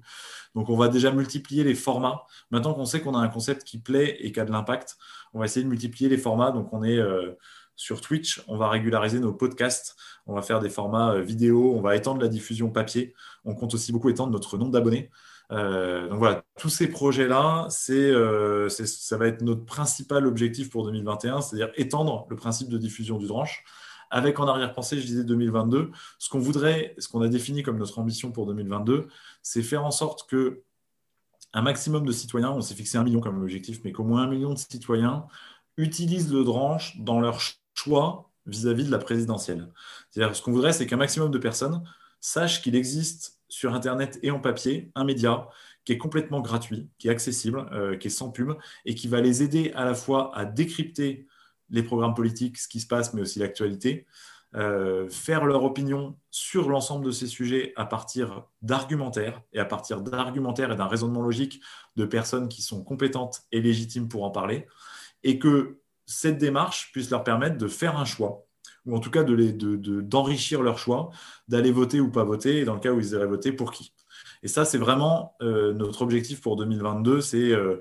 Donc 0.55 0.69
on 0.69 0.77
va 0.77 0.87
déjà 0.87 1.11
multiplier 1.11 1.63
les 1.63 1.75
formats. 1.75 2.23
Maintenant 2.51 2.73
qu'on 2.73 2.85
sait 2.85 3.01
qu'on 3.01 3.15
a 3.15 3.19
un 3.19 3.29
concept 3.29 3.63
qui 3.63 3.77
plaît 3.77 4.17
et 4.19 4.31
qui 4.31 4.39
a 4.39 4.45
de 4.45 4.51
l'impact, 4.51 4.97
on 5.33 5.39
va 5.39 5.45
essayer 5.45 5.63
de 5.63 5.69
multiplier 5.69 6.09
les 6.09 6.17
formats. 6.17 6.51
Donc 6.51 6.71
on 6.73 6.83
est 6.83 6.97
euh, 6.97 7.37
sur 7.75 8.01
Twitch, 8.01 8.43
on 8.47 8.57
va 8.57 8.69
régulariser 8.69 9.19
nos 9.19 9.33
podcasts, 9.33 9.95
on 10.25 10.35
va 10.35 10.41
faire 10.41 10.59
des 10.59 10.69
formats 10.69 11.13
euh, 11.13 11.21
vidéo, 11.21 11.73
on 11.75 11.81
va 11.81 11.95
étendre 11.95 12.21
la 12.21 12.27
diffusion 12.27 12.69
papier. 12.69 13.13
On 13.43 13.55
compte 13.55 13.73
aussi 13.73 13.91
beaucoup 13.91 14.09
étendre 14.09 14.31
notre 14.31 14.57
nombre 14.57 14.71
d'abonnés. 14.71 15.09
Euh, 15.51 16.07
donc 16.07 16.19
voilà, 16.19 16.43
tous 16.57 16.69
ces 16.69 16.87
projets-là, 16.87 17.67
euh, 17.89 18.69
ça 18.69 19.17
va 19.17 19.27
être 19.27 19.41
notre 19.41 19.65
principal 19.65 20.25
objectif 20.25 20.69
pour 20.69 20.85
2021, 20.85 21.41
c'est-à-dire 21.41 21.71
étendre 21.75 22.25
le 22.29 22.35
principe 22.35 22.69
de 22.69 22.77
diffusion 22.77 23.17
du 23.17 23.27
dranche. 23.27 23.63
Avec 24.09 24.39
en 24.39 24.47
arrière-pensée, 24.47 24.99
je 24.99 25.05
disais 25.05 25.23
2022, 25.23 25.91
ce 26.19 26.29
qu'on 26.29 26.39
voudrait, 26.39 26.95
ce 26.97 27.07
qu'on 27.07 27.21
a 27.21 27.27
défini 27.27 27.63
comme 27.63 27.77
notre 27.77 27.99
ambition 27.99 28.31
pour 28.31 28.45
2022, 28.45 29.07
c'est 29.41 29.61
faire 29.61 29.85
en 29.85 29.91
sorte 29.91 30.29
que 30.29 30.63
un 31.53 31.61
maximum 31.61 32.05
de 32.05 32.11
citoyens, 32.11 32.51
on 32.51 32.61
s'est 32.61 32.75
fixé 32.75 32.97
un 32.97 33.03
million 33.03 33.19
comme 33.19 33.41
objectif, 33.41 33.81
mais 33.83 33.91
qu'au 33.91 34.03
moins 34.03 34.23
un 34.23 34.27
million 34.27 34.53
de 34.53 34.57
citoyens 34.57 35.25
utilisent 35.77 36.31
le 36.31 36.43
dranche 36.43 36.97
dans 36.99 37.19
leur 37.19 37.39
choix 37.73 38.31
vis-à-vis 38.45 38.85
de 38.85 38.91
la 38.91 38.99
présidentielle. 38.99 39.71
C'est-à-dire, 40.09 40.35
ce 40.35 40.41
qu'on 40.41 40.51
voudrait, 40.51 40.73
c'est 40.73 40.87
qu'un 40.87 40.97
maximum 40.97 41.31
de 41.31 41.37
personnes 41.37 41.83
sachent 42.19 42.61
qu'il 42.61 42.75
existe 42.75 43.40
sur 43.51 43.73
Internet 43.73 44.17
et 44.23 44.31
en 44.31 44.39
papier 44.39 44.91
un 44.95 45.03
média 45.03 45.49
qui 45.83 45.91
est 45.91 45.97
complètement 45.97 46.39
gratuit, 46.39 46.89
qui 46.97 47.09
est 47.09 47.11
accessible, 47.11 47.67
euh, 47.73 47.97
qui 47.97 48.07
est 48.07 48.11
sans 48.11 48.31
pub 48.31 48.53
et 48.85 48.95
qui 48.95 49.09
va 49.09 49.19
les 49.19 49.43
aider 49.43 49.73
à 49.75 49.83
la 49.83 49.93
fois 49.93 50.35
à 50.35 50.45
décrypter 50.45 51.27
les 51.69 51.83
programmes 51.83 52.13
politiques, 52.13 52.57
ce 52.57 52.69
qui 52.69 52.79
se 52.79 52.87
passe, 52.87 53.13
mais 53.13 53.21
aussi 53.21 53.39
l'actualité, 53.39 54.07
euh, 54.55 55.09
faire 55.09 55.45
leur 55.45 55.65
opinion 55.65 56.17
sur 56.29 56.69
l'ensemble 56.69 57.05
de 57.05 57.11
ces 57.11 57.27
sujets 57.27 57.73
à 57.75 57.85
partir 57.85 58.45
d'argumentaires 58.61 59.41
et 59.51 59.59
à 59.59 59.65
partir 59.65 60.01
d'argumentaires 60.01 60.71
et 60.71 60.75
d'un 60.77 60.87
raisonnement 60.87 61.21
logique 61.21 61.61
de 61.97 62.05
personnes 62.05 62.47
qui 62.47 62.61
sont 62.61 62.83
compétentes 62.85 63.41
et 63.51 63.59
légitimes 63.59 64.07
pour 64.07 64.23
en 64.23 64.31
parler, 64.31 64.65
et 65.23 65.39
que 65.39 65.81
cette 66.05 66.37
démarche 66.37 66.91
puisse 66.93 67.09
leur 67.09 67.25
permettre 67.25 67.57
de 67.57 67.67
faire 67.67 67.97
un 67.97 68.05
choix, 68.05 68.45
ou 68.85 68.95
en 68.95 68.99
tout 68.99 69.11
cas 69.11 69.23
d'enrichir 69.23 70.59
de, 70.59 70.63
de, 70.63 70.65
leur 70.65 70.77
choix, 70.77 71.11
d'aller 71.47 71.71
voter 71.71 71.99
ou 71.99 72.09
pas 72.09 72.23
voter, 72.23 72.59
et 72.59 72.65
dans 72.65 72.73
le 72.73 72.79
cas 72.79 72.91
où 72.91 72.99
ils 72.99 73.11
iraient 73.11 73.27
voter, 73.27 73.51
pour 73.51 73.71
qui? 73.71 73.93
Et 74.43 74.47
ça, 74.47 74.65
c'est 74.65 74.77
vraiment 74.77 75.35
euh, 75.41 75.73
notre 75.73 76.01
objectif 76.01 76.41
pour 76.41 76.55
2022, 76.55 77.21
c'est 77.21 77.51
euh, 77.51 77.79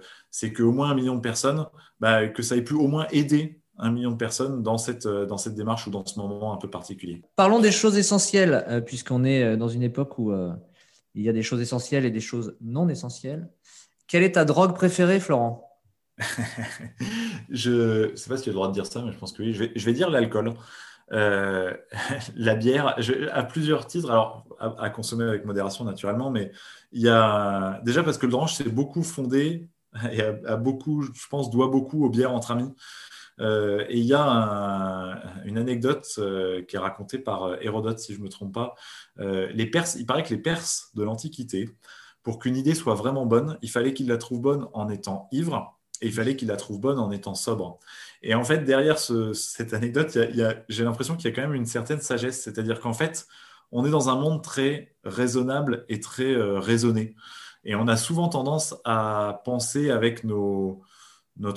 qu'au 0.55 0.73
moins 0.73 0.91
un 0.91 0.95
million 0.95 1.15
de 1.15 1.21
personnes, 1.21 1.67
bah, 2.01 2.29
que 2.29 2.43
ça 2.43 2.57
ait 2.57 2.63
pu 2.63 2.75
au 2.75 2.87
moins 2.87 3.07
aider 3.11 3.61
un 3.79 3.91
million 3.91 4.11
de 4.11 4.17
personnes 4.17 4.63
dans 4.63 4.77
cette, 4.77 5.07
euh, 5.07 5.25
dans 5.25 5.39
cette 5.39 5.55
démarche 5.55 5.87
ou 5.87 5.91
dans 5.91 6.05
ce 6.05 6.19
moment 6.19 6.53
un 6.53 6.59
peu 6.59 6.69
particulier. 6.69 7.23
Parlons 7.37 7.61
des 7.61 7.73
choses 7.73 7.97
essentielles, 7.97 8.83
puisqu'on 8.87 9.25
est 9.25 9.57
dans 9.57 9.69
une 9.69 9.83
époque 9.83 10.19
où 10.19 10.33
il 11.15 11.23
y 11.23 11.29
a 11.29 11.33
des 11.33 11.43
choses 11.43 11.63
essentielles 11.63 12.05
et 12.05 12.11
des 12.11 12.21
choses 12.21 12.57
non 12.61 12.89
essentielles. 12.89 13.49
Quelle 14.07 14.23
est 14.23 14.33
ta 14.33 14.45
drogue 14.45 14.75
préférée, 14.75 15.21
Florent? 15.21 15.67
Je 17.49 18.11
ne 18.11 18.17
sais 18.17 18.29
pas 18.29 18.37
si 18.37 18.43
tu 18.43 18.51
as 18.51 18.53
le 18.53 18.57
droit 18.57 18.69
de 18.69 18.75
dire 18.75 18.85
ça, 18.85 19.03
mais 19.03 19.13
je 19.13 19.19
pense 19.19 19.33
que 19.33 19.43
oui. 19.43 19.55
Je 19.55 19.61
vais, 19.61 19.73
je 19.75 19.87
vais 19.87 19.95
dire 19.95 20.11
l'alcool. 20.11 20.53
Euh, 21.13 21.75
la 22.37 22.55
bière, 22.55 22.97
à 23.33 23.43
plusieurs 23.43 23.87
titres, 23.87 24.11
alors 24.11 24.47
à, 24.59 24.91
consommer 24.91 25.25
avec 25.25 25.45
modération 25.45 25.85
naturellement, 25.85 26.31
mais 26.31 26.53
il 26.93 27.03
y 27.03 27.09
a 27.09 27.81
déjà 27.85 28.03
parce 28.03 28.19
que 28.19 28.27
le 28.27 28.33
dranche 28.33 28.55
c'est 28.55 28.69
beaucoup 28.69 29.03
fondé 29.03 29.69
et 30.13 30.23
a, 30.23 30.57
beaucoup, 30.57 31.03
je 31.03 31.29
pense, 31.29 31.51
doit 31.51 31.69
beaucoup 31.69 32.05
aux 32.05 32.11
bières 32.11 32.33
entre 32.33 32.53
amis. 32.53 32.73
Euh, 33.41 33.87
et 33.89 33.99
il 33.99 34.05
y 34.05 34.13
a 34.13 35.23
une 35.47 35.57
anecdote 35.57 36.07
euh, 36.19 36.63
qui 36.63 36.77
est 36.77 36.79
racontée 36.79 37.19
par 37.19 37.61
Hérodote, 37.63 37.99
si 37.99 38.13
je 38.13 38.19
ne 38.19 38.25
me 38.25 38.29
trompe 38.29 38.53
pas. 38.53 38.75
les 39.19 39.67
Perses, 39.67 39.97
il 39.99 40.07
paraît 40.07 40.23
que 40.23 40.31
les 40.31 40.41
Perses 40.41 40.91
de 40.95 41.03
l'Antiquité, 41.03 41.71
pour 42.23 42.39
qu'une 42.39 42.57
idée 42.57 42.75
soit 42.75 42.95
vraiment 42.95 43.25
bonne, 43.25 43.59
il 43.63 43.71
fallait 43.71 43.95
qu'ils 43.95 44.09
la 44.09 44.19
trouvent 44.19 44.43
bonne 44.43 44.69
en 44.75 44.91
étant 44.91 45.29
ivre 45.33 45.81
et 46.03 46.07
il 46.07 46.13
fallait 46.13 46.37
qu'il 46.37 46.49
la 46.49 46.57
trouve 46.57 46.81
bonne 46.81 46.99
en 46.99 47.11
étant 47.11 47.35
sobre. 47.35 47.79
Et 48.23 48.35
en 48.35 48.45
fait, 48.45 48.65
derrière 48.65 48.99
cette 48.99 49.73
anecdote, 49.73 50.17
j'ai 50.69 50.85
l'impression 50.85 51.17
qu'il 51.17 51.31
y 51.31 51.33
a 51.33 51.35
quand 51.35 51.43
même 51.43 51.55
une 51.55 51.67
certaine 51.67 52.01
sagesse. 52.01 52.43
C'est-à-dire 52.43 52.81
qu'en 52.81 52.93
fait, 52.93 53.27
on 53.73 53.85
est 53.85 53.91
dans 53.91 54.09
un 54.09 54.17
monde 54.17 54.43
très 54.43 54.95
raisonnable 55.05 55.85
et 55.89 56.01
très 56.01 56.33
euh, 56.35 56.59
raisonné. 56.59 57.15
Et 57.65 57.75
on 57.75 57.89
a 57.89 57.97
souvent 57.97 58.29
tendance 58.29 58.75
à 58.85 59.43
penser 59.45 59.91
avec 59.91 60.25
notre 60.25 60.83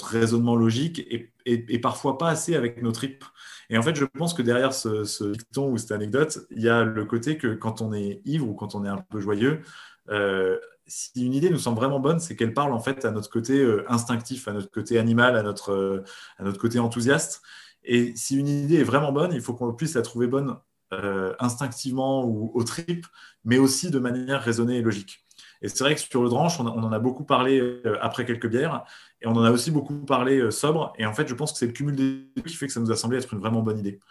raisonnement 0.06 0.56
logique 0.56 1.06
et, 1.46 1.80
parfois 1.80 2.18
pas 2.18 2.30
assez 2.30 2.56
avec 2.56 2.82
nos 2.82 2.92
tripes. 2.92 3.24
Et 3.70 3.78
en 3.78 3.82
fait, 3.82 3.96
je 3.96 4.06
pense 4.06 4.34
que 4.34 4.42
derrière 4.42 4.74
ce, 4.74 5.04
ce 5.06 5.24
dicton 5.26 5.72
ou 5.72 5.78
cette 5.78 5.92
anecdote, 5.92 6.40
il 6.52 6.62
y 6.62 6.70
a 6.70 6.84
le 6.84 7.06
côté 7.06 7.38
que 7.38 7.54
quand 7.54 7.82
on 7.82 7.94
est 7.94 8.22
ivre 8.26 8.48
ou 8.48 8.54
quand 8.54 8.76
on 8.76 8.86
est 8.86 8.90
un 8.90 9.04
peu 9.10 9.20
joyeux, 9.20 9.62
euh, 10.10 10.60
si 10.88 11.26
une 11.26 11.34
idée 11.34 11.50
nous 11.50 11.60
semble 11.60 11.78
vraiment 11.78 12.00
bonne, 12.00 12.20
c'est 12.20 12.36
qu'elle 12.36 12.54
parle 12.54 12.74
en 12.74 12.80
fait 12.80 13.06
à 13.06 13.12
notre 13.12 13.30
côté 13.30 13.60
euh, 13.60 13.86
instinctif, 13.90 14.48
à 14.48 14.54
notre 14.54 14.70
côté 14.70 15.00
animal, 15.00 15.38
à 15.38 15.44
notre, 15.44 15.72
euh, 15.72 16.04
à 16.38 16.44
notre 16.44 16.60
côté 16.60 16.80
enthousiaste. 16.80 17.42
Et 17.84 18.14
si 18.16 18.38
une 18.38 18.48
idée 18.48 18.78
est 18.78 18.84
vraiment 18.84 19.12
bonne, 19.12 19.34
il 19.34 19.42
faut 19.42 19.54
qu'on 19.54 19.74
puisse 19.74 19.96
la 19.96 20.02
trouver 20.02 20.28
bonne 20.28 20.58
euh, 20.94 21.34
instinctivement 21.40 22.26
ou 22.26 22.52
au 22.54 22.64
trip, 22.64 23.06
mais 23.46 23.58
aussi 23.58 23.92
de 23.92 24.00
manière 24.00 24.42
raisonnée 24.42 24.78
et 24.78 24.82
logique. 24.82 25.26
Et 25.62 25.70
c'est 25.70 25.84
vrai 25.84 25.96
que 25.96 26.02
sur 26.02 26.22
le 26.22 26.30
dranche, 26.30 26.60
on, 26.60 26.68
en 26.68 26.92
a 26.92 27.00
beaucoup 27.00 27.24
parlé 27.24 27.82
après 28.02 28.26
quelques 28.26 28.50
bières, 28.50 28.84
et 29.22 29.28
on 29.28 29.32
en 29.32 29.44
a 29.44 29.52
aussi 29.52 29.72
beaucoup 29.72 30.06
parlé 30.06 30.52
sobre. 30.52 30.92
Et 30.98 31.06
en 31.06 31.14
fait, 31.14 31.28
je 31.30 31.34
pense 31.34 31.54
que 31.54 31.58
c'est 31.58 31.68
le 31.68 31.72
cumul 31.72 31.96
des 31.96 32.30
deux 32.36 32.44
qui 32.46 32.56
fait 32.56 32.68
que 32.68 32.74
ça 32.74 32.82
nous 32.82 32.92
a 32.92 32.98
semblé 32.98 33.18
être 33.18 33.34
une 33.34 33.40
vraiment 33.40 33.62
bonne 33.62 33.80
idée. 33.80 34.02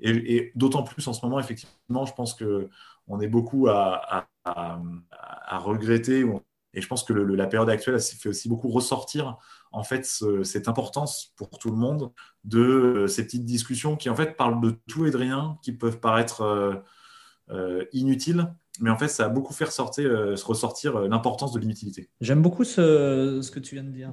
Et, 0.00 0.52
d'autant 0.54 0.82
plus 0.82 1.06
en 1.08 1.12
ce 1.12 1.24
moment, 1.24 1.40
effectivement, 1.40 2.04
je 2.04 2.14
pense 2.14 2.34
qu'on 3.08 3.20
est 3.20 3.28
beaucoup 3.28 3.68
à 3.68 4.28
regretter. 5.58 6.24
Et 6.74 6.80
je 6.80 6.86
pense 6.86 7.02
que 7.02 7.12
la 7.12 7.46
période 7.46 7.70
actuelle 7.70 7.98
fait 7.98 8.28
aussi 8.28 8.48
beaucoup 8.48 8.68
ressortir 8.68 9.38
en 9.72 9.82
fait 9.82 10.06
cette 10.42 10.68
importance 10.68 11.32
pour 11.36 11.50
tout 11.58 11.70
le 11.70 11.76
monde 11.76 12.12
de 12.44 12.60
euh, 12.60 13.06
ces 13.06 13.24
petites 13.24 13.44
discussions 13.44 13.96
qui 13.96 14.08
en 14.10 14.14
fait 14.14 14.36
parlent 14.36 14.60
de 14.60 14.74
tout 14.86 15.06
et 15.06 15.10
de 15.10 15.16
rien, 15.16 15.58
qui 15.62 15.72
peuvent 15.72 16.00
paraître 16.00 16.42
euh, 16.42 16.74
euh, 17.50 17.84
inutiles, 17.92 18.52
mais 18.80 18.90
en 18.90 18.96
fait 18.96 19.08
ça 19.08 19.26
a 19.26 19.28
beaucoup 19.28 19.52
fait 19.52 19.64
ressortir, 19.64 21.00
l'importance 21.00 21.52
de 21.52 21.58
l'inutilité. 21.58 22.08
J'aime 22.20 22.42
beaucoup 22.42 22.64
ce, 22.64 23.40
ce, 23.42 23.50
que 23.50 23.60
tu 23.60 23.74
viens 23.74 23.84
de 23.84 23.90
dire 23.90 24.12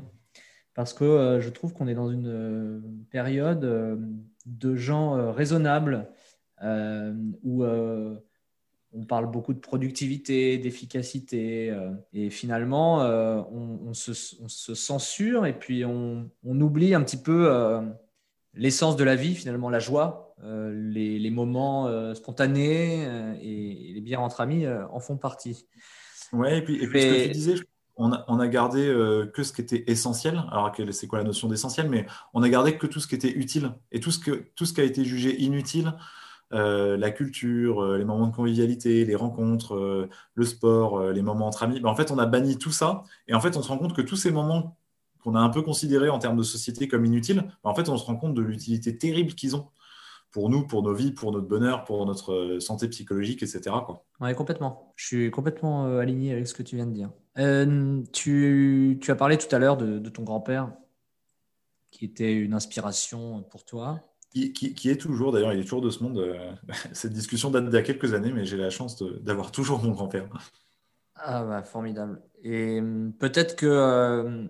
parce 0.74 0.94
que 0.94 1.40
je 1.40 1.50
trouve 1.50 1.74
qu'on 1.74 1.88
est 1.88 1.94
dans 1.94 2.10
une 2.10 3.06
période 3.10 3.98
de 4.46 4.76
gens 4.76 5.32
raisonnables 5.32 6.10
où 6.62 7.64
on 8.96 9.04
parle 9.04 9.30
beaucoup 9.30 9.54
de 9.54 9.60
productivité, 9.60 10.58
d'efficacité, 10.58 11.70
euh, 11.70 11.92
et 12.14 12.30
finalement, 12.30 13.02
euh, 13.04 13.42
on, 13.52 13.94
se, 13.94 14.14
censure 14.14 15.46
et 15.46 15.54
puis 15.54 15.84
on, 15.86 16.30
oublie 16.46 16.94
un 16.94 17.02
petit 17.02 17.22
peu 17.22 17.48
euh, 17.52 17.82
l'essence 18.54 18.96
de 18.96 19.04
la 19.04 19.16
vie, 19.16 19.36
finalement, 19.36 19.70
la 19.70 19.80
joie, 19.80 20.34
les, 20.42 21.30
moments 21.30 22.14
spontanés 22.14 23.04
et, 23.42 23.94
les 23.94 24.02
bières 24.02 24.22
entre 24.22 24.42
amis 24.42 24.66
en 24.68 25.00
font 25.00 25.18
partie. 25.18 25.68
Oui, 26.32 26.50
et 26.54 26.62
puis, 26.62 26.80
ce 26.80 26.88
que 26.88 27.24
tu 27.26 27.32
disais, 27.32 27.56
on 27.98 28.12
a, 28.12 28.48
gardé 28.48 28.86
que 29.34 29.44
ce 29.44 29.54
qui 29.54 29.62
était 29.62 29.84
essentiel. 29.88 30.42
Alors, 30.52 30.74
c'est 30.92 31.08
quoi 31.08 31.20
la 31.20 31.26
notion 31.26 31.48
d'essentiel? 31.48 31.90
Mais 31.90 32.06
on 32.34 32.44
a 32.44 32.50
gardé 32.50 32.78
que 32.78 32.88
tout 32.88 33.00
ce 33.00 33.08
qui 33.08 33.16
était 33.16 33.32
utile. 33.32 33.72
Et 33.92 34.00
tout 34.00 34.12
ce, 34.12 34.20
que, 34.20 34.46
tout 34.56 34.66
ce 34.66 34.74
qui 34.74 34.82
a 34.82 34.84
été 34.84 35.04
jugé 35.04 35.42
inutile, 35.42 35.94
euh, 36.56 36.96
la 36.96 37.12
culture, 37.12 37.84
euh, 37.84 37.98
les 37.98 38.06
moments 38.06 38.28
de 38.28 38.36
convivialité, 38.36 39.04
les 39.04 39.16
rencontres, 39.16 39.76
euh, 39.76 40.10
le 40.36 40.46
sport, 40.46 41.12
les 41.12 41.22
moments 41.22 41.48
entre 41.48 41.64
amis. 41.64 41.82
Ben, 41.82 41.90
en 41.90 41.96
fait, 41.96 42.12
on 42.12 42.18
a 42.18 42.26
banni 42.26 42.58
tout 42.58 42.72
ça. 42.72 43.04
Et 43.28 43.34
en 43.34 43.42
fait, 43.42 43.58
on 43.58 43.62
se 43.62 43.68
rend 43.68 43.78
compte 43.78 43.94
que 43.94 44.02
tous 44.02 44.16
ces 44.16 44.32
moments 44.32 44.78
qu'on 45.22 45.36
a 45.36 45.40
un 45.40 45.50
peu 45.50 45.62
considérés 45.62 46.10
en 46.10 46.20
termes 46.20 46.38
de 46.38 46.44
société 46.44 46.88
comme 46.88 47.04
inutiles, 47.04 47.44
ben, 47.64 47.70
en 47.70 47.76
fait, 47.76 47.90
on 47.90 47.98
se 47.98 48.06
rend 48.06 48.16
compte 48.16 48.34
de 48.34 48.42
l'utilité 48.42 48.98
terrible 48.98 49.34
qu'ils 49.34 49.56
ont 49.56 49.68
pour 50.32 50.50
nous, 50.50 50.66
pour 50.66 50.84
nos 50.84 50.94
vies, 50.94 51.12
pour 51.12 51.32
notre 51.32 51.48
bonheur, 51.48 51.84
pour 51.84 52.06
notre 52.06 52.58
santé 52.60 52.88
psychologique, 52.90 53.42
etc. 53.44 53.62
Quoi. 53.86 54.06
Oui, 54.20 54.34
complètement. 54.36 54.94
Je 54.96 55.06
suis 55.06 55.32
complètement 55.32 55.98
aligné 55.98 56.34
avec 56.34 56.48
ce 56.48 56.54
que 56.54 56.64
tu 56.64 56.76
viens 56.76 56.88
de 56.88 56.94
dire. 56.94 57.10
tu, 58.12 59.00
as 59.08 59.16
parlé 59.16 59.38
tout 59.38 59.54
à 59.54 59.60
l'heure 59.60 59.78
de 59.78 60.10
ton 60.10 60.24
grand-père, 60.24 60.74
qui 61.92 62.04
était 62.04 62.34
une 62.34 62.54
inspiration 62.54 63.44
pour 63.44 63.64
toi. 63.64 64.02
Qui, 64.36 64.90
est 64.90 65.00
toujours, 65.00 65.32
d'ailleurs, 65.32 65.54
il 65.54 65.62
est 65.62 65.64
toujours 65.64 65.82
de 65.82 65.90
ce 65.90 66.04
monde. 66.04 66.18
Euh, 66.18 66.52
cette 66.92 67.14
discussion 67.14 67.52
date 67.52 67.66
d'il 67.66 67.74
y 67.74 67.78
a 67.78 67.84
quelques 67.84 68.14
années, 68.14 68.34
mais 68.34 68.44
j'ai 68.44 68.58
la 68.58 68.70
chance 68.70 69.02
d'avoir 69.02 69.52
toujours 69.52 69.82
mon 69.82 69.92
grand-père. 69.92 70.28
Ah 71.16 71.46
bah, 71.46 71.64
formidable. 71.64 72.22
Et 72.44 72.80
hum, 72.80 73.14
peut-être 73.18 73.56
que 73.56 73.66
euh, 73.66 74.44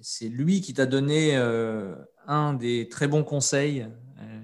c'est 0.00 0.30
lui 0.30 0.62
qui 0.62 0.72
t'a 0.72 0.86
donné 0.86 1.36
euh, 1.36 1.94
un 2.26 2.54
des 2.54 2.88
très 2.88 3.06
bons 3.06 3.24
conseils 3.24 3.86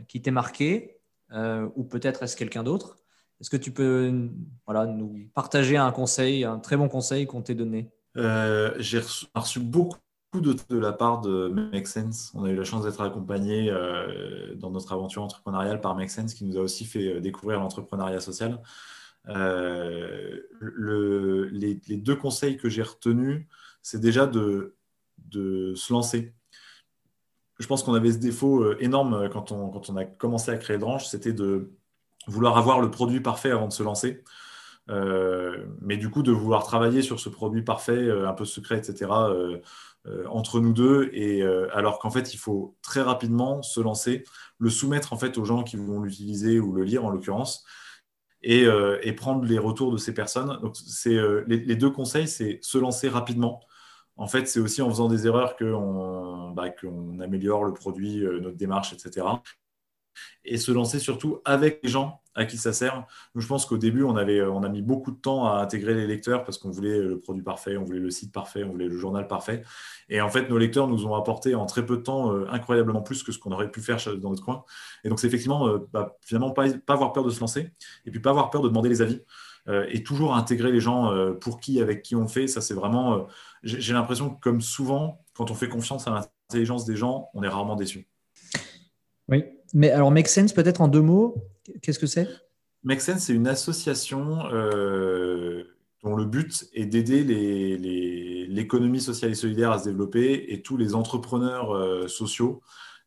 qui 0.07 0.21
t'est 0.21 0.31
marqué, 0.31 1.01
ou 1.31 1.85
peut-être 1.85 2.23
est-ce 2.23 2.37
quelqu'un 2.37 2.65
d'autre? 2.65 2.97
Est-ce 3.41 3.51
que 3.51 3.57
tu 3.57 3.71
peux 3.71 4.29
voilà, 4.67 4.87
nous 4.87 5.29
partager 5.35 5.77
un 5.77 5.93
conseil, 5.93 6.45
un 6.45 6.59
très 6.59 6.77
bon 6.77 6.89
conseil 6.89 7.27
qu'on 7.27 7.43
t'ait 7.43 7.55
donné? 7.55 7.91
J'ai 8.17 9.01
reçu 9.35 9.61
beaucoup 9.61 9.99
de, 10.35 10.79
la 10.79 10.93
part 10.93 11.21
de 11.21 11.49
Make. 11.49 11.89
On 12.35 12.45
a 12.45 12.51
eu 12.51 12.57
la 12.57 12.65
chance 12.65 12.85
d'être 12.85 13.01
accompagné 13.01 13.71
euh, 13.71 14.55
dans 14.57 14.71
notre 14.71 14.93
aventure 14.93 15.23
entrepreneuriale 15.23 15.81
par 15.81 15.97
Make 15.97 16.11
Sense 16.11 16.35
qui 16.35 16.45
nous 16.45 16.59
a 16.59 16.61
aussi 16.61 16.85
fait 16.85 17.15
euh, 17.15 17.21
découvrir 17.21 17.61
l'entrepreneuriat 17.61 18.21
social. 18.21 18.61
Euh, 19.29 20.41
les, 20.61 21.97
deux 21.97 22.17
conseils 22.17 22.57
que 22.57 22.69
j'ai 22.69 22.83
retenus, 22.83 23.47
c'est 23.83 24.01
déjà 24.01 24.27
de, 24.27 24.75
se 25.33 25.93
lancer. 25.93 26.35
Je 27.59 27.67
pense 27.67 27.83
qu'on 27.83 27.95
avait 27.95 28.13
ce 28.13 28.19
défaut 28.19 28.79
énorme 28.79 29.29
quand 29.31 29.51
on, 29.51 29.97
a 29.97 30.05
commencé 30.05 30.51
à 30.51 30.57
créer 30.57 30.79
Dranche, 30.79 31.07
c'était 31.07 31.33
de 31.33 31.73
vouloir 32.27 32.57
avoir 32.57 32.81
le 32.81 32.91
produit 32.91 33.21
parfait 33.21 33.51
avant 33.51 33.67
de 33.67 33.73
se 33.73 33.83
lancer. 33.83 34.23
mais 35.81 35.97
du 35.97 36.09
coup, 36.09 36.23
de 36.23 36.31
vouloir 36.33 36.63
travailler 36.63 37.03
sur 37.03 37.19
ce 37.19 37.29
produit 37.29 37.63
parfait, 37.63 38.11
un 38.11 38.33
peu 38.33 38.45
secret, 38.45 38.79
etc., 38.79 39.09
entre 40.31 40.61
nous 40.61 40.73
deux, 40.73 41.11
et 41.13 41.43
euh, 41.43 41.69
alors 41.77 41.99
qu'en 41.99 42.11
fait, 42.11 42.35
il 42.35 42.39
faut 42.39 42.77
très 42.83 43.03
rapidement 43.03 43.63
se 43.63 43.81
lancer, 43.81 44.25
le 44.59 44.71
soumettre 44.71 45.13
en 45.13 45.19
fait 45.19 45.39
aux 45.39 45.45
gens 45.45 45.63
qui 45.63 45.77
vont 45.77 46.01
l'utiliser 46.01 46.61
ou 46.61 46.73
le 46.73 46.85
lire 46.85 47.05
en 47.05 47.11
l'occurrence, 47.11 47.65
et, 48.43 48.65
euh, 48.65 49.01
prendre 49.17 49.45
les 49.45 49.59
retours 49.59 49.93
de 49.93 49.97
ces 49.97 50.15
personnes. 50.15 50.59
C'est 50.75 51.19
les, 51.47 51.77
deux 51.77 51.91
conseils, 51.91 52.29
c'est 52.29 52.59
se 52.63 52.79
lancer 52.79 53.09
rapidement. 53.09 53.61
En 54.17 54.27
fait, 54.27 54.49
c'est 54.49 54.61
aussi 54.61 54.83
en 54.83 54.89
faisant 54.91 55.09
des 55.09 55.27
erreurs 55.27 55.57
qu'on 55.57 56.51
bah, 56.51 56.67
améliore 57.21 57.65
le 57.65 57.73
produit, 57.73 58.21
notre 58.21 58.57
démarche, 58.57 58.93
etc. 58.93 59.27
et 60.45 60.57
se 60.57 60.73
lancer 60.73 60.99
surtout 60.99 61.41
avec 61.45 61.81
les 61.83 61.91
gens 61.91 62.21
à 62.39 62.47
qui 62.47 62.57
ça 62.57 62.73
sert. 62.73 63.05
Nous, 63.35 63.41
je 63.41 63.49
pense 63.49 63.67
qu'au 63.67 63.79
début, 63.79 64.05
on, 64.05 64.17
avait, 64.17 64.41
on 64.43 64.63
a 64.63 64.69
mis 64.69 64.81
beaucoup 64.81 65.11
de 65.11 65.17
temps 65.17 65.47
à 65.47 65.61
intégrer 65.61 65.95
les 65.95 66.07
lecteurs 66.07 66.45
parce 66.45 66.57
qu'on 66.57 66.71
voulait 66.71 67.01
le 67.01 67.19
produit 67.19 67.43
parfait, 67.43 67.77
on 67.77 67.85
voulait 67.85 67.99
le 67.99 68.11
site 68.11 68.33
parfait, 68.33 68.63
on 68.63 68.71
voulait 68.71 68.87
le 68.87 68.97
journal 68.97 69.27
parfait. 69.27 69.65
Et 70.09 70.21
en 70.21 70.29
fait, 70.29 70.49
nos 70.49 70.57
lecteurs 70.57 70.87
nous 70.87 71.05
ont 71.05 71.15
apporté 71.15 71.55
en 71.57 71.67
très 71.67 71.85
peu 71.85 71.97
de 71.97 72.03
temps 72.03 72.33
euh, 72.33 72.47
incroyablement 72.51 73.03
plus 73.03 73.23
que 73.23 73.33
ce 73.33 73.39
qu'on 73.39 73.51
aurait 73.51 73.71
pu 73.71 73.81
faire 73.81 73.99
dans 74.19 74.31
notre 74.31 74.45
coin. 74.45 74.65
Et 75.03 75.09
donc, 75.09 75.19
c'est 75.19 75.27
effectivement, 75.27 75.67
euh, 75.67 75.79
bah, 75.93 76.17
finalement, 76.23 76.53
pas, 76.53 76.71
pas 76.73 76.95
avoir 76.95 77.13
peur 77.13 77.25
de 77.25 77.31
se 77.31 77.41
lancer 77.41 77.73
et 78.07 78.11
puis 78.11 78.21
pas 78.21 78.31
avoir 78.31 78.51
peur 78.51 78.63
de 78.63 78.69
demander 78.69 78.89
les 78.89 79.03
avis. 79.03 79.21
Euh, 79.67 79.85
et 79.91 80.03
toujours 80.03 80.35
intégrer 80.35 80.73
les 80.73 80.81
gens 80.81 81.13
pour 81.41 81.61
qui, 81.61 81.83
avec 81.83 82.03
qui 82.03 82.17
on 82.17 82.27
fait. 82.27 82.47
Ça, 82.47 82.63
c'est 82.63 82.73
vraiment. 82.73 83.27
J'ai 83.63 83.93
l'impression 83.93 84.31
que, 84.31 84.41
comme 84.41 84.63
souvent, 84.63 85.23
quand 85.35 85.51
on 85.51 85.55
fait 85.55 85.69
confiance 85.69 86.07
à 86.07 86.11
l'intelligence 86.11 86.87
des 86.87 86.97
gens, 86.97 87.29
on 87.35 87.43
est 87.43 87.49
rarement 87.49 87.77
déçu. 87.77 88.09
Oui, 89.29 89.45
mais 89.75 89.91
alors, 89.91 90.11
Make 90.11 90.29
Sense, 90.29 90.53
peut-être 90.53 90.81
en 90.81 90.89
deux 90.89 91.01
mots, 91.01 91.35
qu'est-ce 91.83 91.99
que 91.99 92.07
c'est? 92.07 92.29
Make 92.85 93.01
Sense, 93.01 93.21
c'est 93.21 93.35
une 93.35 93.49
association 93.49 94.47
euh, 94.53 95.65
dont 96.03 96.15
le 96.15 96.25
but 96.25 96.69
est 96.75 96.87
d'aider 96.87 97.25
l'économie 98.49 99.01
sociale 99.01 99.33
et 99.33 99.35
solidaire 99.35 99.73
à 99.73 99.79
se 99.79 99.85
développer 99.85 100.53
et 100.53 100.63
tous 100.63 100.77
les 100.77 100.95
entrepreneurs 100.95 101.75
euh, 101.75 102.09
sociaux, 102.09 102.63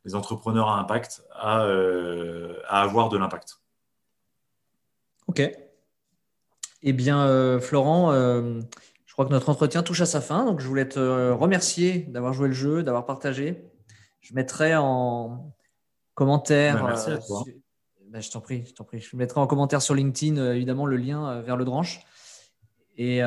les 0.05 0.15
entrepreneurs 0.15 0.69
à 0.69 0.79
impact, 0.79 1.23
à, 1.33 1.63
euh, 1.63 2.59
à 2.67 2.81
avoir 2.81 3.09
de 3.09 3.17
l'impact. 3.17 3.59
Ok. 5.27 5.41
Eh 6.83 6.93
bien, 6.93 7.59
Florent, 7.59 8.11
je 8.11 9.13
crois 9.13 9.25
que 9.25 9.31
notre 9.31 9.49
entretien 9.49 9.83
touche 9.83 10.01
à 10.01 10.07
sa 10.07 10.19
fin. 10.19 10.45
Donc, 10.45 10.59
je 10.59 10.67
voulais 10.67 10.89
te 10.89 11.31
remercier 11.31 11.99
d'avoir 12.09 12.33
joué 12.33 12.47
le 12.47 12.55
jeu, 12.55 12.81
d'avoir 12.81 13.05
partagé. 13.05 13.63
Je 14.21 14.33
mettrai 14.33 14.75
en, 14.75 15.53
commentaire. 16.21 16.75
Bah, 16.75 16.89
merci 16.89 17.09
à 17.09 17.13
euh. 17.13 17.51
Bah, 18.09 18.19
je 18.19 18.29
t'en 18.29 18.41
prie, 18.41 18.63
je 18.67 18.73
t'en 18.73 18.83
prie. 18.83 18.99
Je 18.99 19.15
mettrai 19.15 19.39
en 19.39 19.47
commentaire 19.47 19.81
sur 19.81 19.95
LinkedIn, 19.95 20.37
euh, 20.37 20.53
évidemment, 20.53 20.85
le 20.85 20.97
lien 20.97 21.27
euh, 21.27 21.41
vers 21.41 21.57
le 21.57 21.65
Dranche. 21.65 22.01
Et 22.97 23.21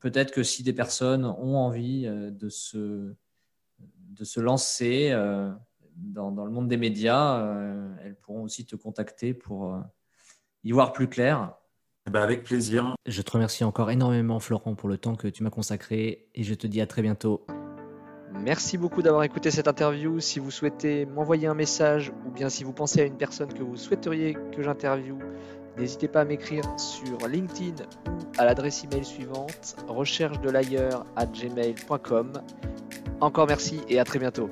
peut-être 0.00 0.30
que 0.30 0.42
si 0.42 0.62
des 0.62 0.74
personnes 0.74 1.24
ont 1.24 1.56
envie 1.56 2.02
de 2.06 2.48
se, 2.50 3.14
de 3.78 4.24
se 4.24 4.40
lancer 4.40 5.10
dans, 5.96 6.30
dans, 6.32 6.44
le 6.44 6.50
monde 6.50 6.68
des 6.68 6.76
médias, 6.76 7.40
elles 8.04 8.16
pourront 8.16 8.42
aussi 8.42 8.66
te 8.66 8.76
contacter 8.76 9.32
pour 9.32 9.80
y 10.64 10.72
voir 10.72 10.92
plus 10.92 11.08
clair. 11.08 11.54
Bah 12.10 12.22
avec 12.22 12.42
plaisir. 12.42 12.94
Je 13.06 13.22
te 13.22 13.30
remercie 13.30 13.64
encore 13.64 13.90
énormément, 13.90 14.38
Florent, 14.38 14.74
pour 14.74 14.90
le 14.90 14.98
temps 14.98 15.14
que 15.14 15.28
tu 15.28 15.44
m'as 15.44 15.50
consacré 15.50 16.28
et 16.34 16.42
je 16.42 16.52
te 16.52 16.66
dis 16.66 16.82
à 16.82 16.86
très 16.86 17.00
bientôt. 17.00 17.46
Merci 18.32 18.78
beaucoup 18.78 19.02
d'avoir 19.02 19.24
écouté 19.24 19.50
cette 19.50 19.68
interview. 19.68 20.20
Si 20.20 20.38
vous 20.38 20.50
souhaitez 20.50 21.04
m'envoyer 21.06 21.46
un 21.46 21.54
message 21.54 22.12
ou 22.26 22.30
bien 22.30 22.48
si 22.48 22.64
vous 22.64 22.72
pensez 22.72 23.00
à 23.00 23.04
une 23.04 23.16
personne 23.16 23.52
que 23.52 23.62
vous 23.62 23.76
souhaiteriez 23.76 24.36
que 24.54 24.62
j'interviewe, 24.62 25.18
n'hésitez 25.78 26.08
pas 26.08 26.20
à 26.20 26.24
m'écrire 26.24 26.64
sur 26.78 27.26
LinkedIn 27.28 27.84
ou 28.06 28.18
à 28.38 28.44
l'adresse 28.44 28.84
email 28.84 29.04
suivante 29.04 29.76
recherche 29.88 30.40
de 30.40 30.50
l'ailleurs 30.50 31.04
à 31.16 31.26
gmail.com. 31.26 32.32
Encore 33.20 33.46
merci 33.46 33.80
et 33.88 33.98
à 33.98 34.04
très 34.04 34.18
bientôt. 34.18 34.48